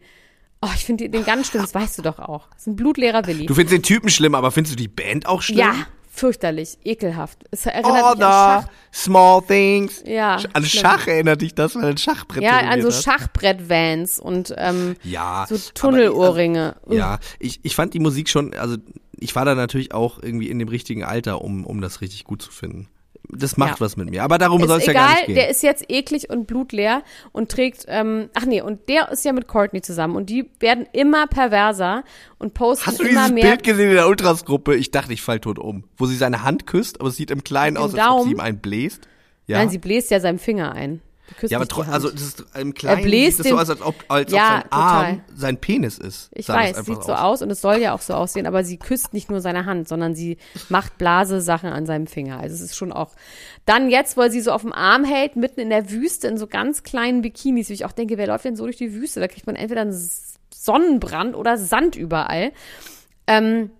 Oh, 0.60 0.68
ich 0.74 0.84
finde 0.84 1.08
den 1.08 1.24
ganz 1.24 1.48
schlimm, 1.48 1.62
das 1.62 1.74
weißt 1.74 1.98
du 1.98 2.02
doch 2.02 2.18
auch. 2.18 2.48
Das 2.50 2.62
ist 2.62 2.66
ein 2.66 2.76
blutleerer 2.76 3.26
Willi. 3.26 3.46
Du 3.46 3.54
findest 3.54 3.72
den 3.74 3.82
Typen 3.82 4.08
schlimm, 4.10 4.34
aber 4.34 4.50
findest 4.50 4.72
du 4.74 4.76
die 4.76 4.88
Band 4.88 5.26
auch 5.26 5.40
schlimm? 5.40 5.58
Ja, 5.58 5.74
fürchterlich, 6.10 6.78
ekelhaft. 6.84 7.44
Es 7.52 7.64
erinnert 7.66 7.92
mich 7.92 7.94
an 7.96 8.04
Order, 8.04 8.62
Schach. 8.64 8.68
small 8.92 9.42
things. 9.42 10.02
Ja, 10.04 10.34
An 10.52 10.64
schlimm. 10.64 10.82
Schach 10.82 11.06
erinnert 11.06 11.42
dich 11.42 11.54
das, 11.54 11.76
weil 11.76 11.90
ein 11.90 11.96
Schachbrett 11.98 12.42
Ja, 12.42 12.58
also 12.68 12.88
hast. 12.88 13.04
Schachbrett-Vans 13.04 14.18
und 14.18 14.52
ähm, 14.58 14.96
Ja. 15.04 15.46
so 15.48 15.54
aber- 15.54 15.62
also, 15.62 15.70
Tunnelohrringe. 15.74 16.76
Ja, 16.90 17.18
ich, 17.38 17.60
ich 17.62 17.74
fand 17.76 17.94
die 17.94 18.00
Musik 18.00 18.28
schon, 18.28 18.52
also 18.54 18.76
ich 19.20 19.34
war 19.36 19.44
da 19.44 19.54
natürlich 19.54 19.94
auch 19.94 20.20
irgendwie 20.20 20.48
in 20.50 20.58
dem 20.58 20.68
richtigen 20.68 21.04
Alter, 21.04 21.40
um, 21.42 21.64
um 21.66 21.80
das 21.80 22.00
richtig 22.00 22.24
gut 22.24 22.42
zu 22.42 22.50
finden. 22.50 22.88
Das 23.30 23.56
macht 23.56 23.72
Ja. 23.78 23.80
was 23.80 23.96
mit 23.96 24.08
mir. 24.10 24.22
Aber 24.24 24.38
darum 24.38 24.66
soll 24.66 24.78
es 24.78 24.86
ja 24.86 24.92
egal, 24.92 25.06
gar 25.06 25.14
nicht 25.16 25.26
gehen. 25.26 25.34
der 25.34 25.48
ist 25.50 25.62
jetzt 25.62 25.84
eklig 25.88 26.30
und 26.30 26.46
blutleer 26.46 27.02
und 27.32 27.50
trägt, 27.50 27.84
ähm, 27.88 28.30
ach 28.34 28.46
nee, 28.46 28.62
und 28.62 28.88
der 28.88 29.10
ist 29.12 29.24
ja 29.24 29.32
mit 29.32 29.48
Courtney 29.48 29.82
zusammen 29.82 30.16
und 30.16 30.30
die 30.30 30.48
werden 30.60 30.86
immer 30.92 31.26
perverser 31.26 32.04
und 32.38 32.54
posten 32.54 32.86
Hast 32.86 33.00
du 33.00 33.04
immer 33.04 33.26
dieses 33.28 33.32
mehr. 33.34 33.44
Bild 33.44 33.62
gesehen 33.64 33.88
in 33.90 33.96
der 33.96 34.08
Ultras-Gruppe? 34.08 34.76
Ich 34.76 34.90
dachte, 34.90 35.12
ich 35.12 35.20
fall 35.22 35.40
tot 35.40 35.58
um. 35.58 35.84
Wo 35.96 36.06
sie 36.06 36.16
seine 36.16 36.42
Hand 36.42 36.66
küsst, 36.66 37.00
aber 37.00 37.10
es 37.10 37.16
sieht 37.16 37.30
im 37.30 37.44
Kleinen 37.44 37.76
aus, 37.76 37.94
als 37.94 38.08
ob 38.10 38.24
sie 38.24 38.32
ihm 38.32 38.40
einen 38.40 38.58
bläst. 38.58 39.06
Ja, 39.46 39.58
Nein, 39.58 39.68
sie 39.70 39.78
bläst 39.78 40.10
ja 40.10 40.20
seinem 40.20 40.38
Finger 40.38 40.72
ein. 40.72 41.00
Ja 41.50 41.58
aber 41.58 41.64
nicht 41.64 41.70
tro- 41.72 41.82
die 41.82 41.86
Hand. 41.86 41.94
also 41.94 42.10
das 42.10 42.20
ist 42.22 42.44
im 42.58 42.74
Kleinen 42.74 43.02
bläst 43.02 43.36
sieht 43.38 43.46
es 43.46 43.50
so 43.52 43.58
aus, 43.58 43.70
als 43.70 43.80
ob, 43.82 43.94
als 44.08 44.32
Ja, 44.32 44.58
ob 44.58 44.62
sein 44.62 44.72
Arm 44.72 45.06
total. 45.06 45.20
sein 45.36 45.56
Penis 45.58 45.98
ist. 45.98 46.30
Ich 46.34 46.48
weiß, 46.48 46.76
sieht 46.84 47.02
so 47.04 47.12
aus 47.14 47.42
und 47.42 47.50
es 47.50 47.60
soll 47.60 47.76
ja 47.76 47.94
auch 47.94 48.00
so 48.00 48.14
aussehen, 48.14 48.46
aber 48.46 48.64
sie 48.64 48.76
küsst 48.78 49.12
nicht 49.12 49.30
nur 49.30 49.40
seine 49.40 49.64
Hand, 49.66 49.88
sondern 49.88 50.14
sie 50.14 50.38
macht 50.68 50.98
Blase-Sachen 50.98 51.70
an 51.70 51.86
seinem 51.86 52.06
Finger. 52.06 52.40
Also 52.40 52.54
es 52.54 52.60
ist 52.60 52.76
schon 52.76 52.92
auch. 52.92 53.12
Dann 53.66 53.90
jetzt, 53.90 54.16
wo 54.16 54.22
er 54.22 54.30
sie 54.30 54.40
so 54.40 54.52
auf 54.52 54.62
dem 54.62 54.72
Arm 54.72 55.04
hält, 55.04 55.36
mitten 55.36 55.60
in 55.60 55.70
der 55.70 55.90
Wüste, 55.90 56.28
in 56.28 56.38
so 56.38 56.46
ganz 56.46 56.82
kleinen 56.82 57.22
Bikinis, 57.22 57.68
wie 57.68 57.74
ich 57.74 57.84
auch 57.84 57.92
denke, 57.92 58.16
wer 58.18 58.26
läuft 58.26 58.44
denn 58.44 58.56
so 58.56 58.64
durch 58.64 58.76
die 58.78 58.94
Wüste? 58.94 59.20
Da 59.20 59.28
kriegt 59.28 59.46
man 59.46 59.56
entweder 59.56 59.82
einen 59.82 59.98
Sonnenbrand 60.54 61.36
oder 61.36 61.56
Sand 61.58 61.96
überall. 61.96 62.52
Ähm, 63.26 63.70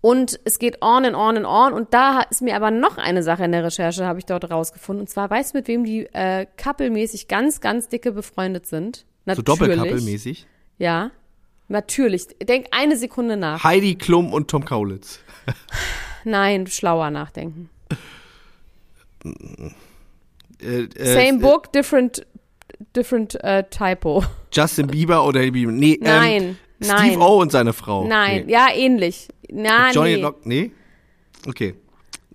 und 0.00 0.38
es 0.44 0.58
geht 0.58 0.82
on 0.82 1.04
and 1.04 1.16
on 1.16 1.36
and 1.36 1.46
on. 1.46 1.72
Und 1.72 1.94
da 1.94 2.22
ist 2.30 2.42
mir 2.42 2.56
aber 2.56 2.70
noch 2.70 2.98
eine 2.98 3.22
Sache 3.22 3.44
in 3.44 3.52
der 3.52 3.64
Recherche, 3.64 4.06
habe 4.06 4.18
ich 4.18 4.26
dort 4.26 4.50
rausgefunden. 4.50 5.02
Und 5.02 5.08
zwar, 5.08 5.30
weißt 5.30 5.54
du, 5.54 5.58
mit 5.58 5.68
wem 5.68 5.84
die 5.84 6.06
äh, 6.12 6.46
couple-mäßig 6.56 7.28
ganz, 7.28 7.60
ganz 7.60 7.88
dicke 7.88 8.12
befreundet 8.12 8.66
sind? 8.66 8.98
So 8.98 9.04
Natürlich. 9.26 9.44
doppelkappelmäßig. 9.44 10.46
Ja, 10.78 11.10
natürlich. 11.68 12.26
Denk 12.42 12.66
eine 12.72 12.96
Sekunde 12.96 13.36
nach. 13.36 13.64
Heidi 13.64 13.94
Klum 13.94 14.32
und 14.32 14.50
Tom 14.50 14.64
Kaulitz. 14.64 15.20
Nein, 16.24 16.66
schlauer 16.66 17.10
nachdenken. 17.10 17.70
Äh, 20.60 20.82
äh, 20.82 20.88
Same 21.14 21.38
äh, 21.38 21.42
book, 21.42 21.72
different, 21.72 22.26
different 22.94 23.42
äh, 23.42 23.64
typo. 23.70 24.24
Justin 24.52 24.86
Bieber 24.86 25.26
oder 25.26 25.40
Bieber? 25.50 25.72
Nee, 25.72 25.98
Nein, 26.00 26.42
ähm, 26.42 26.56
nein. 26.78 26.98
Steve 27.10 27.20
O 27.22 27.40
und 27.40 27.52
seine 27.52 27.72
Frau. 27.72 28.06
Nein, 28.06 28.44
Nee. 28.46 28.52
ja, 28.52 28.68
ähnlich. 28.74 29.28
Na, 29.50 29.90
Johnny 29.92 30.16
nee. 30.16 30.22
Lock, 30.22 30.46
nee? 30.46 30.70
Okay. 31.46 31.74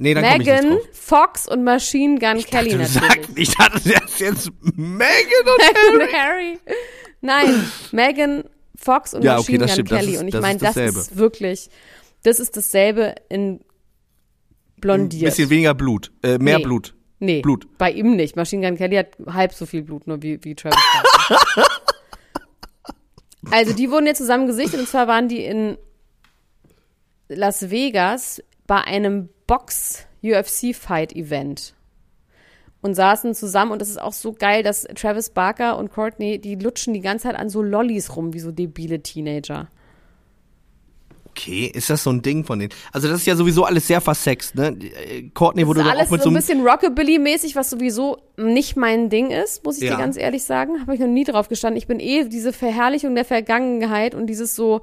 Nee, 0.02 0.14
dann 0.14 0.24
komm 0.24 0.32
ich 0.34 0.38
nicht 0.40 0.48
Megan, 0.48 0.70
drauf. 0.78 0.88
Fox 0.94 1.48
und 1.48 1.64
Machine 1.66 2.20
Gun 2.20 2.42
Kelly 2.44 2.70
Du 2.72 2.78
natürlich. 2.78 2.90
sagst, 2.90 3.30
ich 3.36 3.56
dachte, 3.56 3.90
das 3.90 4.04
ist 4.12 4.20
jetzt 4.20 4.52
Megan 4.62 5.46
und 5.46 5.98
Megan 5.98 6.14
Harry. 6.14 6.60
Nein, 7.22 7.70
Megan, 7.92 8.44
Fox 8.78 9.14
und 9.14 9.24
Ja, 9.24 9.38
okay, 9.38 9.58
Machine 9.58 9.60
das 9.60 9.68
Gun 9.76 9.88
stimmt, 9.88 9.90
Kelly. 9.90 10.14
ist- 10.14 10.22
und 10.22 10.28
ich 10.30 10.40
meine, 10.40 10.60
das 10.60 10.78
ist 10.78 11.18
wirklich, 11.18 11.70
das 12.24 12.40
ist 12.40 12.56
dasselbe 12.56 13.16
in 13.28 13.60
blondiert. 14.80 15.26
bisschen 15.32 15.50
weniger 15.50 15.74
Blut. 15.74 16.12
Äh, 16.24 16.38
mehr 16.38 16.60
Nee. 16.60 16.64
Blut. 16.64 16.96
Nee, 17.22 17.42
Blut. 17.42 17.68
bei 17.78 17.92
ihm 17.92 18.16
nicht. 18.16 18.38
Machine 18.38 18.66
Gun 18.66 18.78
Kelly 18.78 18.96
hat 18.96 19.08
halb 19.28 19.54
so 19.54 19.66
viel 19.66 19.82
Blut 19.82 20.08
nur 20.08 20.22
wie, 20.24 20.42
wie 20.46 20.56
Travis 20.56 20.78
also 23.52 23.74
die 23.74 23.90
wurden 23.92 24.06
jetzt 24.06 24.20
zusammen 24.20 24.48
gesichtet 24.48 24.80
und 24.80 24.88
zwar 24.88 25.08
waren 25.08 25.28
die 25.28 25.44
in 25.44 25.78
Las 27.30 27.70
Vegas 27.70 28.42
bei 28.68 28.82
einem 28.82 29.30
Box-UFC-Fight-Event 29.48 31.74
und 32.82 32.96
saßen 32.96 33.34
zusammen 33.36 33.72
und 33.72 33.82
das 33.82 33.90
ist 33.90 34.02
auch 34.02 34.14
so 34.14 34.32
geil, 34.34 34.64
dass 34.64 34.84
Travis 34.96 35.30
Barker 35.32 35.78
und 35.78 35.92
Courtney, 35.92 36.40
die 36.40 36.56
lutschen 36.56 36.94
die 36.94 37.02
ganze 37.02 37.24
Zeit 37.24 37.36
an 37.36 37.50
so 37.50 37.62
Lollis 37.62 38.16
rum, 38.16 38.34
wie 38.34 38.40
so 38.40 38.52
debile 38.52 39.02
Teenager. 39.02 39.68
Okay, 41.30 41.72
ist 41.74 41.90
das 41.90 42.04
so 42.04 42.12
ein 42.12 42.22
Ding 42.22 42.44
von 42.44 42.60
denen? 42.60 42.74
Also 42.92 43.08
das 43.08 43.22
ist 43.22 43.26
ja 43.28 43.36
sowieso 43.36 43.64
alles 43.64 43.88
sehr 43.88 44.02
versext, 44.02 44.56
ne? 44.56 44.76
Äh, 45.08 45.30
Courtney 45.34 45.66
wurde 45.68 45.84
Das 45.84 45.94
ist 45.94 46.00
doch 46.00 46.06
auch 46.08 46.12
mit 46.12 46.20
so 46.22 46.26
so 46.26 46.32
ein 46.32 46.36
bisschen 46.36 46.68
Rockabilly-mäßig, 46.68 47.56
was 47.56 47.70
sowieso 47.70 48.18
nicht 48.38 48.76
mein 48.76 49.10
Ding 49.10 49.32
ist, 49.32 49.64
muss 49.64 49.78
ich 49.78 49.84
Ja. 49.84 49.92
dir 49.96 50.02
ganz 50.02 50.18
ehrlich 50.18 50.44
sagen. 50.44 50.82
Habe 50.82 50.94
ich 50.96 51.00
noch 51.00 51.08
nie 51.08 51.24
drauf 51.24 51.48
gestanden. 51.48 51.78
Ich 51.78 51.88
bin 51.88 52.00
eh 52.02 52.28
diese 52.28 52.52
Verherrlichung 52.52 53.16
der 53.16 53.24
Vergangenheit 53.26 54.16
und 54.16 54.28
dieses 54.28 54.54
so 54.56 54.82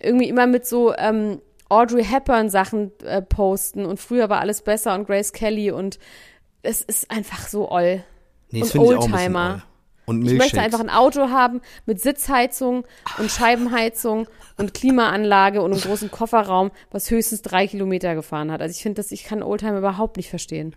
irgendwie 0.00 0.28
immer 0.28 0.46
mit 0.46 0.66
so 0.66 0.94
ähm, 0.96 1.40
Audrey 1.68 2.04
Hepburn 2.04 2.50
Sachen 2.50 2.92
äh, 3.04 3.22
posten 3.22 3.84
und 3.84 4.00
früher 4.00 4.28
war 4.28 4.40
alles 4.40 4.62
besser 4.62 4.94
und 4.94 5.06
Grace 5.06 5.32
Kelly 5.32 5.70
und 5.70 5.98
es 6.62 6.82
ist 6.82 7.10
einfach 7.10 7.46
so 7.48 7.70
oll. 7.70 8.02
nee, 8.50 8.62
und 8.62 8.76
Oldtimer. 8.76 9.62
Und 10.08 10.24
Ich 10.24 10.38
möchte 10.38 10.58
einfach 10.58 10.80
ein 10.80 10.88
Auto 10.88 11.28
haben 11.28 11.60
mit 11.84 12.00
Sitzheizung 12.00 12.86
und 13.18 13.30
Scheibenheizung 13.30 14.26
und 14.56 14.72
Klimaanlage 14.72 15.60
und 15.60 15.72
einem 15.72 15.82
großen 15.82 16.10
Kofferraum, 16.10 16.70
was 16.90 17.10
höchstens 17.10 17.42
drei 17.42 17.66
Kilometer 17.66 18.14
gefahren 18.14 18.50
hat. 18.50 18.62
Also 18.62 18.74
ich 18.74 18.82
finde 18.82 19.02
das, 19.02 19.12
ich 19.12 19.24
kann 19.24 19.42
Oldtimer 19.42 19.76
überhaupt 19.76 20.16
nicht 20.16 20.30
verstehen. 20.30 20.74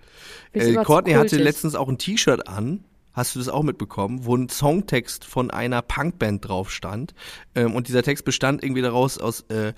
Äh, 0.51 0.73
Courtney 0.83 1.13
hatte 1.13 1.37
letztens 1.37 1.75
auch 1.75 1.87
ein 1.87 1.97
T-Shirt 1.97 2.49
an. 2.49 2.83
Hast 3.13 3.35
du 3.35 3.39
das 3.39 3.47
auch 3.47 3.63
mitbekommen, 3.63 4.25
wo 4.25 4.35
ein 4.35 4.49
Songtext 4.49 5.23
von 5.23 5.49
einer 5.49 5.81
Punkband 5.81 6.47
drauf 6.47 6.69
stand. 6.69 7.13
Ähm, 7.55 7.73
und 7.73 7.87
dieser 7.87 8.03
Text 8.03 8.25
bestand 8.25 8.63
irgendwie 8.63 8.81
daraus 8.81 9.17
aus 9.17 9.45
äh, 9.49 9.71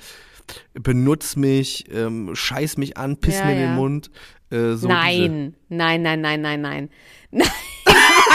benutz 0.74 1.36
mich, 1.36 1.86
ähm, 1.92 2.32
scheiß 2.36 2.78
mich 2.78 2.98
an, 2.98 3.18
piss 3.18 3.40
Ja, 3.40 3.46
mir 3.46 3.54
in 3.54 3.60
ja. 3.62 3.68
den 3.68 3.76
Mund. 3.76 4.12
Äh, 4.52 4.74
so 4.74 4.88
Nein, 4.88 5.56
nein, 5.70 6.02
nein, 6.02 6.22
nein, 6.22 6.42
nein, 6.42 6.62
nein. 6.62 6.90
Nein, 7.36 7.48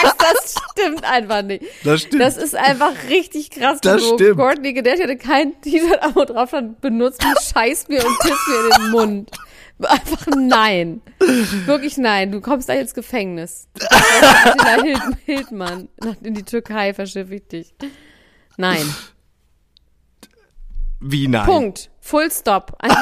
Max, 0.03 0.17
das 0.19 0.55
stimmt 0.73 1.05
einfach 1.05 1.43
nicht. 1.43 1.65
Das 1.85 2.03
stimmt. 2.03 2.21
Das 2.21 2.37
ist 2.37 2.55
einfach 2.57 2.93
richtig 3.09 3.51
krass 3.51 3.81
Das 3.81 4.03
gelogen. 4.03 4.19
stimmt. 4.19 4.39
Courtney 4.39 4.73
Gedächt 4.73 5.03
hatte 5.03 5.17
kein 5.17 5.61
T-Shirt 5.61 6.03
an, 6.03 6.15
wo 6.17 6.25
drauf 6.25 6.49
stand, 6.51 6.81
benutzt 6.81 7.23
mich, 7.23 7.39
scheiß 7.53 7.89
mir 7.89 8.05
und 8.05 8.19
piss 8.19 8.39
mir 8.49 8.65
in 8.77 8.83
den 8.83 8.91
Mund. 8.91 9.31
Einfach 9.81 10.27
nein. 10.37 11.01
Wirklich 11.67 11.97
nein. 11.99 12.33
Du 12.33 12.41
kommst 12.41 12.67
gleich 12.67 12.81
ins 12.81 12.95
Gefängnis. 12.95 13.69
Attila 13.89 14.83
Hild 14.83 15.03
Hildmann. 15.25 15.89
In 16.23 16.35
die 16.35 16.43
Türkei 16.43 16.93
verschiffe 16.95 17.37
ich 17.37 17.47
dich. 17.47 17.75
Nein. 18.57 18.85
Wie 21.01 21.29
nein? 21.29 21.47
Punkt. 21.47 21.91
Full 22.09 22.31
stop. 22.31 22.73
Nein. 22.83 22.97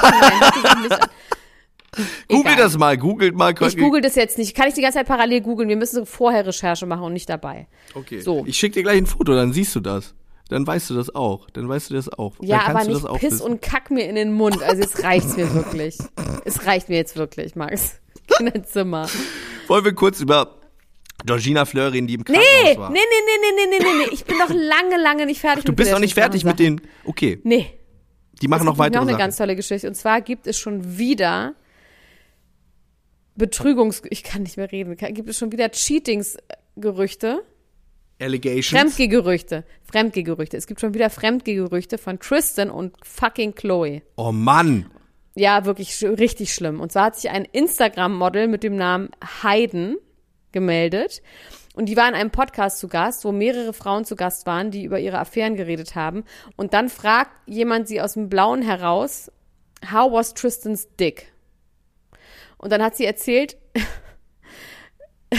Google 2.28 2.56
das 2.56 2.76
mal, 2.76 2.98
googelt 2.98 3.34
mal. 3.36 3.54
Ich 3.60 3.76
google 3.78 4.02
das 4.02 4.16
jetzt 4.16 4.36
nicht. 4.36 4.54
Kann 4.54 4.68
ich 4.68 4.74
die 4.74 4.82
ganze 4.82 4.98
Zeit 4.98 5.06
parallel 5.06 5.40
googeln? 5.40 5.68
Wir 5.68 5.76
müssen 5.76 6.04
vorher 6.04 6.44
Recherche 6.46 6.84
machen 6.84 7.04
und 7.04 7.12
nicht 7.14 7.28
dabei. 7.28 7.68
Okay. 7.94 8.20
So. 8.20 8.44
Ich 8.46 8.58
schicke 8.58 8.74
dir 8.74 8.82
gleich 8.82 8.98
ein 8.98 9.06
Foto, 9.06 9.34
dann 9.34 9.52
siehst 9.52 9.74
du 9.76 9.80
das. 9.80 10.14
Dann 10.50 10.66
weißt 10.66 10.90
du 10.90 10.94
das 10.94 11.14
auch. 11.14 11.48
Dann 11.50 11.68
weißt 11.68 11.90
du 11.90 11.94
das 11.94 12.08
auch. 12.08 12.34
Ja, 12.42 12.66
aber 12.66 12.84
du 12.84 12.92
nicht 12.94 13.06
piss 13.20 13.32
wissen. 13.34 13.42
und 13.46 13.62
kack 13.62 13.90
mir 13.90 14.08
in 14.08 14.14
den 14.16 14.32
Mund. 14.32 14.62
Also 14.62 14.82
jetzt 14.82 15.02
reicht's 15.02 15.36
mir 15.36 15.52
wirklich. 15.54 15.96
Es 16.44 16.66
reicht 16.66 16.88
mir 16.88 16.96
jetzt 16.96 17.16
wirklich, 17.16 17.54
Max. 17.56 18.00
In 18.40 18.46
dein 18.46 18.64
Zimmer. 18.64 19.08
Wollen 19.68 19.84
wir 19.84 19.94
kurz 19.94 20.20
über 20.20 20.56
Georgina 21.24 21.64
Fleur 21.64 21.92
reden, 21.92 22.06
die 22.08 22.14
im 22.14 22.24
Nee, 22.28 22.34
Krankenhaus 22.34 22.62
nee, 22.64 22.72
nee, 22.74 22.78
war? 22.78 22.90
nee, 22.90 22.98
nee, 22.98 23.52
nee, 23.56 23.66
nee, 23.70 23.78
nee, 23.84 24.04
nee. 24.04 24.10
Ich 24.12 24.24
bin 24.24 24.36
noch 24.36 24.50
lange, 24.50 25.02
lange 25.02 25.24
nicht 25.26 25.40
fertig 25.40 25.64
Du 25.64 25.72
mit 25.72 25.76
bist 25.76 25.88
der 25.88 25.94
noch 25.96 26.00
nicht 26.02 26.14
fertig 26.14 26.44
mit 26.44 26.58
den. 26.58 26.80
Okay, 27.04 27.40
Nee. 27.42 27.70
Die 28.42 28.48
machen 28.48 28.62
Es 28.62 28.66
noch 28.66 28.78
weitere 28.78 28.96
noch 28.96 29.02
eine 29.02 29.12
Sachen. 29.12 29.18
ganz 29.18 29.36
tolle 29.36 29.56
Geschichte. 29.56 29.88
Und 29.88 29.94
zwar 29.94 30.20
gibt 30.20 30.46
es 30.46 30.58
schon 30.58 30.98
wieder 30.98 31.54
Betrügungs... 33.34 34.02
Ich 34.10 34.22
kann 34.22 34.42
nicht 34.42 34.56
mehr 34.56 34.70
reden. 34.70 34.96
Gibt 34.96 35.28
es 35.28 35.38
schon 35.38 35.52
wieder 35.52 35.70
Cheatings-Gerüchte? 35.70 37.42
Allegations. 38.18 38.68
Fremdgegerüchte. 38.80 39.64
Fremdgegerüchte. 39.82 40.56
Es 40.56 40.66
gibt 40.66 40.80
schon 40.80 40.94
wieder 40.94 41.10
Fremdgegerüchte 41.10 41.98
von 41.98 42.18
Tristan 42.18 42.70
und 42.70 42.94
fucking 43.04 43.54
Chloe. 43.54 44.02
Oh 44.16 44.32
Mann. 44.32 44.90
Ja, 45.34 45.66
wirklich 45.66 46.02
richtig 46.02 46.54
schlimm. 46.54 46.80
Und 46.80 46.92
zwar 46.92 47.06
hat 47.06 47.16
sich 47.16 47.30
ein 47.30 47.44
Instagram-Model 47.44 48.48
mit 48.48 48.62
dem 48.62 48.76
Namen 48.76 49.10
Hayden 49.42 49.98
gemeldet. 50.52 51.20
Und 51.76 51.86
die 51.86 51.96
war 51.96 52.08
in 52.08 52.14
einem 52.14 52.30
Podcast 52.30 52.78
zu 52.78 52.88
Gast, 52.88 53.24
wo 53.26 53.32
mehrere 53.32 53.74
Frauen 53.74 54.06
zu 54.06 54.16
Gast 54.16 54.46
waren, 54.46 54.70
die 54.70 54.82
über 54.84 54.98
ihre 54.98 55.18
Affären 55.18 55.56
geredet 55.56 55.94
haben. 55.94 56.24
Und 56.56 56.72
dann 56.72 56.88
fragt 56.88 57.32
jemand 57.46 57.86
sie 57.86 58.00
aus 58.00 58.14
dem 58.14 58.30
Blauen 58.30 58.62
heraus, 58.62 59.30
how 59.92 60.10
was 60.10 60.32
Tristan's 60.32 60.88
dick? 60.96 61.32
Und 62.56 62.72
dann 62.72 62.82
hat 62.82 62.96
sie 62.96 63.04
erzählt, 63.04 63.58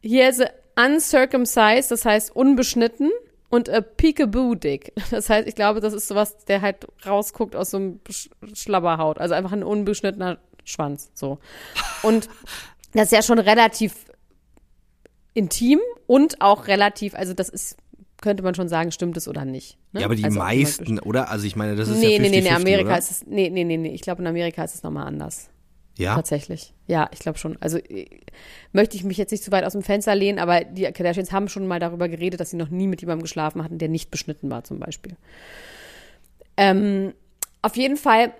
he 0.00 0.24
has 0.24 0.40
a 0.40 0.48
uncircumcised, 0.76 1.90
das 1.90 2.04
heißt 2.04 2.34
unbeschnitten, 2.34 3.10
und 3.48 3.68
a 3.68 3.80
peekaboo 3.80 4.54
dick. 4.54 4.92
Das 5.10 5.28
heißt, 5.28 5.48
ich 5.48 5.56
glaube, 5.56 5.80
das 5.80 5.92
ist 5.92 6.06
sowas, 6.06 6.44
der 6.44 6.62
halt 6.62 6.86
rausguckt 7.04 7.56
aus 7.56 7.72
so 7.72 7.78
einem 7.78 8.00
Sch 8.08 8.30
Schlabberhaut. 8.54 9.18
Also 9.18 9.34
einfach 9.34 9.50
ein 9.50 9.64
unbeschnittener 9.64 10.38
Schwanz, 10.64 11.10
so. 11.14 11.40
Und 12.04 12.28
das 12.92 13.06
ist 13.06 13.12
ja 13.12 13.22
schon 13.22 13.40
relativ 13.40 14.09
intim 15.34 15.78
und 16.06 16.40
auch 16.40 16.66
relativ, 16.66 17.14
also 17.14 17.34
das 17.34 17.48
ist, 17.48 17.76
könnte 18.20 18.42
man 18.42 18.54
schon 18.54 18.68
sagen, 18.68 18.92
stimmt 18.92 19.16
es 19.16 19.28
oder 19.28 19.44
nicht. 19.44 19.78
Ne? 19.92 20.00
Ja, 20.00 20.06
aber 20.06 20.14
die 20.14 20.24
also, 20.24 20.38
meisten, 20.38 20.98
oder? 20.98 21.30
Also 21.30 21.46
ich 21.46 21.56
meine, 21.56 21.76
das 21.76 21.88
ist 21.88 21.98
Nee, 21.98 22.16
ja 22.16 22.20
50 22.20 22.30
nee, 22.30 22.40
nee, 22.40 22.48
nee, 22.48 22.54
Amerika 22.54 22.90
oder? 22.90 22.98
ist 22.98 23.10
es, 23.10 23.26
nee, 23.26 23.50
nee, 23.50 23.64
nee, 23.64 23.76
nee, 23.76 23.94
ich 23.94 24.02
glaube 24.02 24.22
in 24.22 24.28
Amerika 24.28 24.64
ist 24.64 24.74
es 24.74 24.82
nochmal 24.82 25.06
anders. 25.06 25.48
Ja? 25.96 26.14
Tatsächlich. 26.14 26.72
Ja, 26.86 27.10
ich 27.12 27.18
glaube 27.18 27.38
schon. 27.38 27.58
Also 27.60 27.78
äh, 27.78 28.06
möchte 28.72 28.96
ich 28.96 29.04
mich 29.04 29.18
jetzt 29.18 29.32
nicht 29.32 29.44
zu 29.44 29.52
weit 29.52 29.64
aus 29.64 29.72
dem 29.72 29.82
Fenster 29.82 30.14
lehnen, 30.14 30.38
aber 30.38 30.64
die 30.64 30.84
Kardashians 30.84 31.30
haben 31.30 31.48
schon 31.48 31.66
mal 31.66 31.78
darüber 31.78 32.08
geredet, 32.08 32.40
dass 32.40 32.50
sie 32.50 32.56
noch 32.56 32.70
nie 32.70 32.86
mit 32.86 33.00
jemandem 33.02 33.22
geschlafen 33.22 33.62
hatten, 33.62 33.78
der 33.78 33.88
nicht 33.88 34.10
beschnitten 34.10 34.50
war, 34.50 34.64
zum 34.64 34.78
Beispiel. 34.78 35.16
Ähm, 36.56 37.12
auf 37.62 37.76
jeden 37.76 37.96
Fall 37.96 38.32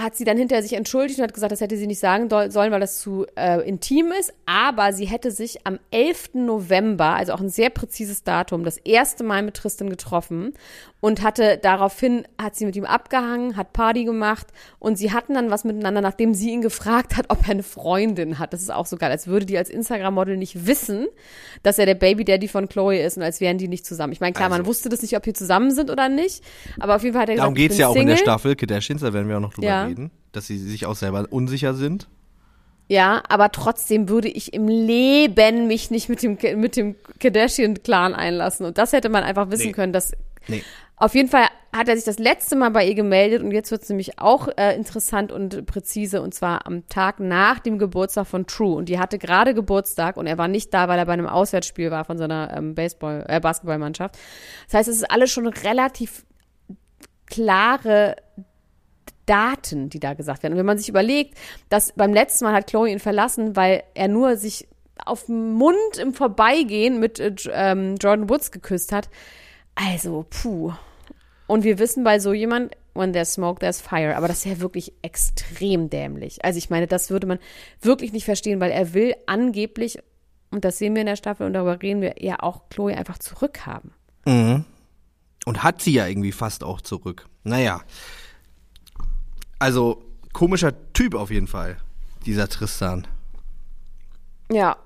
hat 0.00 0.16
sie 0.16 0.24
dann 0.24 0.38
hinterher 0.38 0.62
sich 0.62 0.72
entschuldigt 0.72 1.18
und 1.18 1.24
hat 1.24 1.34
gesagt, 1.34 1.52
das 1.52 1.60
hätte 1.60 1.76
sie 1.76 1.86
nicht 1.86 1.98
sagen 1.98 2.28
sollen, 2.50 2.72
weil 2.72 2.80
das 2.80 3.00
zu 3.00 3.26
äh, 3.36 3.60
intim 3.68 4.10
ist. 4.18 4.32
Aber 4.46 4.92
sie 4.92 5.04
hätte 5.04 5.30
sich 5.30 5.66
am 5.66 5.78
11. 5.90 6.30
November, 6.34 7.14
also 7.14 7.32
auch 7.34 7.40
ein 7.40 7.50
sehr 7.50 7.70
präzises 7.70 8.24
Datum, 8.24 8.64
das 8.64 8.78
erste 8.78 9.22
Mal 9.22 9.42
mit 9.42 9.54
Tristan 9.54 9.90
getroffen 9.90 10.54
und 11.00 11.22
hatte 11.22 11.58
daraufhin, 11.60 12.24
hat 12.40 12.54
sie 12.56 12.64
mit 12.64 12.74
ihm 12.76 12.84
abgehangen, 12.84 13.56
hat 13.56 13.72
Party 13.72 14.04
gemacht 14.04 14.46
und 14.78 14.96
sie 14.96 15.12
hatten 15.12 15.34
dann 15.34 15.50
was 15.50 15.64
miteinander, 15.64 16.00
nachdem 16.00 16.32
sie 16.32 16.50
ihn 16.50 16.62
gefragt 16.62 17.16
hat, 17.16 17.26
ob 17.28 17.42
er 17.44 17.50
eine 17.50 17.62
Freundin 17.62 18.38
hat. 18.38 18.52
Das 18.54 18.62
ist 18.62 18.72
auch 18.72 18.86
so 18.86 18.96
geil, 18.96 19.10
als 19.10 19.26
würde 19.26 19.44
die 19.44 19.58
als 19.58 19.68
Instagram-Model 19.68 20.36
nicht 20.36 20.66
wissen, 20.66 21.06
dass 21.62 21.78
er 21.78 21.86
der 21.86 21.96
Baby 21.96 22.24
Daddy 22.24 22.48
von 22.48 22.68
Chloe 22.68 22.98
ist 22.98 23.18
und 23.18 23.24
als 23.24 23.40
wären 23.40 23.58
die 23.58 23.68
nicht 23.68 23.84
zusammen. 23.84 24.12
Ich 24.12 24.20
meine, 24.20 24.32
klar, 24.32 24.48
man 24.48 24.60
Also. 24.60 24.68
wusste 24.70 24.88
das 24.88 25.02
nicht, 25.02 25.16
ob 25.16 25.22
die 25.22 25.32
zusammen 25.34 25.70
sind 25.70 25.90
oder 25.90 26.08
nicht, 26.08 26.42
aber 26.80 26.96
auf 26.96 27.02
jeden 27.02 27.12
Fall 27.12 27.22
hat 27.22 27.28
er 27.28 27.36
Darum 27.36 27.54
gesagt, 27.54 27.64
ich 27.64 27.68
geht's 27.68 27.78
ja 27.78 27.88
auch 27.88 27.96
in 27.96 28.06
der 28.06 28.16
Single. 28.16 28.32
Staffel 28.32 28.56
Kardashians, 28.56 29.02
da 29.02 29.12
werden 29.12 29.28
wir 29.28 29.36
auch 29.36 29.40
noch 29.40 29.52
drüber 29.54 29.66
Ja. 29.66 29.81
Reden, 29.88 30.10
dass 30.32 30.46
sie 30.46 30.58
sich 30.58 30.86
auch 30.86 30.96
selber 30.96 31.26
unsicher 31.30 31.74
sind. 31.74 32.08
Ja, 32.88 33.22
aber 33.28 33.50
trotzdem 33.52 34.08
würde 34.08 34.28
ich 34.28 34.52
im 34.52 34.68
Leben 34.68 35.66
mich 35.66 35.90
nicht 35.90 36.08
mit 36.08 36.22
dem, 36.22 36.36
mit 36.60 36.76
dem 36.76 36.96
Kardashian-Clan 37.20 38.14
einlassen. 38.14 38.66
Und 38.66 38.76
das 38.76 38.92
hätte 38.92 39.08
man 39.08 39.22
einfach 39.24 39.50
wissen 39.50 39.68
Nee. 39.68 39.72
können, 39.72 39.92
dass 39.92 40.12
Nee. 40.48 40.62
auf 40.96 41.14
jeden 41.14 41.28
Fall 41.28 41.46
hat 41.74 41.88
er 41.88 41.96
sich 41.96 42.04
das 42.04 42.18
letzte 42.18 42.54
Mal 42.54 42.70
bei 42.70 42.86
ihr 42.86 42.94
gemeldet 42.94 43.42
und 43.42 43.50
jetzt 43.52 43.70
wird 43.70 43.82
es 43.82 43.88
nämlich 43.88 44.18
auch 44.18 44.48
äh, 44.58 44.74
interessant 44.76 45.32
und 45.32 45.64
präzise 45.64 46.20
und 46.20 46.34
zwar 46.34 46.66
am 46.66 46.86
Tag 46.88 47.18
nach 47.18 47.60
dem 47.60 47.78
Geburtstag 47.78 48.26
von 48.26 48.46
True 48.46 48.74
und 48.76 48.90
die 48.90 48.98
hatte 48.98 49.16
gerade 49.16 49.54
Geburtstag 49.54 50.18
und 50.18 50.26
er 50.26 50.36
war 50.36 50.48
nicht 50.48 50.74
da, 50.74 50.88
weil 50.88 50.98
er 50.98 51.06
bei 51.06 51.14
einem 51.14 51.26
Auswärtsspiel 51.28 51.90
war 51.90 52.04
von 52.04 52.18
seiner 52.18 52.54
ähm, 52.54 52.74
Baseball 52.74 53.24
äh, 53.26 53.40
Basketballmannschaft. 53.40 54.18
Das 54.66 54.74
heißt, 54.74 54.88
es 54.90 54.96
ist 54.96 55.10
alles 55.10 55.30
schon 55.30 55.46
relativ 55.46 56.26
klare 57.26 58.16
Daten, 59.26 59.88
die 59.88 60.00
da 60.00 60.14
gesagt 60.14 60.42
werden. 60.42 60.54
Und 60.54 60.58
wenn 60.58 60.66
man 60.66 60.78
sich 60.78 60.88
überlegt, 60.88 61.38
dass 61.68 61.92
beim 61.92 62.12
letzten 62.12 62.44
Mal 62.44 62.54
hat 62.54 62.66
Chloe 62.66 62.90
ihn 62.90 62.98
verlassen, 62.98 63.56
weil 63.56 63.82
er 63.94 64.08
nur 64.08 64.36
sich 64.36 64.68
auf 65.04 65.26
den 65.26 65.54
Mund 65.54 65.98
im 66.00 66.14
Vorbeigehen 66.14 67.00
mit 67.00 67.18
äh, 67.18 67.34
ähm, 67.52 67.96
Jordan 67.96 68.28
Woods 68.28 68.50
geküsst 68.50 68.92
hat. 68.92 69.08
Also, 69.74 70.26
puh. 70.28 70.72
Und 71.46 71.64
wir 71.64 71.78
wissen 71.78 72.04
bei 72.04 72.18
so 72.18 72.32
jemand, 72.32 72.76
when 72.94 73.12
there's 73.12 73.34
smoke, 73.34 73.60
there's 73.60 73.80
fire. 73.80 74.16
Aber 74.16 74.28
das 74.28 74.38
ist 74.38 74.44
ja 74.44 74.60
wirklich 74.60 74.92
extrem 75.02 75.90
dämlich. 75.90 76.44
Also 76.44 76.58
ich 76.58 76.70
meine, 76.70 76.86
das 76.86 77.10
würde 77.10 77.26
man 77.26 77.38
wirklich 77.80 78.12
nicht 78.12 78.24
verstehen, 78.24 78.60
weil 78.60 78.70
er 78.70 78.94
will 78.94 79.14
angeblich, 79.26 79.98
und 80.50 80.64
das 80.64 80.78
sehen 80.78 80.94
wir 80.94 81.00
in 81.00 81.06
der 81.06 81.16
Staffel 81.16 81.46
und 81.46 81.54
darüber 81.54 81.80
reden 81.80 82.00
wir, 82.00 82.14
ja 82.18 82.40
auch 82.40 82.68
Chloe 82.70 82.96
einfach 82.96 83.18
zurückhaben. 83.18 83.92
Und 85.44 85.62
hat 85.62 85.82
sie 85.82 85.92
ja 85.92 86.06
irgendwie 86.06 86.32
fast 86.32 86.62
auch 86.62 86.80
zurück. 86.80 87.26
Naja. 87.42 87.80
Also, 89.62 90.02
komischer 90.32 90.72
Typ 90.92 91.14
auf 91.14 91.30
jeden 91.30 91.46
Fall, 91.46 91.76
dieser 92.26 92.48
Tristan. 92.48 93.06
Ja, 94.50 94.76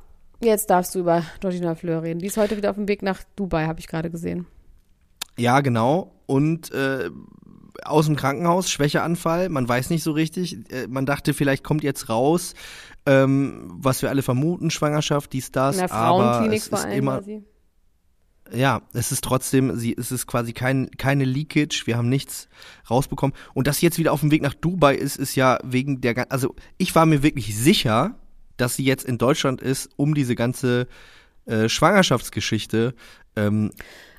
jetzt 0.42 0.68
darfst 0.68 0.94
du 0.94 0.98
über 0.98 1.22
Georgina 1.40 1.74
Fleur 1.74 2.02
reden. 2.02 2.20
Die 2.20 2.26
ist 2.26 2.36
heute 2.36 2.58
wieder 2.58 2.68
auf 2.68 2.76
dem 2.76 2.86
Weg 2.86 3.00
nach 3.00 3.22
Dubai, 3.36 3.64
habe 3.68 3.80
ich 3.80 3.88
gerade 3.88 4.10
gesehen. 4.10 4.44
Ja, 5.38 5.62
genau. 5.62 6.12
Und 6.26 6.72
äh, 6.72 7.08
aus 7.86 8.04
dem 8.04 8.16
Krankenhaus, 8.16 8.68
Schwächeanfall, 8.70 9.48
man 9.48 9.66
weiß 9.66 9.88
nicht 9.88 10.02
so 10.02 10.12
richtig. 10.12 10.70
Äh, 10.70 10.88
man 10.88 11.06
dachte, 11.06 11.32
vielleicht 11.32 11.64
kommt 11.64 11.82
jetzt 11.82 12.10
raus, 12.10 12.52
ähm, 13.06 13.70
was 13.78 14.02
wir 14.02 14.10
alle 14.10 14.20
vermuten, 14.20 14.68
Schwangerschaft, 14.68 15.32
dies, 15.32 15.52
das. 15.52 15.76
In 15.76 15.86
der 15.86 15.90
aber 15.90 16.22
Frauenklinik 16.22 16.60
es 16.60 16.68
vor 16.68 16.80
allem. 16.80 16.98
immer, 16.98 17.12
war 17.12 17.22
sie. 17.22 17.42
Ja, 18.52 18.82
es 18.92 19.12
ist 19.12 19.22
trotzdem, 19.24 19.76
sie, 19.76 19.94
es 19.96 20.12
ist 20.12 20.26
quasi 20.26 20.52
kein, 20.52 20.90
keine 20.98 21.24
Leakage, 21.24 21.82
wir 21.86 21.96
haben 21.96 22.08
nichts 22.08 22.48
rausbekommen. 22.90 23.34
Und 23.54 23.66
dass 23.66 23.78
sie 23.78 23.86
jetzt 23.86 23.98
wieder 23.98 24.12
auf 24.12 24.20
dem 24.20 24.30
Weg 24.30 24.42
nach 24.42 24.54
Dubai 24.54 24.94
ist, 24.94 25.16
ist 25.16 25.34
ja 25.34 25.58
wegen 25.64 26.00
der, 26.00 26.30
also 26.30 26.54
ich 26.78 26.94
war 26.94 27.06
mir 27.06 27.22
wirklich 27.22 27.56
sicher, 27.56 28.14
dass 28.56 28.76
sie 28.76 28.84
jetzt 28.84 29.04
in 29.04 29.18
Deutschland 29.18 29.60
ist, 29.60 29.90
um 29.96 30.14
diese 30.14 30.34
ganze 30.34 30.86
äh, 31.46 31.68
Schwangerschaftsgeschichte 31.68 32.94
ähm, 33.36 33.70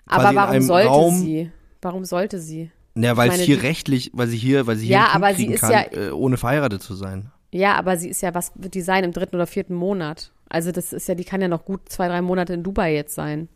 Aber 0.05 0.35
warum 0.35 0.61
sollte 0.61 0.87
Raum, 0.87 1.15
sie? 1.19 1.51
Warum 1.81 2.05
sollte 2.05 2.39
sie? 2.39 2.71
Ja, 2.95 3.15
weil 3.17 3.29
es 3.29 3.41
hier 3.41 3.61
rechtlich, 3.61 4.11
weil 4.13 4.27
sie 4.27 4.37
hier, 4.37 4.65
weil 4.67 4.75
sie 4.77 4.87
Ja, 4.87 4.99
hier 4.99 5.11
kind 5.11 5.15
aber 5.23 5.35
sie 5.35 5.45
ist 5.47 5.61
kann, 5.61 5.71
ja- 5.71 5.91
äh, 5.91 6.11
ohne 6.11 6.37
verheiratet 6.37 6.81
zu 6.81 6.95
sein. 6.95 7.31
Ja, 7.51 7.75
aber 7.75 7.97
sie 7.97 8.09
ist 8.09 8.21
ja, 8.21 8.33
was 8.33 8.51
wird 8.55 8.73
die 8.73 8.81
sein 8.81 9.03
im 9.03 9.13
dritten 9.13 9.35
oder 9.35 9.47
vierten 9.47 9.73
Monat? 9.75 10.31
Also 10.49 10.71
das 10.71 10.93
ist 10.93 11.07
ja, 11.07 11.15
die 11.15 11.23
kann 11.23 11.41
ja 11.41 11.47
noch 11.47 11.65
gut 11.65 11.81
zwei, 11.89 12.07
drei 12.07 12.21
Monate 12.21 12.53
in 12.53 12.63
Dubai 12.63 12.93
jetzt 12.93 13.15
sein. 13.15 13.49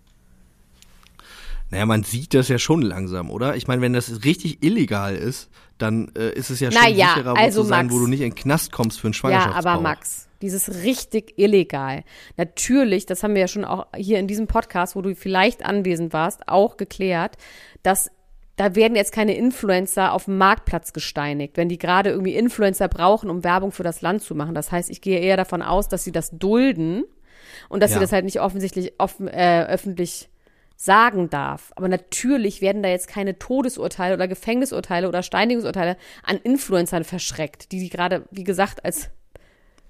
Naja, 1.72 1.86
man 1.86 2.04
sieht 2.04 2.34
das 2.34 2.48
ja 2.50 2.60
schon 2.60 2.82
langsam, 2.82 3.32
oder? 3.32 3.56
Ich 3.56 3.68
meine, 3.68 3.82
wenn 3.82 3.94
das 3.94 4.24
richtig 4.26 4.64
illegal 4.64 5.16
ist, 5.16 5.50
dann 5.78 6.12
äh, 6.18 6.32
ist 6.34 6.50
es 6.50 6.60
ja 6.60 6.72
schon 6.72 6.82
Naja, 6.82 7.14
sicherer, 7.16 7.32
wo 7.34 7.40
also 7.40 7.64
zu 7.64 7.68
sein, 7.70 7.86
Max. 7.88 7.96
wo 7.96 8.00
du 8.00 8.08
nicht 8.08 8.22
in 8.22 8.30
den 8.32 8.36
Knast 8.36 8.72
kommst 8.72 9.00
für 9.00 9.08
einen 9.08 9.14
Ja, 9.14 9.20
Schwangerschaftsbau. 9.20 9.70
aber 9.72 9.82
Max, 9.82 10.28
dieses 10.42 10.84
richtig 10.84 11.40
illegal. 11.40 12.04
Natürlich, 12.38 13.06
das 13.06 13.24
haben 13.24 13.34
wir 13.36 13.42
ja 13.42 13.48
schon 13.48 13.66
auch 13.66 13.88
hier 13.96 14.20
in 14.20 14.28
diesem 14.28 14.48
Podcast, 14.48 14.96
wo 14.96 15.02
du 15.02 15.16
vielleicht 15.16 15.66
anwesend 15.66 16.14
warst, 16.14 16.48
auch 16.48 16.78
geklärt, 16.78 17.38
dass 17.84 18.12
da 18.58 18.76
werden 18.76 18.96
jetzt 18.96 19.14
keine 19.14 19.36
Influencer 19.36 20.12
auf 20.14 20.26
dem 20.26 20.38
Marktplatz 20.38 20.94
gesteinigt, 20.94 21.58
wenn 21.58 21.70
die 21.70 21.78
gerade 21.80 22.10
irgendwie 22.12 22.36
Influencer 22.36 22.90
brauchen, 22.90 23.30
um 23.30 23.44
Werbung 23.44 23.72
für 23.72 23.82
das 23.84 24.02
Land 24.02 24.22
zu 24.22 24.36
machen. 24.36 24.54
Das 24.54 24.72
heißt, 24.72 24.90
ich 24.92 25.02
gehe 25.02 25.20
eher 25.20 25.38
davon 25.38 25.62
aus, 25.64 25.88
dass 25.88 26.04
sie 26.04 26.12
das 26.12 26.30
dulden 26.32 27.06
und 27.70 27.82
dass 27.82 27.92
Ja. 27.92 27.98
sie 27.98 28.02
das 28.02 28.12
halt 28.12 28.26
nicht 28.26 28.40
offensichtlich 28.42 28.94
offen, 29.00 29.28
äh, 29.30 29.66
öffentlich 29.68 30.30
sagen 30.82 31.30
darf. 31.30 31.72
Aber 31.76 31.88
natürlich 31.88 32.62
werden 32.62 32.82
da 32.82 32.90
jetzt 32.90 33.08
keine 33.08 33.38
Todesurteile 33.38 34.16
oder 34.16 34.28
Gefängnisurteile 34.28 35.08
oder 35.08 35.22
Steinigungsurteile 35.22 35.96
an 36.24 36.38
Influencern 36.38 37.04
verschreckt, 37.04 37.72
die 37.72 37.80
die 37.80 37.90
gerade, 37.90 38.26
wie 38.32 38.44
gesagt, 38.44 38.84
als 38.84 39.12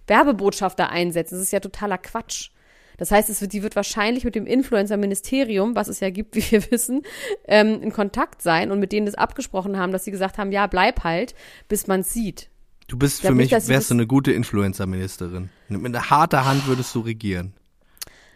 Werbebotschafter 0.07 0.89
einsetzen. 0.89 1.35
Das 1.35 1.43
ist 1.43 1.53
ja 1.53 1.61
totaler 1.61 1.97
Quatsch. 1.97 2.49
Das 2.97 3.09
heißt, 3.09 3.29
es 3.29 3.39
wird, 3.39 3.53
die 3.53 3.63
wird 3.63 3.77
wahrscheinlich 3.77 4.25
mit 4.25 4.35
dem 4.35 4.45
Influencer-Ministerium, 4.45 5.75
was 5.75 5.87
es 5.87 6.01
ja 6.01 6.09
gibt, 6.09 6.35
wie 6.35 6.51
wir 6.51 6.69
wissen, 6.71 7.03
ähm, 7.47 7.81
in 7.81 7.93
Kontakt 7.93 8.41
sein 8.41 8.69
und 8.69 8.81
mit 8.81 8.91
denen 8.91 9.05
das 9.05 9.15
abgesprochen 9.15 9.77
haben, 9.77 9.93
dass 9.93 10.03
sie 10.03 10.11
gesagt 10.11 10.37
haben, 10.37 10.51
ja, 10.51 10.67
bleib 10.67 11.05
halt, 11.05 11.35
bis 11.69 11.87
man 11.87 12.03
sieht. 12.03 12.49
Du 12.89 12.97
bist 12.97 13.21
für 13.21 13.33
mich, 13.33 13.55
sie 13.57 13.69
wärst 13.69 13.91
du 13.91 13.93
eine 13.93 14.07
gute 14.07 14.33
Influencer-Ministerin. 14.33 15.49
Mit 15.69 15.85
einer 15.85 16.09
harter 16.09 16.43
Hand 16.43 16.67
würdest 16.67 16.93
du 16.93 16.99
regieren. 16.99 17.53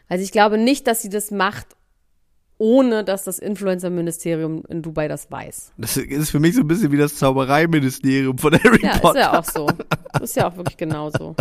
Also 0.07 0.23
ich 0.23 0.31
glaube 0.31 0.57
nicht, 0.57 0.87
dass 0.87 1.01
sie 1.01 1.09
das 1.09 1.31
macht, 1.31 1.74
ohne 2.57 3.03
dass 3.03 3.23
das 3.23 3.39
Influencer-Ministerium 3.39 4.63
in 4.69 4.81
Dubai 4.81 5.07
das 5.07 5.29
weiß. 5.29 5.73
Das 5.77 5.97
ist 5.97 6.29
für 6.31 6.39
mich 6.39 6.55
so 6.55 6.61
ein 6.61 6.67
bisschen 6.67 6.91
wie 6.91 6.97
das 6.97 7.15
Zaubereiministerium 7.17 8.37
von 8.37 8.53
Harry 8.53 8.81
Ja, 8.83 8.93
ist 8.93 9.01
Potter. 9.01 9.19
ja 9.19 9.39
auch 9.39 9.43
so. 9.43 9.67
Ist 10.21 10.35
ja 10.35 10.47
auch 10.49 10.55
wirklich 10.55 10.77
genauso. 10.77 11.35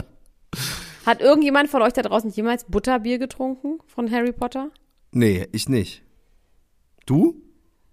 Hat 1.06 1.20
irgendjemand 1.20 1.68
von 1.70 1.82
euch 1.82 1.92
da 1.92 2.02
draußen 2.02 2.30
jemals 2.30 2.64
Butterbier 2.64 3.18
getrunken 3.18 3.78
von 3.86 4.10
Harry 4.10 4.32
Potter? 4.32 4.70
Nee, 5.12 5.46
ich 5.52 5.68
nicht. 5.68 6.02
Du? 7.06 7.40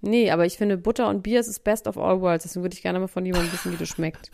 Nee, 0.02 0.32
aber 0.32 0.46
ich 0.48 0.58
finde 0.58 0.78
Butter 0.78 1.10
und 1.10 1.22
Bier 1.22 1.40
ist 1.40 1.50
das 1.50 1.60
best 1.60 1.88
of 1.88 1.98
all 1.98 2.22
worlds. 2.22 2.44
Deswegen 2.44 2.64
würde 2.64 2.74
ich 2.76 2.82
gerne 2.82 3.00
mal 3.00 3.08
von 3.08 3.26
jemandem 3.26 3.52
wissen, 3.54 3.72
wie 3.72 3.78
das 3.78 3.90
schmeckt. 3.90 4.32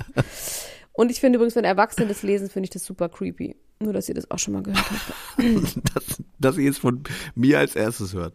Und 0.94 1.12
ich 1.12 1.20
finde 1.20 1.38
übrigens, 1.38 1.56
wenn 1.56 1.66
Erwachsene 1.66 2.08
das 2.08 2.24
lesen, 2.24 2.50
finde 2.50 2.66
ich 2.66 2.70
das 2.70 2.86
super 2.86 3.10
creepy. 3.10 3.56
Nur, 3.80 3.94
dass 3.94 4.10
ihr 4.10 4.16
das 4.16 4.30
auch 4.32 4.40
schon 4.40 4.54
mal 4.54 4.64
gehört 4.64 4.86
habt. 4.90 5.36
dass, 5.96 6.24
dass 6.40 6.58
ihr 6.58 6.66
jetzt 6.66 6.80
von 6.80 7.04
mir 7.36 7.60
als 7.60 7.76
erstes 7.76 8.14
hört. 8.14 8.34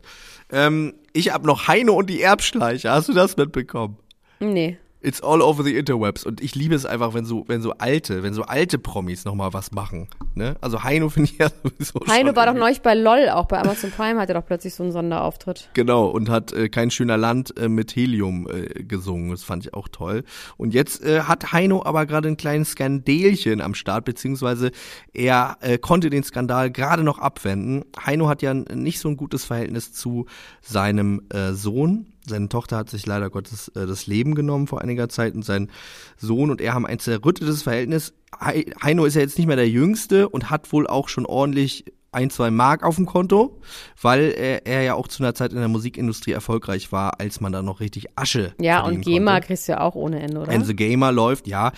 Ähm, 0.50 0.94
ich 1.12 1.32
hab 1.32 1.44
noch 1.44 1.66
Heine 1.66 1.92
und 1.92 2.08
die 2.08 2.22
Erbschleicher. 2.22 2.92
Hast 2.92 3.08
du 3.08 3.12
das 3.12 3.36
mitbekommen? 3.36 3.96
Nee. 4.38 4.78
It's 5.02 5.20
all 5.20 5.42
over 5.42 5.64
the 5.64 5.76
interwebs 5.76 6.24
und 6.24 6.40
ich 6.40 6.54
liebe 6.54 6.74
es 6.74 6.86
einfach, 6.86 7.14
wenn 7.14 7.24
so, 7.24 7.44
wenn 7.48 7.60
so 7.60 7.72
alte, 7.72 8.22
wenn 8.22 8.34
so 8.34 8.42
alte 8.42 8.78
Promis 8.78 9.24
noch 9.24 9.34
mal 9.34 9.52
was 9.52 9.72
machen. 9.72 10.08
Ne? 10.34 10.56
Also 10.60 10.82
Heino 10.84 11.08
finde 11.08 11.30
ich 11.32 11.38
ja 11.38 11.48
sowieso 11.62 12.00
Heino 12.08 12.36
war 12.36 12.46
doch 12.46 12.54
neulich 12.54 12.82
bei 12.82 12.94
LOL, 12.94 13.28
auch 13.30 13.46
bei 13.46 13.60
Amazon 13.60 13.90
Prime 13.90 14.20
hat 14.20 14.28
er 14.28 14.34
doch 14.34 14.46
plötzlich 14.46 14.74
so 14.74 14.82
einen 14.82 14.92
Sonderauftritt. 14.92 15.70
Genau, 15.74 16.06
und 16.06 16.28
hat 16.28 16.52
äh, 16.52 16.68
Kein 16.68 16.90
schöner 16.90 17.16
Land 17.16 17.56
äh, 17.58 17.68
mit 17.68 17.94
Helium 17.96 18.48
äh, 18.48 18.84
gesungen. 18.84 19.30
Das 19.30 19.42
fand 19.42 19.66
ich 19.66 19.74
auch 19.74 19.88
toll. 19.88 20.24
Und 20.56 20.74
jetzt 20.74 21.02
äh, 21.02 21.22
hat 21.22 21.52
Heino 21.52 21.82
aber 21.84 22.06
gerade 22.06 22.28
ein 22.28 22.36
kleines 22.36 22.70
Skandälchen 22.70 23.60
am 23.60 23.74
Start, 23.74 24.04
beziehungsweise 24.04 24.70
er 25.12 25.56
äh, 25.60 25.78
konnte 25.78 26.10
den 26.10 26.22
Skandal 26.22 26.70
gerade 26.70 27.02
noch 27.02 27.18
abwenden. 27.18 27.84
Heino 28.04 28.28
hat 28.28 28.42
ja 28.42 28.54
nicht 28.54 29.00
so 29.00 29.08
ein 29.08 29.16
gutes 29.16 29.44
Verhältnis 29.44 29.92
zu 29.92 30.26
seinem 30.60 31.22
äh, 31.30 31.52
Sohn. 31.52 32.11
Seine 32.26 32.48
Tochter 32.48 32.76
hat 32.76 32.88
sich 32.90 33.04
leider 33.06 33.30
Gottes 33.30 33.68
äh, 33.68 33.86
das 33.86 34.06
Leben 34.06 34.34
genommen 34.34 34.66
vor 34.66 34.80
einiger 34.80 35.08
Zeit 35.08 35.34
und 35.34 35.44
sein 35.44 35.70
Sohn 36.16 36.50
und 36.50 36.60
er 36.60 36.74
haben 36.74 36.86
ein 36.86 36.98
zerrüttetes 36.98 37.62
Verhältnis. 37.62 38.14
Hei- 38.40 38.66
Heino 38.82 39.04
ist 39.04 39.14
ja 39.14 39.20
jetzt 39.22 39.38
nicht 39.38 39.46
mehr 39.46 39.56
der 39.56 39.68
Jüngste 39.68 40.28
und 40.28 40.48
hat 40.50 40.72
wohl 40.72 40.86
auch 40.86 41.08
schon 41.08 41.26
ordentlich 41.26 41.84
ein, 42.14 42.28
zwei 42.28 42.50
Mark 42.50 42.82
auf 42.84 42.96
dem 42.96 43.06
Konto, 43.06 43.58
weil 44.02 44.32
er, 44.36 44.66
er 44.66 44.82
ja 44.82 44.94
auch 44.94 45.08
zu 45.08 45.22
einer 45.22 45.34
Zeit 45.34 45.52
in 45.54 45.58
der 45.58 45.68
Musikindustrie 45.68 46.32
erfolgreich 46.32 46.92
war, 46.92 47.18
als 47.18 47.40
man 47.40 47.52
da 47.52 47.62
noch 47.62 47.80
richtig 47.80 48.06
Asche 48.16 48.54
Ja, 48.60 48.82
und 48.84 49.00
GEMA 49.00 49.32
konnte. 49.32 49.46
kriegst 49.46 49.66
du 49.66 49.72
ja 49.72 49.80
auch 49.80 49.94
ohne 49.94 50.20
Ende, 50.20 50.40
oder? 50.40 50.52
And 50.52 50.66
the 50.66 50.76
Gamer 50.76 51.10
läuft, 51.10 51.46
ja. 51.46 51.72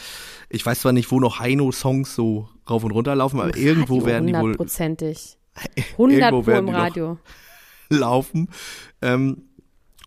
Ich 0.50 0.66
weiß 0.66 0.80
zwar 0.80 0.92
nicht, 0.92 1.08
wo 1.12 1.20
noch 1.20 1.38
Heino-Songs 1.38 2.16
so 2.16 2.48
rauf 2.68 2.82
und 2.82 2.90
runter 2.90 3.14
laufen, 3.14 3.38
aber 3.38 3.56
irgendwo 3.56 3.94
Radio, 3.98 4.06
werden 4.06 4.26
die 4.26 4.32
wohl 4.34 4.40
Hundertprozentig. 4.42 5.38
100 5.92 6.18
Irgendwo 6.18 6.42
Pro 6.42 6.58
im 6.58 6.68
Radio. 6.68 7.18
laufen. 7.88 8.48
Ähm, 9.02 9.42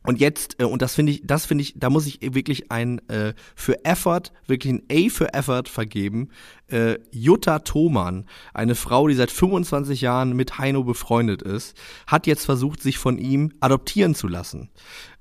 und 0.08 0.22
jetzt, 0.22 0.55
äh, 0.62 0.64
und 0.64 0.82
das 0.82 0.95
finde 0.95 1.12
ich, 1.12 1.22
das 1.26 1.45
finde 1.45 1.64
ich, 1.64 1.74
da 1.76 1.89
muss 1.89 2.08
ich 2.08 2.20
wirklich 2.22 2.72
ein 2.72 3.05
äh, 3.10 3.34
für 3.55 3.84
Effort, 3.84 4.32
wirklich 4.47 4.72
ein 4.72 4.84
A 4.89 5.10
für 5.10 5.34
Effort 5.34 5.64
vergeben. 5.68 6.30
Äh, 6.68 6.99
Jutta 7.12 7.60
Thoman, 7.60 8.26
eine 8.53 8.76
Frau, 8.76 9.10
die 9.10 9.16
seit 9.16 9.32
25 9.32 9.99
Jahren 9.99 10.34
mit 10.34 10.60
Heino 10.60 10.86
befreundet 10.86 11.41
ist, 11.41 11.76
hat 12.08 12.26
jetzt 12.26 12.45
versucht, 12.45 12.82
sich 12.82 12.97
von 12.97 13.18
ihm 13.18 13.51
adoptieren 13.60 14.16
zu 14.16 14.30
lassen. 14.30 14.70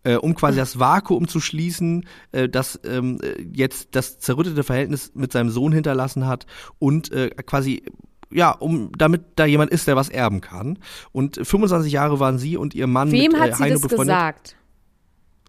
Äh, 0.04 0.18
um 0.18 0.36
quasi 0.36 0.56
das 0.56 0.78
Vakuum 0.78 1.26
zu 1.26 1.40
schließen, 1.40 2.06
äh, 2.30 2.48
das 2.48 2.78
ähm, 2.84 3.18
äh, 3.24 3.42
jetzt 3.52 3.88
das 3.96 4.20
zerrüttete 4.20 4.62
Verhältnis 4.62 5.10
mit 5.14 5.32
seinem 5.32 5.50
Sohn 5.50 5.72
hinterlassen 5.72 6.28
hat 6.28 6.46
und 6.78 7.10
äh, 7.10 7.30
quasi 7.30 7.82
ja, 8.30 8.50
um 8.50 8.90
damit 8.96 9.22
da 9.36 9.46
jemand 9.46 9.70
ist, 9.72 9.88
der 9.88 9.96
was 9.96 10.08
erben 10.08 10.40
kann. 10.40 10.78
Und 11.10 11.40
25 11.42 11.92
Jahre 11.92 12.20
waren 12.20 12.38
sie 12.38 12.56
und 12.56 12.74
ihr 12.74 12.86
Mann 12.86 13.10
Wem 13.10 13.32
mit 13.32 13.40
hat 13.40 13.50
äh, 13.50 13.54
sie 13.54 13.62
Heino 13.64 13.74
das 13.74 13.82
befreundet. 13.82 14.14
gesagt? 14.14 14.56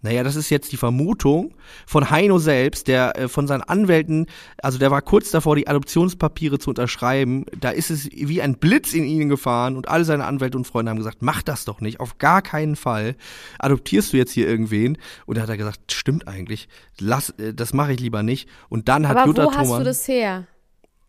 Naja, 0.03 0.23
das 0.23 0.35
ist 0.35 0.49
jetzt 0.51 0.71
die 0.71 0.77
Vermutung 0.77 1.55
von 1.87 2.09
Heino 2.11 2.37
selbst, 2.37 2.87
der 2.87 3.17
äh, 3.17 3.27
von 3.27 3.47
seinen 3.47 3.63
Anwälten, 3.63 4.27
also 4.61 4.77
der 4.77 4.91
war 4.91 5.01
kurz 5.01 5.31
davor, 5.31 5.55
die 5.55 5.67
Adoptionspapiere 5.67 6.59
zu 6.59 6.69
unterschreiben. 6.69 7.45
Da 7.59 7.71
ist 7.71 7.89
es 7.89 8.07
wie 8.11 8.41
ein 8.41 8.57
Blitz 8.57 8.93
in 8.93 9.03
ihn 9.03 9.27
gefahren 9.27 9.75
und 9.75 9.87
alle 9.89 10.05
seine 10.05 10.25
Anwälte 10.25 10.57
und 10.57 10.65
Freunde 10.67 10.91
haben 10.91 10.97
gesagt, 10.97 11.17
mach 11.21 11.41
das 11.41 11.65
doch 11.65 11.81
nicht, 11.81 11.99
auf 11.99 12.19
gar 12.19 12.41
keinen 12.43 12.75
Fall. 12.75 13.15
Adoptierst 13.59 14.13
du 14.13 14.17
jetzt 14.17 14.31
hier 14.31 14.47
irgendwen? 14.47 14.97
Und 15.25 15.37
da 15.37 15.41
hat 15.41 15.49
er 15.49 15.57
gesagt, 15.57 15.91
stimmt 15.91 16.27
eigentlich, 16.27 16.69
lass, 16.99 17.31
äh, 17.31 17.53
das 17.53 17.73
mache 17.73 17.93
ich 17.93 17.99
lieber 17.99 18.21
nicht. 18.21 18.47
Und 18.69 18.89
dann 18.89 19.07
hat 19.07 19.17
Aber 19.17 19.27
Jutta 19.27 19.45
wo 19.45 19.51
hast 19.51 19.65
Thoman, 19.65 19.79
du 19.79 19.85
das 19.85 20.07
her? 20.07 20.45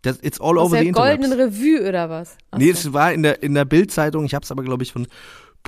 das, 0.03 0.19
it's 0.23 0.41
all 0.41 0.59
Aus 0.59 0.67
over 0.67 0.79
the 0.79 0.85
der 0.85 0.93
goldenen. 0.93 1.33
Revue 1.33 1.87
oder 1.89 2.09
was? 2.09 2.37
Ach 2.51 2.59
Nee, 2.59 2.71
es 2.71 2.93
war 2.93 3.13
in 3.13 3.23
der, 3.23 3.43
in 3.43 3.55
der 3.55 3.65
Bildzeitung, 3.65 4.25
ich 4.25 4.35
habe 4.35 4.45
es 4.45 4.51
aber, 4.51 4.63
glaube 4.63 4.83
ich, 4.83 4.93
von 4.93 5.07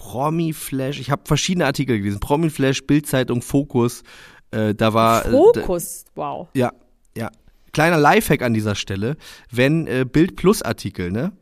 Promi 0.00 0.54
Flash, 0.54 0.98
ich 0.98 1.10
habe 1.10 1.20
verschiedene 1.26 1.66
Artikel 1.66 1.98
gelesen, 1.98 2.20
Promi 2.20 2.48
Flash, 2.48 2.86
Bildzeitung, 2.86 3.42
Fokus, 3.42 4.02
äh, 4.50 4.74
da 4.74 4.94
war 4.94 5.26
äh, 5.26 5.30
Fokus, 5.30 6.06
wow. 6.14 6.48
d- 6.54 6.60
ja, 6.60 6.72
ja. 7.14 7.30
Kleiner 7.74 7.98
Lifehack 7.98 8.40
an 8.40 8.54
dieser 8.54 8.74
Stelle, 8.74 9.16
wenn 9.50 9.86
äh, 9.86 10.06
Bild 10.10 10.36
Plus 10.36 10.62
Artikel, 10.62 11.12
ne, 11.12 11.32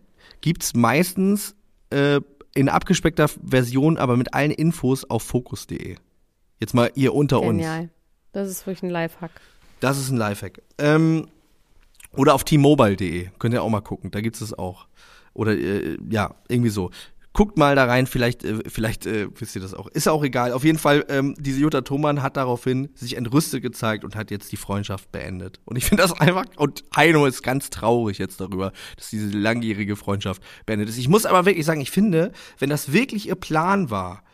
gibt's 0.41 0.75
meistens 0.75 1.55
äh, 1.91 2.21
in 2.57 2.69
abgespeckter 2.69 3.29
Version, 3.29 3.97
aber 3.97 4.17
mit 4.17 4.35
allen 4.35 4.51
Infos 4.51 5.05
auf 5.09 5.23
fokus.de. 5.23 5.95
Jetzt 6.59 6.75
mal 6.75 6.91
ihr 6.97 7.15
unter 7.15 7.41
uns. 7.41 7.59
Genial. 7.59 7.91
Das 8.33 8.49
ist 8.49 8.67
wirklich 8.67 8.83
ein 8.83 8.91
Lifehack. 8.91 9.31
Das 9.79 9.97
ist 9.99 10.11
ein 10.11 10.17
Lifehack. 10.17 10.61
Ähm, 10.79 11.29
oder 12.17 12.35
auf 12.35 12.43
t-mobile.de. 12.43 13.29
Könnt 13.39 13.55
ihr 13.55 13.63
auch 13.63 13.69
mal 13.71 13.81
gucken. 13.81 14.11
Da 14.11 14.21
gibt's 14.21 14.41
es 14.41 14.53
auch. 14.53 14.89
Oder 15.33 15.53
äh, 15.57 15.97
ja, 16.11 16.35
irgendwie 16.49 16.71
so. 16.71 16.91
Guckt 17.39 17.57
mal 17.57 17.77
da 17.77 17.85
rein, 17.85 18.09
vielleicht, 18.09 18.43
äh, 18.43 18.59
vielleicht 18.67 19.07
äh, 19.07 19.29
wisst 19.39 19.55
ihr 19.55 19.63
das 19.63 19.73
auch. 19.73 19.87
Ist 19.87 20.09
auch 20.09 20.25
egal. 20.25 20.51
Auf 20.51 20.65
jeden 20.65 20.77
Fall, 20.77 21.05
ähm, 21.09 21.37
diese 21.39 21.61
Jutta 21.61 21.83
Thomann 21.83 22.21
hat 22.21 22.37
daraufhin 22.37 22.89
sich 22.97 23.17
entrüstet 23.17 23.63
gezeigt 23.63 24.03
und 24.03 24.17
hat 24.17 24.33
jetzt 24.33 24.51
die 24.51 24.57
Freundschaft 24.57 25.13
beendet. 25.13 25.61
Und 25.65 25.77
ich 25.77 25.85
finde 25.85 26.03
das 26.03 26.21
einfach, 26.21 26.47
und 26.57 26.83
Heino 26.97 27.27
ist 27.27 27.45
ganz 27.45 27.71
traurig 27.71 28.19
jetzt 28.19 28.41
darüber, 28.41 28.73
dass 28.97 29.11
diese 29.11 29.29
langjährige 29.29 29.95
Freundschaft 29.95 30.43
beendet 30.67 30.89
ist. 30.89 30.99
Ich 30.99 31.09
muss 31.09 31.27
aber 31.27 31.47
wirklich 31.47 31.65
sagen, 31.65 31.81
ich 31.81 31.93
finde, 31.93 32.33
wenn 32.59 32.71
das 32.71 32.93
wirklich 32.93 33.29
ihr 33.29 33.37
Plan 33.37 33.89
war, 33.89 34.25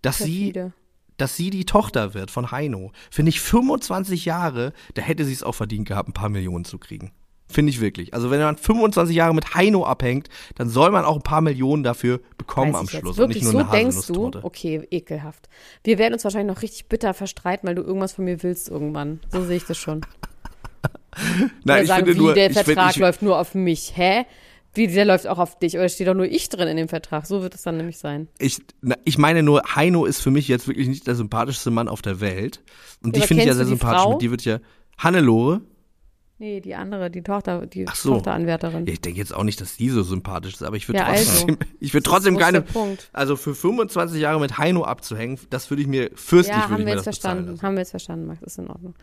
dass 0.00 0.18
sie 0.18 0.52
Perfide. 0.52 0.72
dass 1.16 1.34
sie 1.34 1.50
die 1.50 1.64
Tochter 1.64 2.14
wird 2.14 2.30
von 2.30 2.52
Heino, 2.52 2.92
finde 3.10 3.30
ich 3.30 3.40
25 3.40 4.24
Jahre, 4.24 4.72
da 4.94 5.02
hätte 5.02 5.24
sie 5.24 5.32
es 5.32 5.42
auch 5.42 5.56
verdient 5.56 5.88
gehabt, 5.88 6.10
ein 6.10 6.14
paar 6.14 6.28
Millionen 6.28 6.64
zu 6.64 6.78
kriegen. 6.78 7.10
Finde 7.52 7.70
ich 7.70 7.80
wirklich. 7.80 8.14
Also 8.14 8.30
wenn 8.30 8.40
man 8.40 8.56
25 8.56 9.14
Jahre 9.14 9.34
mit 9.34 9.54
Heino 9.54 9.84
abhängt, 9.84 10.28
dann 10.56 10.70
soll 10.70 10.90
man 10.90 11.04
auch 11.04 11.16
ein 11.16 11.22
paar 11.22 11.42
Millionen 11.42 11.82
dafür 11.82 12.20
bekommen 12.38 12.74
am 12.74 12.86
jetzt 12.86 12.96
Schluss 12.96 13.18
und 13.18 13.28
nicht 13.28 13.42
wirklich 13.42 13.42
nur 13.42 13.52
so 13.52 13.58
eine 13.58 13.70
denkst 13.70 14.06
du? 14.06 14.30
Okay, 14.42 14.86
ekelhaft. 14.90 15.48
Wir 15.84 15.98
werden 15.98 16.14
uns 16.14 16.24
wahrscheinlich 16.24 16.54
noch 16.54 16.62
richtig 16.62 16.86
bitter 16.86 17.12
verstreiten, 17.12 17.68
weil 17.68 17.74
du 17.74 17.82
irgendwas 17.82 18.14
von 18.14 18.24
mir 18.24 18.42
willst 18.42 18.70
irgendwann. 18.70 19.20
So 19.30 19.44
sehe 19.44 19.58
ich 19.58 19.64
das 19.64 19.76
schon. 19.76 20.00
Nein, 21.64 21.82
ich 21.82 21.88
sagen, 21.88 22.06
finde 22.06 22.18
wie, 22.18 22.24
nur, 22.24 22.34
der 22.34 22.50
find, 22.50 22.64
Vertrag 22.64 22.92
ich, 22.92 22.96
läuft 22.96 23.20
nur 23.22 23.38
auf 23.38 23.54
mich. 23.54 23.92
Hä? 23.96 24.24
Wie, 24.74 24.86
der 24.86 25.04
läuft 25.04 25.26
auch 25.26 25.38
auf 25.38 25.58
dich. 25.58 25.76
Oder 25.76 25.90
steht 25.90 26.08
doch 26.08 26.14
nur 26.14 26.24
ich 26.24 26.48
drin 26.48 26.66
in 26.68 26.78
dem 26.78 26.88
Vertrag. 26.88 27.26
So 27.26 27.42
wird 27.42 27.54
es 27.54 27.62
dann 27.62 27.76
nämlich 27.76 27.98
sein. 27.98 28.28
ich, 28.38 28.58
na, 28.80 28.96
ich 29.04 29.18
meine 29.18 29.42
nur, 29.42 29.62
Heino 29.74 30.06
ist 30.06 30.20
für 30.20 30.30
mich 30.30 30.48
jetzt 30.48 30.66
wirklich 30.66 30.88
nicht 30.88 31.06
der 31.06 31.14
sympathischste 31.14 31.70
Mann 31.70 31.88
auf 31.88 32.00
der 32.00 32.20
Welt. 32.20 32.62
Und 33.02 33.14
die 33.14 33.20
aber 33.20 33.28
finde 33.28 33.42
ich 33.42 33.48
ja 33.48 33.54
sehr 33.54 33.64
die 33.64 33.70
sympathisch. 33.70 34.02
Frau? 34.02 34.12
Mit 34.12 34.22
die 34.22 34.30
wird 34.30 34.44
ja 34.44 34.60
Hannelore. 34.96 35.60
Nee, 36.42 36.60
die 36.60 36.74
andere, 36.74 37.08
die 37.08 37.22
Tochter, 37.22 37.66
die 37.66 37.86
Ach 37.86 37.94
so. 37.94 38.14
Tochteranwärterin. 38.14 38.84
Ich 38.88 39.00
denke 39.00 39.20
jetzt 39.20 39.32
auch 39.32 39.44
nicht, 39.44 39.60
dass 39.60 39.76
die 39.76 39.90
so 39.90 40.02
sympathisch 40.02 40.54
ist, 40.54 40.64
aber 40.64 40.74
ich 40.74 40.88
würde 40.88 40.98
Ja, 40.98 41.06
also. 41.06 41.30
trotzdem, 41.30 41.56
ich 41.78 41.94
würde 41.94 42.02
trotzdem 42.02 42.36
keine, 42.36 42.64
also 43.12 43.36
für 43.36 43.54
25 43.54 44.20
Jahre 44.20 44.40
mit 44.40 44.58
Heino 44.58 44.82
abzuhängen, 44.82 45.38
das 45.50 45.70
würde 45.70 45.82
ich 45.82 45.86
mir, 45.86 46.10
fürstlich 46.16 46.56
Ja, 46.56 46.68
haben 46.68 46.84
wir 46.84 46.94
jetzt 46.94 47.04
verstanden. 47.04 47.62
Haben 47.62 47.74
wir 47.74 47.82
jetzt 47.82 47.90
verstanden, 47.90 48.26
Max. 48.26 48.42
Ist 48.42 48.58
in 48.58 48.68
Ordnung. 48.68 48.96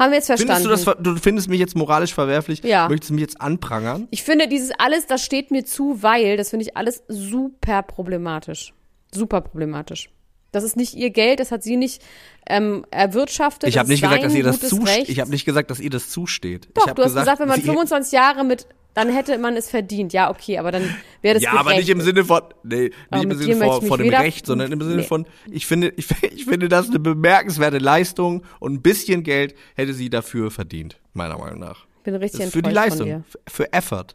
Haben 0.00 0.10
wir 0.10 0.16
jetzt 0.16 0.26
verstanden. 0.26 0.64
Findest 0.64 0.84
du 0.84 0.90
das, 0.90 0.98
du 1.00 1.14
findest 1.14 1.48
mich 1.48 1.60
jetzt 1.60 1.76
moralisch 1.76 2.12
verwerflich? 2.12 2.64
Ja. 2.64 2.88
Möchtest 2.88 3.10
du 3.10 3.14
mich 3.14 3.22
jetzt 3.22 3.40
anprangern? 3.40 4.08
Ich 4.10 4.24
finde 4.24 4.48
dieses 4.48 4.72
alles, 4.76 5.06
das 5.06 5.24
steht 5.24 5.52
mir 5.52 5.64
zu, 5.64 6.02
weil, 6.02 6.36
das 6.36 6.50
finde 6.50 6.64
ich 6.64 6.76
alles 6.76 7.04
super 7.06 7.84
problematisch. 7.84 8.74
Super 9.14 9.42
problematisch. 9.42 10.10
Das 10.52 10.64
ist 10.64 10.76
nicht 10.76 10.94
ihr 10.94 11.10
Geld, 11.10 11.38
das 11.40 11.52
hat 11.52 11.62
sie 11.62 11.76
nicht 11.76 12.02
ähm, 12.48 12.84
erwirtschaftet. 12.90 13.68
Ich 13.68 13.78
habe 13.78 13.88
nicht 13.88 14.02
gesagt, 14.02 14.24
dass 14.24 14.34
ihr 14.34 14.42
das 14.42 14.60
zusteht. 14.60 15.08
Ich 15.08 15.20
habe 15.20 15.30
nicht 15.30 15.44
gesagt, 15.44 15.70
dass 15.70 15.78
ihr 15.80 15.90
das 15.90 16.08
zusteht. 16.10 16.68
Doch, 16.74 16.86
du 16.92 17.02
hast 17.04 17.14
gesagt, 17.14 17.40
wenn 17.40 17.48
man 17.48 17.60
sie- 17.60 17.66
25 17.66 18.12
Jahre 18.12 18.44
mit, 18.44 18.66
dann 18.94 19.08
hätte 19.14 19.38
man 19.38 19.56
es 19.56 19.70
verdient. 19.70 20.12
Ja, 20.12 20.30
okay, 20.30 20.58
aber 20.58 20.72
dann 20.72 20.82
wäre 21.22 21.34
das 21.34 21.44
Ja, 21.44 21.52
aber 21.52 21.74
nicht 21.74 21.88
im 21.88 21.98
gerecht. 21.98 22.16
Sinne 22.16 22.24
von, 22.24 22.42
nee, 22.64 22.90
nicht 23.12 23.22
im 23.24 23.32
Sinne 23.38 23.56
von, 23.64 23.82
von 23.86 24.00
dem 24.02 24.12
Recht, 24.12 24.46
sondern 24.46 24.72
im 24.72 24.80
Sinne 24.80 24.96
Nee. 24.96 25.02
von, 25.04 25.26
ich 25.48 25.66
finde, 25.66 25.92
ich, 25.96 26.06
ich 26.34 26.44
finde 26.44 26.68
das 26.68 26.88
eine 26.88 26.98
bemerkenswerte 26.98 27.78
Leistung 27.78 28.42
und 28.58 28.72
ein 28.74 28.82
bisschen 28.82 29.22
Geld 29.22 29.54
hätte 29.76 29.94
sie 29.94 30.10
dafür 30.10 30.50
verdient, 30.50 30.98
meiner 31.12 31.38
Meinung 31.38 31.60
nach. 31.60 31.86
Ich 31.98 32.02
bin 32.04 32.16
richtig 32.16 32.38
Das 32.40 32.46
ist 32.48 32.52
für 32.54 32.62
die 32.62 32.70
enttäuscht 32.70 32.96
von 32.96 33.06
Leistung, 33.06 33.06
dir. 33.06 33.24
für, 33.48 33.72
Effort. 33.72 34.06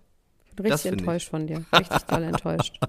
Ich 0.50 0.56
bin 0.58 0.66
richtig 0.66 0.82
finde 0.82 0.96
ich. 0.96 1.02
enttäuscht 1.08 1.30
von 1.30 1.48
dir. 1.48 1.66
Richtig 1.74 2.00
doll 2.10 2.24
enttäuscht. 2.24 2.80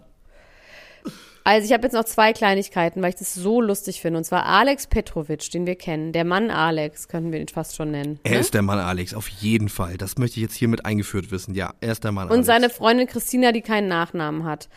Also 1.46 1.64
ich 1.64 1.72
habe 1.72 1.84
jetzt 1.84 1.92
noch 1.92 2.04
zwei 2.04 2.32
Kleinigkeiten, 2.32 3.00
weil 3.02 3.10
ich 3.10 3.14
das 3.14 3.32
so 3.32 3.60
lustig 3.60 4.00
finde. 4.00 4.18
Und 4.18 4.24
zwar 4.24 4.46
Alex 4.46 4.88
Petrovic, 4.88 5.48
den 5.52 5.64
wir 5.64 5.76
kennen. 5.76 6.12
Der 6.12 6.24
Mann 6.24 6.50
Alex, 6.50 7.06
könnten 7.06 7.30
wir 7.30 7.38
ihn 7.40 7.46
fast 7.46 7.76
schon 7.76 7.92
nennen. 7.92 8.18
Er 8.24 8.32
ne? 8.32 8.38
ist 8.38 8.52
der 8.52 8.62
Mann 8.62 8.80
Alex, 8.80 9.14
auf 9.14 9.28
jeden 9.28 9.68
Fall. 9.68 9.96
Das 9.96 10.18
möchte 10.18 10.38
ich 10.38 10.42
jetzt 10.42 10.54
hiermit 10.56 10.84
eingeführt 10.84 11.30
wissen. 11.30 11.54
Ja, 11.54 11.72
er 11.80 11.92
ist 11.92 12.02
der 12.02 12.10
Mann 12.10 12.24
Und 12.26 12.32
Alex. 12.32 12.46
seine 12.48 12.68
Freundin 12.68 13.06
Christina, 13.06 13.52
die 13.52 13.62
keinen 13.62 13.86
Nachnamen 13.86 14.42
hat. 14.42 14.68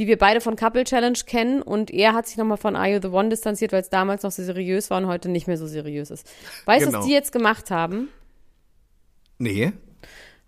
Die 0.00 0.08
wir 0.08 0.18
beide 0.18 0.40
von 0.40 0.56
Couple 0.56 0.82
Challenge 0.82 1.18
kennen. 1.24 1.62
Und 1.62 1.92
er 1.92 2.14
hat 2.14 2.26
sich 2.26 2.36
nochmal 2.36 2.56
von 2.56 2.74
Are 2.74 2.88
You 2.88 2.98
The 3.00 3.08
One 3.08 3.28
distanziert, 3.28 3.70
weil 3.70 3.82
es 3.82 3.88
damals 3.88 4.24
noch 4.24 4.32
so 4.32 4.42
seriös 4.42 4.90
war 4.90 4.98
und 4.98 5.06
heute 5.06 5.28
nicht 5.28 5.46
mehr 5.46 5.56
so 5.56 5.68
seriös 5.68 6.10
ist. 6.10 6.28
Weißt 6.64 6.82
du, 6.82 6.86
Genau. 6.86 6.98
was 6.98 7.06
die 7.06 7.12
jetzt 7.12 7.30
gemacht 7.30 7.70
haben? 7.70 8.08
Nee. 9.38 9.72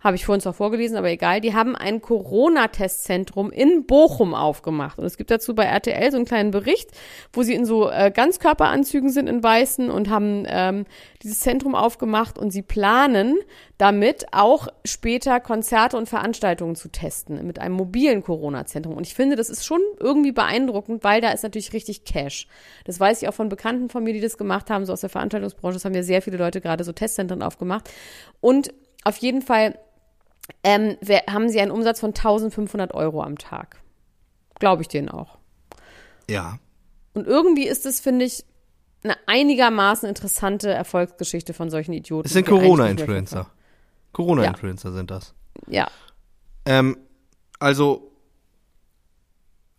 Habe 0.01 0.15
ich 0.15 0.25
vorhin 0.25 0.41
zwar 0.41 0.53
vorgelesen, 0.53 0.97
aber 0.97 1.09
egal. 1.09 1.41
Die 1.41 1.53
haben 1.53 1.75
ein 1.75 2.01
Corona-Testzentrum 2.01 3.51
in 3.51 3.85
Bochum 3.85 4.33
aufgemacht. 4.33 4.97
Und 4.97 5.05
es 5.05 5.15
gibt 5.15 5.29
dazu 5.29 5.53
bei 5.53 5.65
RTL 5.65 6.11
so 6.11 6.17
einen 6.17 6.25
kleinen 6.25 6.51
Bericht, 6.51 6.89
wo 7.33 7.43
sie 7.43 7.53
in 7.53 7.65
so 7.65 7.89
äh, 7.89 8.11
Ganzkörperanzügen 8.11 9.09
sind 9.09 9.27
in 9.27 9.43
weißen 9.43 9.91
und 9.91 10.09
haben 10.09 10.45
ähm, 10.47 10.85
dieses 11.21 11.39
Zentrum 11.39 11.75
aufgemacht 11.75 12.39
und 12.39 12.49
sie 12.49 12.63
planen 12.63 13.37
damit 13.77 14.25
auch 14.31 14.67
später 14.85 15.39
Konzerte 15.39 15.97
und 15.97 16.09
Veranstaltungen 16.09 16.75
zu 16.75 16.89
testen 16.89 17.45
mit 17.45 17.59
einem 17.59 17.75
mobilen 17.75 18.23
Corona-Zentrum. 18.23 18.95
Und 18.95 19.05
ich 19.05 19.13
finde, 19.13 19.35
das 19.35 19.49
ist 19.49 19.65
schon 19.65 19.81
irgendwie 19.99 20.31
beeindruckend, 20.31 21.03
weil 21.03 21.21
da 21.21 21.31
ist 21.31 21.43
natürlich 21.43 21.73
richtig 21.73 22.05
Cash. 22.05 22.47
Das 22.85 22.99
weiß 22.99 23.21
ich 23.21 23.27
auch 23.27 23.33
von 23.33 23.49
Bekannten 23.49 23.89
von 23.89 24.03
mir, 24.03 24.13
die 24.13 24.21
das 24.21 24.37
gemacht 24.37 24.69
haben, 24.71 24.85
so 24.85 24.93
aus 24.93 25.01
der 25.01 25.09
Veranstaltungsbranche. 25.09 25.75
Das 25.75 25.85
haben 25.85 25.95
ja 25.95 26.03
sehr 26.03 26.21
viele 26.23 26.37
Leute 26.37 26.59
gerade 26.59 26.83
so 26.83 26.91
Testzentren 26.91 27.43
aufgemacht. 27.43 27.89
Und 28.39 28.73
auf 29.03 29.17
jeden 29.17 29.41
Fall 29.41 29.75
ähm, 30.63 30.97
haben 31.29 31.49
sie 31.49 31.59
einen 31.59 31.71
Umsatz 31.71 31.99
von 31.99 32.09
1500 32.09 32.93
Euro 32.93 33.21
am 33.23 33.37
Tag. 33.37 33.81
Glaube 34.59 34.81
ich 34.81 34.87
denen 34.87 35.09
auch. 35.09 35.37
Ja. 36.29 36.59
Und 37.13 37.27
irgendwie 37.27 37.67
ist 37.67 37.85
es, 37.85 37.99
finde 37.99 38.25
ich, 38.25 38.43
eine 39.03 39.15
einigermaßen 39.25 40.07
interessante 40.07 40.71
Erfolgsgeschichte 40.71 41.53
von 41.53 41.69
solchen 41.69 41.93
Idioten. 41.93 42.27
Es 42.27 42.33
sind 42.33 42.47
die 42.47 42.51
Corona-Influencer. 42.51 43.47
Corona-Influencer 44.13 44.91
sind 44.91 45.09
das. 45.09 45.33
Ja. 45.67 45.87
Ähm, 46.65 46.97
also, 47.59 48.11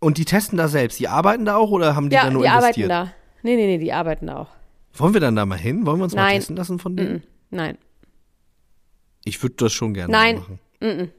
und 0.01 0.19
die 0.19 0.25
testen 0.25 0.59
da 0.59 0.69
selbst. 0.69 0.99
Die 0.99 1.09
arbeiten 1.09 1.45
da 1.45 1.57
auch 1.57 1.71
oder 1.71 1.95
haben 1.95 2.11
die 2.11 2.17
Ja, 2.17 2.25
da 2.25 2.31
nur 2.31 2.43
die 2.43 2.49
arbeiten 2.49 2.81
investiert? 2.81 2.91
da. 2.91 3.13
Nee, 3.43 3.57
nee, 3.57 3.67
nee, 3.67 3.79
die 3.79 3.93
arbeiten 3.93 4.27
da 4.27 4.39
auch. 4.39 4.49
Wollen 4.95 5.15
wir 5.15 5.21
dann 5.21 5.37
da 5.37 5.47
mal 5.47 5.59
hin? 5.59 5.87
Wollen 5.87 5.99
wir 5.99 6.05
uns 6.05 6.15
mal 6.15 6.23
Nein. 6.23 6.37
testen 6.37 6.57
lassen 6.57 6.79
von 6.79 6.97
denen? 6.97 7.23
Nein, 7.51 7.79
Ich 9.25 9.43
würde 9.43 9.57
das 9.57 9.73
schon 9.73 9.95
gerne 9.95 10.13
Nein. 10.13 10.37
machen. 10.81 11.13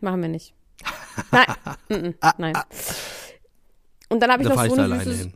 machen 0.00 0.22
wir 0.22 0.28
nicht. 0.28 0.54
Nein, 1.30 1.46
mm, 1.88 2.14
nein. 2.38 2.54
Und 4.08 4.20
dann 4.20 4.30
habe 4.30 4.42
ich 4.42 4.48
Da 4.48 4.54
noch 4.54 4.74
so 4.74 4.80
eine 4.80 5.00
süße, 5.00 5.32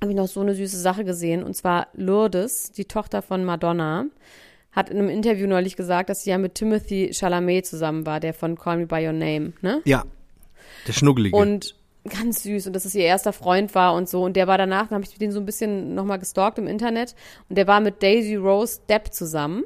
habe 0.00 0.10
ich 0.10 0.16
noch 0.16 0.28
so 0.28 0.40
eine 0.40 0.54
süße 0.54 0.78
Sache 0.78 1.04
gesehen 1.04 1.42
und 1.42 1.54
zwar 1.54 1.88
Lourdes, 1.94 2.72
die 2.72 2.86
Tochter 2.86 3.22
von 3.22 3.44
Madonna, 3.44 4.06
hat 4.72 4.90
in 4.90 4.98
einem 4.98 5.10
Interview 5.10 5.46
neulich 5.46 5.76
gesagt, 5.76 6.08
dass 6.10 6.24
sie 6.24 6.30
ja 6.30 6.38
mit 6.38 6.54
Timothy 6.54 7.10
Chalamet 7.12 7.66
zusammen 7.66 8.06
war, 8.06 8.18
der 8.18 8.34
von 8.34 8.56
Call 8.56 8.78
Me 8.78 8.86
by 8.86 9.06
Your 9.06 9.12
Name, 9.12 9.52
ne? 9.60 9.82
Ja. 9.84 10.04
Der 10.86 10.92
Schnuckelige. 10.92 11.36
Und 11.36 11.76
ganz 12.08 12.42
süß 12.42 12.66
und 12.66 12.72
dass 12.72 12.84
es 12.84 12.94
ihr 12.94 13.04
erster 13.04 13.32
Freund 13.32 13.74
war 13.74 13.94
und 13.94 14.08
so 14.08 14.24
und 14.24 14.34
der 14.34 14.48
war 14.48 14.58
danach, 14.58 14.88
dann 14.88 14.96
habe 14.96 15.04
ich 15.04 15.16
den 15.18 15.30
so 15.30 15.38
ein 15.38 15.46
bisschen 15.46 15.94
nochmal 15.94 16.18
gestalkt 16.18 16.58
im 16.58 16.66
Internet 16.66 17.14
und 17.48 17.56
der 17.56 17.68
war 17.68 17.80
mit 17.80 18.02
Daisy 18.02 18.34
Rose 18.34 18.80
Depp 18.88 19.12
zusammen 19.12 19.64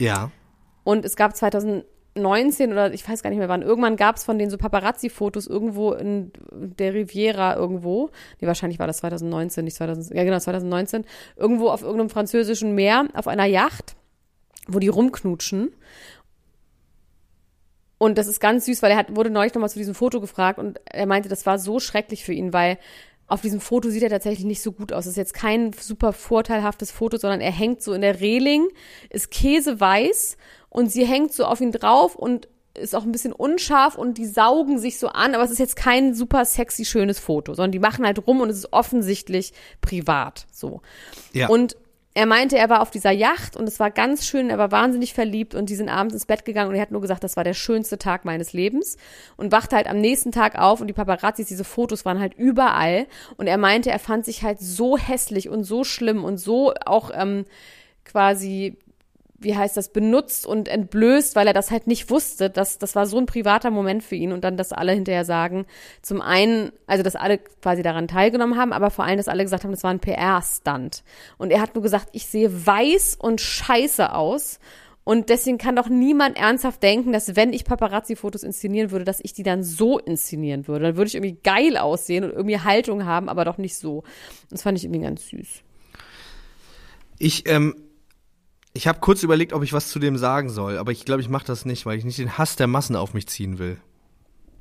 ja. 0.00 0.30
Und 0.88 1.04
es 1.04 1.16
gab 1.16 1.36
2019 1.36 2.72
oder 2.72 2.94
ich 2.94 3.06
weiß 3.06 3.22
gar 3.22 3.28
nicht 3.28 3.38
mehr 3.38 3.50
wann, 3.50 3.60
irgendwann 3.60 3.96
gab 3.96 4.16
es 4.16 4.24
von 4.24 4.38
denen 4.38 4.50
so 4.50 4.56
Paparazzi-Fotos 4.56 5.46
irgendwo 5.46 5.92
in 5.92 6.32
der 6.50 6.94
Riviera 6.94 7.56
irgendwo. 7.56 8.08
Nee, 8.40 8.46
wahrscheinlich 8.46 8.78
war 8.78 8.86
das 8.86 8.96
2019, 8.96 9.66
nicht 9.66 9.76
2000, 9.76 10.16
ja 10.16 10.24
genau, 10.24 10.38
2019. 10.38 11.04
Irgendwo 11.36 11.68
auf 11.68 11.82
irgendeinem 11.82 12.08
französischen 12.08 12.74
Meer 12.74 13.06
auf 13.12 13.28
einer 13.28 13.44
Yacht, 13.44 13.96
wo 14.66 14.78
die 14.78 14.88
rumknutschen. 14.88 15.74
Und 17.98 18.16
das 18.16 18.26
ist 18.26 18.40
ganz 18.40 18.64
süß, 18.64 18.80
weil 18.80 18.92
er 18.92 18.96
hat, 18.96 19.14
wurde 19.14 19.28
neulich 19.28 19.52
nochmal 19.52 19.68
zu 19.68 19.78
diesem 19.78 19.94
Foto 19.94 20.22
gefragt 20.22 20.58
und 20.58 20.80
er 20.86 21.04
meinte, 21.04 21.28
das 21.28 21.44
war 21.44 21.58
so 21.58 21.80
schrecklich 21.80 22.24
für 22.24 22.32
ihn, 22.32 22.54
weil 22.54 22.78
auf 23.28 23.42
diesem 23.42 23.60
Foto 23.60 23.90
sieht 23.90 24.02
er 24.02 24.08
tatsächlich 24.08 24.46
nicht 24.46 24.62
so 24.62 24.72
gut 24.72 24.92
aus. 24.92 25.04
Das 25.04 25.12
ist 25.12 25.18
jetzt 25.18 25.34
kein 25.34 25.72
super 25.74 26.14
vorteilhaftes 26.14 26.90
Foto, 26.90 27.18
sondern 27.18 27.42
er 27.42 27.52
hängt 27.52 27.82
so 27.82 27.92
in 27.92 28.00
der 28.00 28.20
Reling, 28.20 28.68
ist 29.10 29.30
käseweiß 29.30 30.38
und 30.70 30.90
sie 30.90 31.06
hängt 31.06 31.32
so 31.32 31.44
auf 31.44 31.60
ihn 31.60 31.72
drauf 31.72 32.14
und 32.14 32.48
ist 32.74 32.94
auch 32.94 33.02
ein 33.02 33.12
bisschen 33.12 33.32
unscharf 33.32 33.96
und 33.96 34.18
die 34.18 34.26
saugen 34.26 34.78
sich 34.78 34.98
so 34.98 35.08
an, 35.08 35.34
aber 35.34 35.44
es 35.44 35.50
ist 35.50 35.58
jetzt 35.58 35.76
kein 35.76 36.14
super 36.14 36.44
sexy 36.44 36.84
schönes 36.84 37.18
Foto, 37.18 37.54
sondern 37.54 37.72
die 37.72 37.78
machen 37.78 38.06
halt 38.06 38.26
rum 38.26 38.40
und 38.40 38.50
es 38.50 38.58
ist 38.58 38.72
offensichtlich 38.72 39.52
privat, 39.80 40.46
so. 40.52 40.80
Ja. 41.32 41.48
Und 41.48 41.76
er 42.14 42.26
meinte, 42.26 42.58
er 42.58 42.68
war 42.68 42.80
auf 42.80 42.90
dieser 42.90 43.12
Yacht 43.12 43.56
und 43.56 43.68
es 43.68 43.78
war 43.78 43.92
ganz 43.92 44.26
schön, 44.26 44.50
er 44.50 44.58
war 44.58 44.72
wahnsinnig 44.72 45.14
verliebt 45.14 45.54
und 45.54 45.70
die 45.70 45.76
sind 45.76 45.88
abends 45.88 46.14
ins 46.14 46.26
Bett 46.26 46.44
gegangen 46.44 46.70
und 46.70 46.74
er 46.74 46.82
hat 46.82 46.90
nur 46.90 47.00
gesagt, 47.00 47.22
das 47.22 47.36
war 47.36 47.44
der 47.44 47.54
schönste 47.54 47.96
Tag 47.96 48.24
meines 48.24 48.52
Lebens 48.52 48.96
und 49.36 49.52
wachte 49.52 49.76
halt 49.76 49.86
am 49.86 50.00
nächsten 50.00 50.32
Tag 50.32 50.58
auf 50.58 50.80
und 50.80 50.88
die 50.88 50.94
Paparazzis, 50.94 51.46
diese 51.46 51.62
Fotos 51.62 52.04
waren 52.04 52.18
halt 52.18 52.34
überall 52.34 53.06
und 53.36 53.46
er 53.46 53.58
meinte, 53.58 53.90
er 53.90 54.00
fand 54.00 54.24
sich 54.24 54.42
halt 54.42 54.58
so 54.58 54.98
hässlich 54.98 55.48
und 55.48 55.62
so 55.62 55.84
schlimm 55.84 56.24
und 56.24 56.38
so 56.38 56.74
auch 56.84 57.12
ähm, 57.14 57.44
quasi 58.04 58.76
wie 59.40 59.56
heißt 59.56 59.76
das, 59.76 59.90
benutzt 59.90 60.46
und 60.46 60.68
entblößt, 60.68 61.36
weil 61.36 61.46
er 61.46 61.52
das 61.52 61.70
halt 61.70 61.86
nicht 61.86 62.10
wusste. 62.10 62.50
Das, 62.50 62.78
das 62.78 62.96
war 62.96 63.06
so 63.06 63.18
ein 63.18 63.26
privater 63.26 63.70
Moment 63.70 64.02
für 64.02 64.16
ihn 64.16 64.32
und 64.32 64.42
dann, 64.42 64.56
dass 64.56 64.72
alle 64.72 64.92
hinterher 64.92 65.24
sagen, 65.24 65.66
zum 66.02 66.20
einen, 66.20 66.72
also 66.86 67.04
dass 67.04 67.14
alle 67.14 67.38
quasi 67.38 67.82
daran 67.82 68.08
teilgenommen 68.08 68.58
haben, 68.58 68.72
aber 68.72 68.90
vor 68.90 69.04
allem, 69.04 69.16
dass 69.16 69.28
alle 69.28 69.44
gesagt 69.44 69.62
haben, 69.62 69.70
das 69.70 69.84
war 69.84 69.92
ein 69.92 70.00
PR-Stunt. 70.00 71.04
Und 71.38 71.52
er 71.52 71.60
hat 71.60 71.74
nur 71.76 71.82
gesagt, 71.82 72.08
ich 72.12 72.26
sehe 72.26 72.66
weiß 72.66 73.16
und 73.20 73.40
scheiße 73.40 74.12
aus 74.12 74.58
Und 75.04 75.30
deswegen 75.30 75.56
kann 75.56 75.74
doch 75.74 75.88
niemand 75.88 76.36
ernsthaft 76.36 76.82
denken, 76.82 77.12
dass 77.12 77.34
wenn 77.34 77.54
ich 77.54 77.64
Paparazzi-Fotos 77.64 78.42
inszenieren 78.42 78.90
würde, 78.90 79.06
dass 79.06 79.20
ich 79.22 79.32
die 79.32 79.42
dann 79.42 79.62
so 79.62 79.98
inszenieren 79.98 80.68
würde. 80.68 80.84
Dann 80.84 80.96
würde 80.96 81.08
ich 81.08 81.14
irgendwie 81.14 81.38
geil 81.42 81.78
aussehen 81.78 82.24
und 82.24 82.32
irgendwie 82.32 82.58
Haltung 82.58 83.06
haben, 83.06 83.30
aber 83.30 83.46
doch 83.46 83.56
nicht 83.56 83.76
so. 83.76 84.02
Das 84.50 84.62
fand 84.62 84.76
ich 84.76 84.84
irgendwie 84.84 85.00
ganz 85.00 85.26
süß. 85.28 85.62
Ich, 87.18 87.48
ähm, 87.48 87.74
ich 88.78 88.86
habe 88.86 89.00
kurz 89.00 89.24
überlegt, 89.24 89.52
ob 89.52 89.64
ich 89.64 89.72
was 89.72 89.88
zu 89.88 89.98
dem 89.98 90.16
sagen 90.16 90.50
soll, 90.50 90.78
aber 90.78 90.92
ich 90.92 91.04
glaube, 91.04 91.20
ich 91.20 91.28
mache 91.28 91.44
das 91.44 91.64
nicht, 91.64 91.84
weil 91.84 91.98
ich 91.98 92.04
nicht 92.04 92.18
den 92.18 92.38
Hass 92.38 92.54
der 92.54 92.68
Massen 92.68 92.94
auf 92.94 93.12
mich 93.12 93.26
ziehen 93.26 93.58
will. 93.58 93.76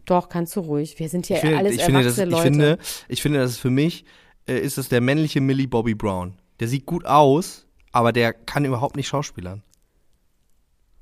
Doch, 0.06 0.28
kannst 0.28 0.56
du 0.56 0.62
ruhig. 0.62 0.98
Wir 0.98 1.08
sind 1.08 1.28
hier 1.28 1.36
Ich 1.36 1.42
finde, 1.42 1.58
alles 1.60 1.76
ich 1.76 1.84
finde, 1.84 2.04
das, 2.04 2.18
erwachsene 2.18 2.26
ich 2.26 2.32
Leute. 2.32 2.44
finde, 2.44 2.78
ich 3.10 3.22
finde, 3.22 3.40
das 3.40 3.52
ist 3.52 3.60
für 3.60 3.70
mich 3.70 4.06
äh, 4.48 4.58
ist 4.58 4.80
das 4.80 4.90
der 4.90 5.02
männliche 5.02 5.40
Millie 5.40 5.68
Bobby 5.68 5.94
Brown. 5.94 6.34
Der 6.60 6.68
sieht 6.68 6.88
gut 6.88 7.06
aus, 7.06 7.68
aber 7.92 8.12
der 8.12 8.34
kann 8.34 8.66
überhaupt 8.66 8.96
nicht 8.96 9.08
schauspielern. 9.08 9.62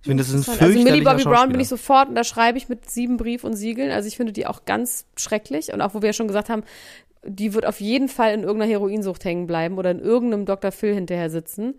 Ich 0.02 0.08
finde, 0.08 0.22
das 0.22 0.34
ist 0.34 0.50
ein 0.50 0.60
also 0.60 0.84
Millie 0.84 1.04
Bobby. 1.04 1.24
Brown 1.24 1.50
bin 1.50 1.62
ich 1.62 1.70
sofort 1.70 2.10
und 2.10 2.16
da 2.16 2.26
schreibe 2.26 2.58
ich 2.58 2.68
mit 2.68 2.90
sieben 2.90 3.16
Brief 3.16 3.46
und 3.46 3.54
Siegeln. 3.54 3.92
Also 3.92 4.10
ich 4.10 4.18
finde 4.18 4.34
die 4.34 4.46
auch 4.46 4.66
ganz 4.66 5.06
schrecklich 5.16 5.72
und 5.72 5.80
auch 5.80 5.94
wo 5.94 6.02
wir 6.02 6.10
ja 6.10 6.14
schon 6.14 6.28
gesagt 6.28 6.50
haben, 6.50 6.64
die 7.24 7.54
wird 7.54 7.66
auf 7.66 7.80
jeden 7.80 8.10
Fall 8.10 8.34
in 8.34 8.44
irgendeiner 8.44 8.70
Heroinsucht 8.70 9.24
hängen 9.24 9.48
bleiben 9.48 9.78
oder 9.78 9.92
in 9.92 10.00
irgendeinem 10.00 10.46
Dr. 10.46 10.74
Phil 10.74 10.94
hinterher 10.94 11.30
sitzen. 11.30 11.76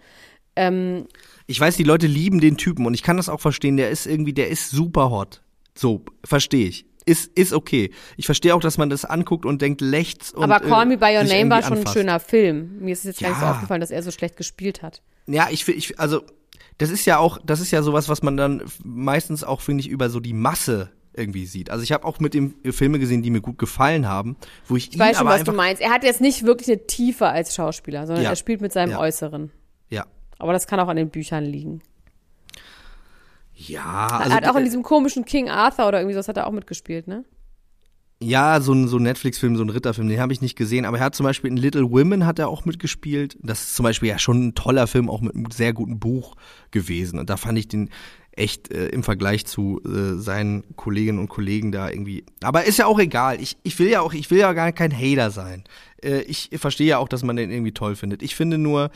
Ähm, 0.57 1.07
Ich 1.47 1.61
weiß, 1.61 1.77
die 1.77 1.85
Leute 1.85 2.07
lieben 2.07 2.41
den 2.41 2.57
Typen 2.57 2.87
und 2.87 2.95
ich 2.95 3.03
kann 3.03 3.17
das 3.17 3.29
auch 3.29 3.41
verstehen. 3.41 3.77
Der 3.77 3.91
ist 3.91 4.07
irgendwie, 4.07 4.33
der 4.33 4.49
ist 4.49 4.71
super 4.71 5.11
hot. 5.11 5.43
So, 5.75 6.05
verstehe 6.25 6.67
ich. 6.67 6.87
Ist, 7.05 7.31
ist 7.39 7.53
okay. 7.53 7.93
Ich 8.17 8.27
verstehe 8.27 8.53
auch, 8.55 8.61
dass 8.61 8.79
man 8.79 8.91
das 8.91 9.05
anguckt 9.05 9.47
und 9.47 9.63
denkt, 9.63 9.81
lächts 9.81 10.33
und 10.33 10.43
aber 10.51 10.59
Call 10.67 10.83
äh, 10.83 10.87
Me 10.87 10.97
By 10.99 11.17
Your 11.17 11.23
Name 11.25 11.51
war 11.51 11.63
schon 11.63 11.75
ein 11.75 11.79
anfasst. 11.79 11.95
schöner 11.97 12.19
Film. 12.19 12.79
Mir 12.81 12.93
ist 12.95 13.05
jetzt 13.05 13.21
gar 13.21 13.29
nicht 13.29 13.39
so 13.39 13.45
Ja. 13.45 13.53
aufgefallen, 13.53 13.81
dass 13.81 13.93
er 13.93 14.03
so 14.03 14.11
schlecht 14.11 14.37
gespielt 14.37 14.83
hat. 14.83 15.03
Ja, 15.29 15.47
ich 15.51 15.65
finde, 15.65 15.79
ich, 15.79 16.01
also, 16.01 16.23
das 16.79 16.91
ist 16.91 17.05
ja 17.05 17.19
auch, 17.19 17.39
das 17.45 17.61
ist 17.61 17.71
ja 17.71 17.83
sowas, 17.83 18.09
was 18.09 18.23
man 18.23 18.37
dann 18.37 18.63
meistens 18.83 19.45
auch, 19.45 19.61
finde 19.61 19.83
ich, 19.83 19.89
über 19.89 20.11
so 20.11 20.19
die 20.19 20.33
Masse 20.33 20.91
irgendwie 21.15 21.47
sieht. 21.47 21.71
Also 21.71 21.83
ich 21.85 21.93
habe 21.93 22.05
auch 22.05 22.19
mit 22.19 22.35
dem 22.35 22.55
Filme 22.73 22.99
gesehen, 22.99 23.23
die 23.23 23.31
mir 23.31 23.41
gut 23.41 23.57
gefallen 23.59 24.07
haben, 24.09 24.37
wo 24.67 24.77
ich, 24.77 24.89
Ich 24.89 24.95
ihn 24.95 24.99
weiß 25.01 25.19
schon, 25.19 25.27
aber 25.29 25.37
was 25.37 25.45
du 25.45 25.53
meinst. 25.53 25.81
Er 25.81 25.91
hat 25.91 26.03
jetzt 26.05 26.21
nicht 26.21 26.45
wirklich 26.45 26.69
eine 26.69 26.87
Tiefe 26.87 27.27
als 27.29 27.55
Schauspieler, 27.55 28.07
sondern 28.07 28.25
Ja. 28.25 28.31
er 28.31 28.37
spielt 28.37 28.61
mit 28.61 28.73
seinem 28.73 28.91
Ja. 28.91 28.99
Äußeren. 28.99 29.51
Ja. 29.91 30.07
Aber 30.39 30.53
das 30.53 30.67
kann 30.67 30.81
auch 30.81 30.89
an 30.89 30.97
den 30.97 31.11
Büchern 31.11 31.45
liegen. 31.45 31.83
Ja, 33.55 34.07
er 34.09 34.21
also, 34.21 34.35
hat 34.35 34.47
auch 34.49 34.57
in 34.57 34.63
äh, 34.63 34.65
diesem 34.65 34.83
komischen 34.83 35.25
King 35.25 35.49
Arthur 35.49 35.89
oder 35.89 36.01
irgendwie 36.01 36.15
sowas 36.15 36.29
hat 36.29 36.37
er 36.37 36.47
auch 36.47 36.53
mitgespielt, 36.53 37.09
ne? 37.09 37.25
ja, 38.21 38.61
so 38.61 38.73
ein, 38.73 38.89
so 38.89 38.97
ein 38.97 39.03
Netflix-Film, 39.03 39.57
so 39.57 39.63
ein 39.63 39.71
Ritterfilm, 39.71 40.09
den 40.09 40.21
habe 40.21 40.33
ich 40.33 40.41
nicht 40.41 40.57
gesehen, 40.57 40.87
aber 40.87 40.99
er 40.99 41.05
hat 41.05 41.15
zum 41.15 41.25
Beispiel 41.25 41.51
in 41.51 41.59
Little 41.59 41.91
Women 41.91 42.25
hat 42.25 42.39
er 42.39 42.49
auch 42.49 42.65
mitgespielt. 42.65 43.37
Das 43.43 43.61
ist 43.61 43.77
zum 43.77 43.85
Beispiel 43.85 44.09
ja 44.09 44.19
schon 44.19 44.49
ein 44.49 44.55
toller 44.55 44.87
Film, 44.87 45.11
auch 45.11 45.21
mit 45.21 45.35
einem 45.35 45.51
sehr 45.51 45.75
guten 45.75 45.99
Buch 45.99 46.35
gewesen. 46.71 47.19
Und 47.19 47.29
da 47.29 47.37
fand 47.37 47.59
ich 47.59 47.69
den 47.69 47.91
echt 48.33 48.73
äh, 48.73 48.89
im 48.89 49.03
Vergleich 49.03 49.45
zu 49.47 49.83
äh, 49.85 50.19
seinen 50.19 50.65
Kolleginnen 50.77 51.19
und 51.19 51.29
Kollegen 51.29 51.73
da 51.73 51.91
irgendwie. 51.91 52.25
Aber 52.43 52.65
ist 52.65 52.79
ja 52.79 52.87
auch 52.87 52.99
egal. 52.99 53.41
Ich, 53.41 53.59
ich 53.63 53.79
will 53.79 53.89
ja 53.89 54.01
auch, 54.01 54.15
ich 54.15 54.31
will 54.31 54.39
ja 54.39 54.53
gar 54.55 54.73
kein 54.73 54.97
Hater 54.97 55.31
sein. 55.31 55.65
Äh, 56.03 56.23
ich 56.23 56.51
verstehe 56.55 56.87
ja 56.87 56.99
auch, 56.99 57.09
dass 57.09 57.23
man 57.23 57.37
den 57.37 57.51
irgendwie 57.51 57.73
toll 57.73 57.97
findet. 57.97 58.23
Ich 58.23 58.35
finde 58.35 58.57
nur, 58.57 58.91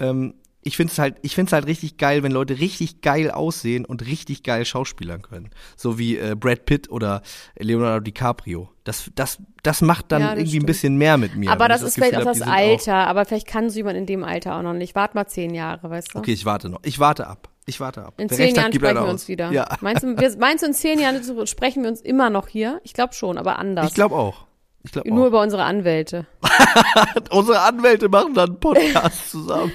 ähm, 0.00 0.34
ich 0.66 0.76
finde 0.76 0.92
es 0.92 0.98
halt, 0.98 1.16
ich 1.22 1.34
finde 1.34 1.48
es 1.50 1.52
halt 1.52 1.66
richtig 1.66 1.96
geil, 1.96 2.22
wenn 2.22 2.32
Leute 2.32 2.58
richtig 2.58 3.00
geil 3.00 3.30
aussehen 3.30 3.84
und 3.84 4.04
richtig 4.04 4.42
geil 4.42 4.64
schauspielern 4.64 5.22
können. 5.22 5.50
So 5.76 5.98
wie 5.98 6.18
äh, 6.18 6.34
Brad 6.38 6.66
Pitt 6.66 6.90
oder 6.90 7.22
Leonardo 7.58 8.00
DiCaprio. 8.00 8.68
Das, 8.84 9.10
das, 9.14 9.38
das 9.62 9.80
macht 9.80 10.10
dann 10.12 10.22
Ja, 10.22 10.28
das 10.30 10.38
irgendwie 10.38 10.48
ein 10.56 10.60
stimmt. 10.60 10.66
bisschen 10.66 10.96
mehr 10.96 11.16
mit 11.18 11.36
mir. 11.36 11.50
aber 11.50 11.68
das 11.68 11.82
ich 11.82 11.88
ist 11.88 11.94
vielleicht 11.94 12.12
Gefühl 12.12 12.24
auch 12.28 12.34
hab, 12.34 12.38
das 12.38 12.48
Alter, 12.48 12.94
aber 13.06 13.24
vielleicht 13.24 13.46
kann 13.46 13.70
so 13.70 13.76
jemand 13.76 13.96
in 13.96 14.06
dem 14.06 14.24
Alter 14.24 14.56
auch 14.56 14.62
noch 14.62 14.74
nicht. 14.74 14.94
Wart 14.94 15.14
mal 15.14 15.26
zehn 15.26 15.54
Jahre, 15.54 15.88
weißt 15.88 16.14
du? 16.14 16.18
Okay, 16.18 16.32
ich 16.32 16.44
warte 16.44 16.68
noch. 16.68 16.80
Ich 16.84 16.98
warte 16.98 17.26
ab. 17.26 17.48
Ich 17.68 17.80
warte 17.80 18.04
ab. 18.04 18.14
In 18.18 18.28
Wer 18.30 18.36
zehn 18.36 18.48
hat, 18.50 18.56
Jahren 18.56 18.72
sprechen 18.72 18.94
wir 18.96 19.08
uns 19.10 19.28
wieder. 19.28 19.50
Ja, 19.50 19.68
Meinst, 19.80 20.02
du, 20.04 20.16
wir, 20.18 20.36
meinst 20.38 20.62
du, 20.62 20.68
in 20.68 20.74
zehn 20.74 20.98
Jahren 21.00 21.20
sprechen 21.46 21.82
wir 21.82 21.90
uns 21.90 22.00
immer 22.00 22.30
noch 22.30 22.48
hier? 22.48 22.80
Ich 22.84 22.92
glaube 22.92 23.14
schon, 23.14 23.38
aber 23.38 23.58
anders. 23.58 23.88
ich 23.88 23.94
glaube 23.94 24.14
auch. 24.14 24.46
Ich 24.84 24.92
glaube 24.92 25.08
Nur 25.08 25.24
auch. 25.24 25.28
über 25.28 25.42
unsere 25.42 25.64
Anwälte. 25.64 26.26
Unsere 27.30 27.60
Anwälte 27.60 28.08
machen 28.08 28.34
dann 28.34 28.50
einen 28.50 28.60
Podcast 28.60 29.30
zusammen. 29.32 29.72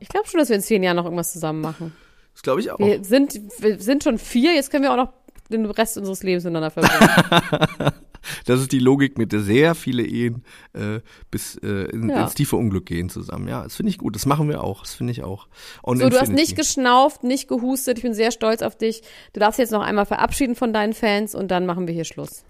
Ich 0.00 0.08
glaube 0.08 0.28
schon, 0.28 0.38
dass 0.40 0.48
wir 0.48 0.56
in 0.56 0.62
zehn 0.62 0.82
Jahren 0.82 0.96
noch 0.96 1.04
irgendwas 1.04 1.32
zusammen 1.32 1.60
machen. 1.60 1.92
Das 2.32 2.42
glaube 2.42 2.60
ich 2.60 2.70
auch. 2.70 2.78
Wir 2.78 3.02
sind, 3.04 3.40
wir 3.60 3.78
sind 3.80 4.02
schon 4.04 4.18
vier, 4.18 4.54
jetzt 4.54 4.70
können 4.70 4.82
wir 4.84 4.92
auch 4.92 4.96
noch 4.96 5.12
den 5.50 5.64
Rest 5.66 5.96
unseres 5.98 6.22
Lebens 6.22 6.44
miteinander 6.44 6.70
verbringen. 6.70 7.92
Das 8.46 8.58
ist 8.58 8.72
die 8.72 8.78
Logik, 8.78 9.18
mit 9.18 9.32
der 9.32 9.40
sehr 9.40 9.74
viele 9.74 10.02
Ehen 10.02 10.44
äh, 10.72 11.00
bis 11.30 11.56
äh, 11.56 11.66
in, 11.92 12.08
Ja. 12.08 12.22
ins 12.22 12.32
tiefe 12.32 12.56
Unglück 12.56 12.86
gehen 12.86 13.10
zusammen. 13.10 13.48
Ja, 13.48 13.64
das 13.64 13.76
finde 13.76 13.90
ich 13.90 13.98
gut. 13.98 14.14
Das 14.14 14.24
machen 14.24 14.48
wir 14.48 14.64
auch. 14.64 14.80
Das 14.80 14.94
finde 14.94 15.10
ich 15.12 15.22
auch. 15.22 15.46
Und 15.82 15.98
So, 15.98 16.08
du 16.08 16.16
hast 16.16 16.30
Infinity. 16.30 16.40
nicht 16.42 16.56
geschnauft, 16.56 17.22
nicht 17.22 17.48
gehustet. 17.48 17.98
Ich 17.98 18.02
bin 18.02 18.14
sehr 18.14 18.30
stolz 18.30 18.62
auf 18.62 18.78
dich. 18.78 19.02
Du 19.34 19.40
darfst 19.40 19.58
jetzt 19.58 19.72
noch 19.72 19.82
einmal 19.82 20.06
verabschieden 20.06 20.54
von 20.54 20.72
deinen 20.72 20.94
Fans 20.94 21.34
und 21.34 21.48
dann 21.50 21.66
machen 21.66 21.86
wir 21.86 21.92
hier 21.92 22.04
Schluss. 22.04 22.44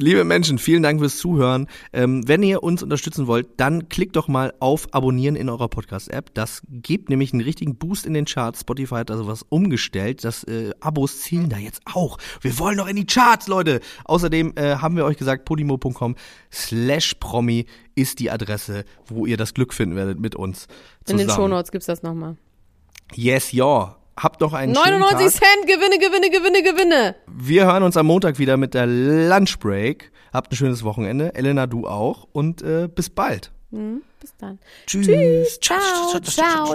Liebe 0.00 0.22
Menschen, 0.22 0.58
vielen 0.58 0.84
Dank 0.84 1.00
fürs 1.00 1.18
Zuhören. 1.18 1.66
Ähm, 1.92 2.26
wenn 2.28 2.40
ihr 2.44 2.62
uns 2.62 2.84
unterstützen 2.84 3.26
wollt, 3.26 3.48
dann 3.56 3.88
klickt 3.88 4.14
doch 4.14 4.28
mal 4.28 4.54
auf 4.60 4.86
Abonnieren 4.94 5.34
in 5.34 5.48
eurer 5.48 5.68
Podcast-App. 5.68 6.32
Das 6.34 6.62
gibt 6.68 7.10
nämlich 7.10 7.32
einen 7.32 7.42
richtigen 7.42 7.76
Boost 7.76 8.06
in 8.06 8.14
den 8.14 8.24
Charts. 8.24 8.60
Spotify 8.60 8.96
hat 8.96 9.10
da 9.10 9.16
sowas 9.16 9.44
umgestellt. 9.48 10.22
Das 10.22 10.44
äh, 10.44 10.70
Abos 10.78 11.22
zielen 11.22 11.48
da 11.48 11.58
jetzt 11.58 11.82
auch. 11.92 12.18
Wir 12.40 12.56
wollen 12.60 12.78
doch 12.78 12.86
in 12.86 12.94
die 12.94 13.06
Charts, 13.06 13.48
Leute. 13.48 13.80
Außerdem 14.04 14.52
äh, 14.54 14.76
haben 14.76 14.96
wir 14.96 15.04
euch 15.04 15.16
gesagt, 15.16 15.44
podimo.com 15.44 16.14
slash 16.52 17.14
promi 17.14 17.66
ist 17.96 18.20
die 18.20 18.30
Adresse, 18.30 18.84
wo 19.06 19.26
ihr 19.26 19.36
das 19.36 19.52
Glück 19.52 19.74
finden 19.74 19.96
werdet 19.96 20.20
mit 20.20 20.36
uns 20.36 20.66
In 21.08 21.18
zusammen. 21.18 21.26
den 21.26 21.34
Shownotes 21.34 21.72
gibt's 21.72 21.86
das 21.86 22.04
nochmal. 22.04 22.36
Yes, 23.14 23.50
ja. 23.50 23.97
Habt 24.20 24.42
doch 24.42 24.52
einen 24.52 24.74
schönen 24.74 25.00
99 25.00 25.40
Tag. 25.40 25.48
Cent, 25.48 25.66
Gewinne, 25.66 25.98
Gewinne, 25.98 26.30
Gewinne, 26.30 26.62
Gewinne. 26.62 27.14
Wir 27.26 27.66
hören 27.66 27.82
uns 27.84 27.96
am 27.96 28.06
Montag 28.06 28.38
wieder 28.38 28.56
mit 28.56 28.74
der 28.74 28.86
Lunchbreak. 28.86 30.10
Habt 30.32 30.52
ein 30.52 30.56
schönes 30.56 30.82
Wochenende. 30.82 31.34
Elena, 31.34 31.66
du 31.66 31.86
auch. 31.86 32.26
Und 32.32 32.62
äh, 32.62 32.88
bis 32.88 33.10
bald. 33.10 33.52
Bis 33.70 34.34
dann. 34.38 34.58
Tschüss. 34.86 35.60
Ciao, 35.60 36.20
ciao. 36.20 36.74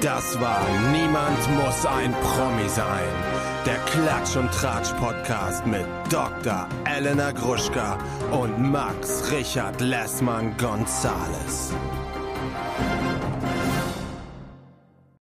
Das 0.00 0.38
war 0.38 0.60
Niemand 0.92 1.38
muss 1.56 1.86
ein 1.86 2.12
Promi 2.12 2.68
sein. 2.68 3.08
Der 3.64 3.76
Klatsch 3.86 4.36
und 4.36 4.50
Tratsch 4.52 4.92
Podcast 4.98 5.66
mit 5.66 5.86
Dr. 6.10 6.68
Elena 6.84 7.30
Gruschka 7.30 7.98
und 8.30 8.70
Max 8.70 9.32
Richard 9.32 9.80
Lessmann 9.80 10.54
Gonzales. 10.58 11.72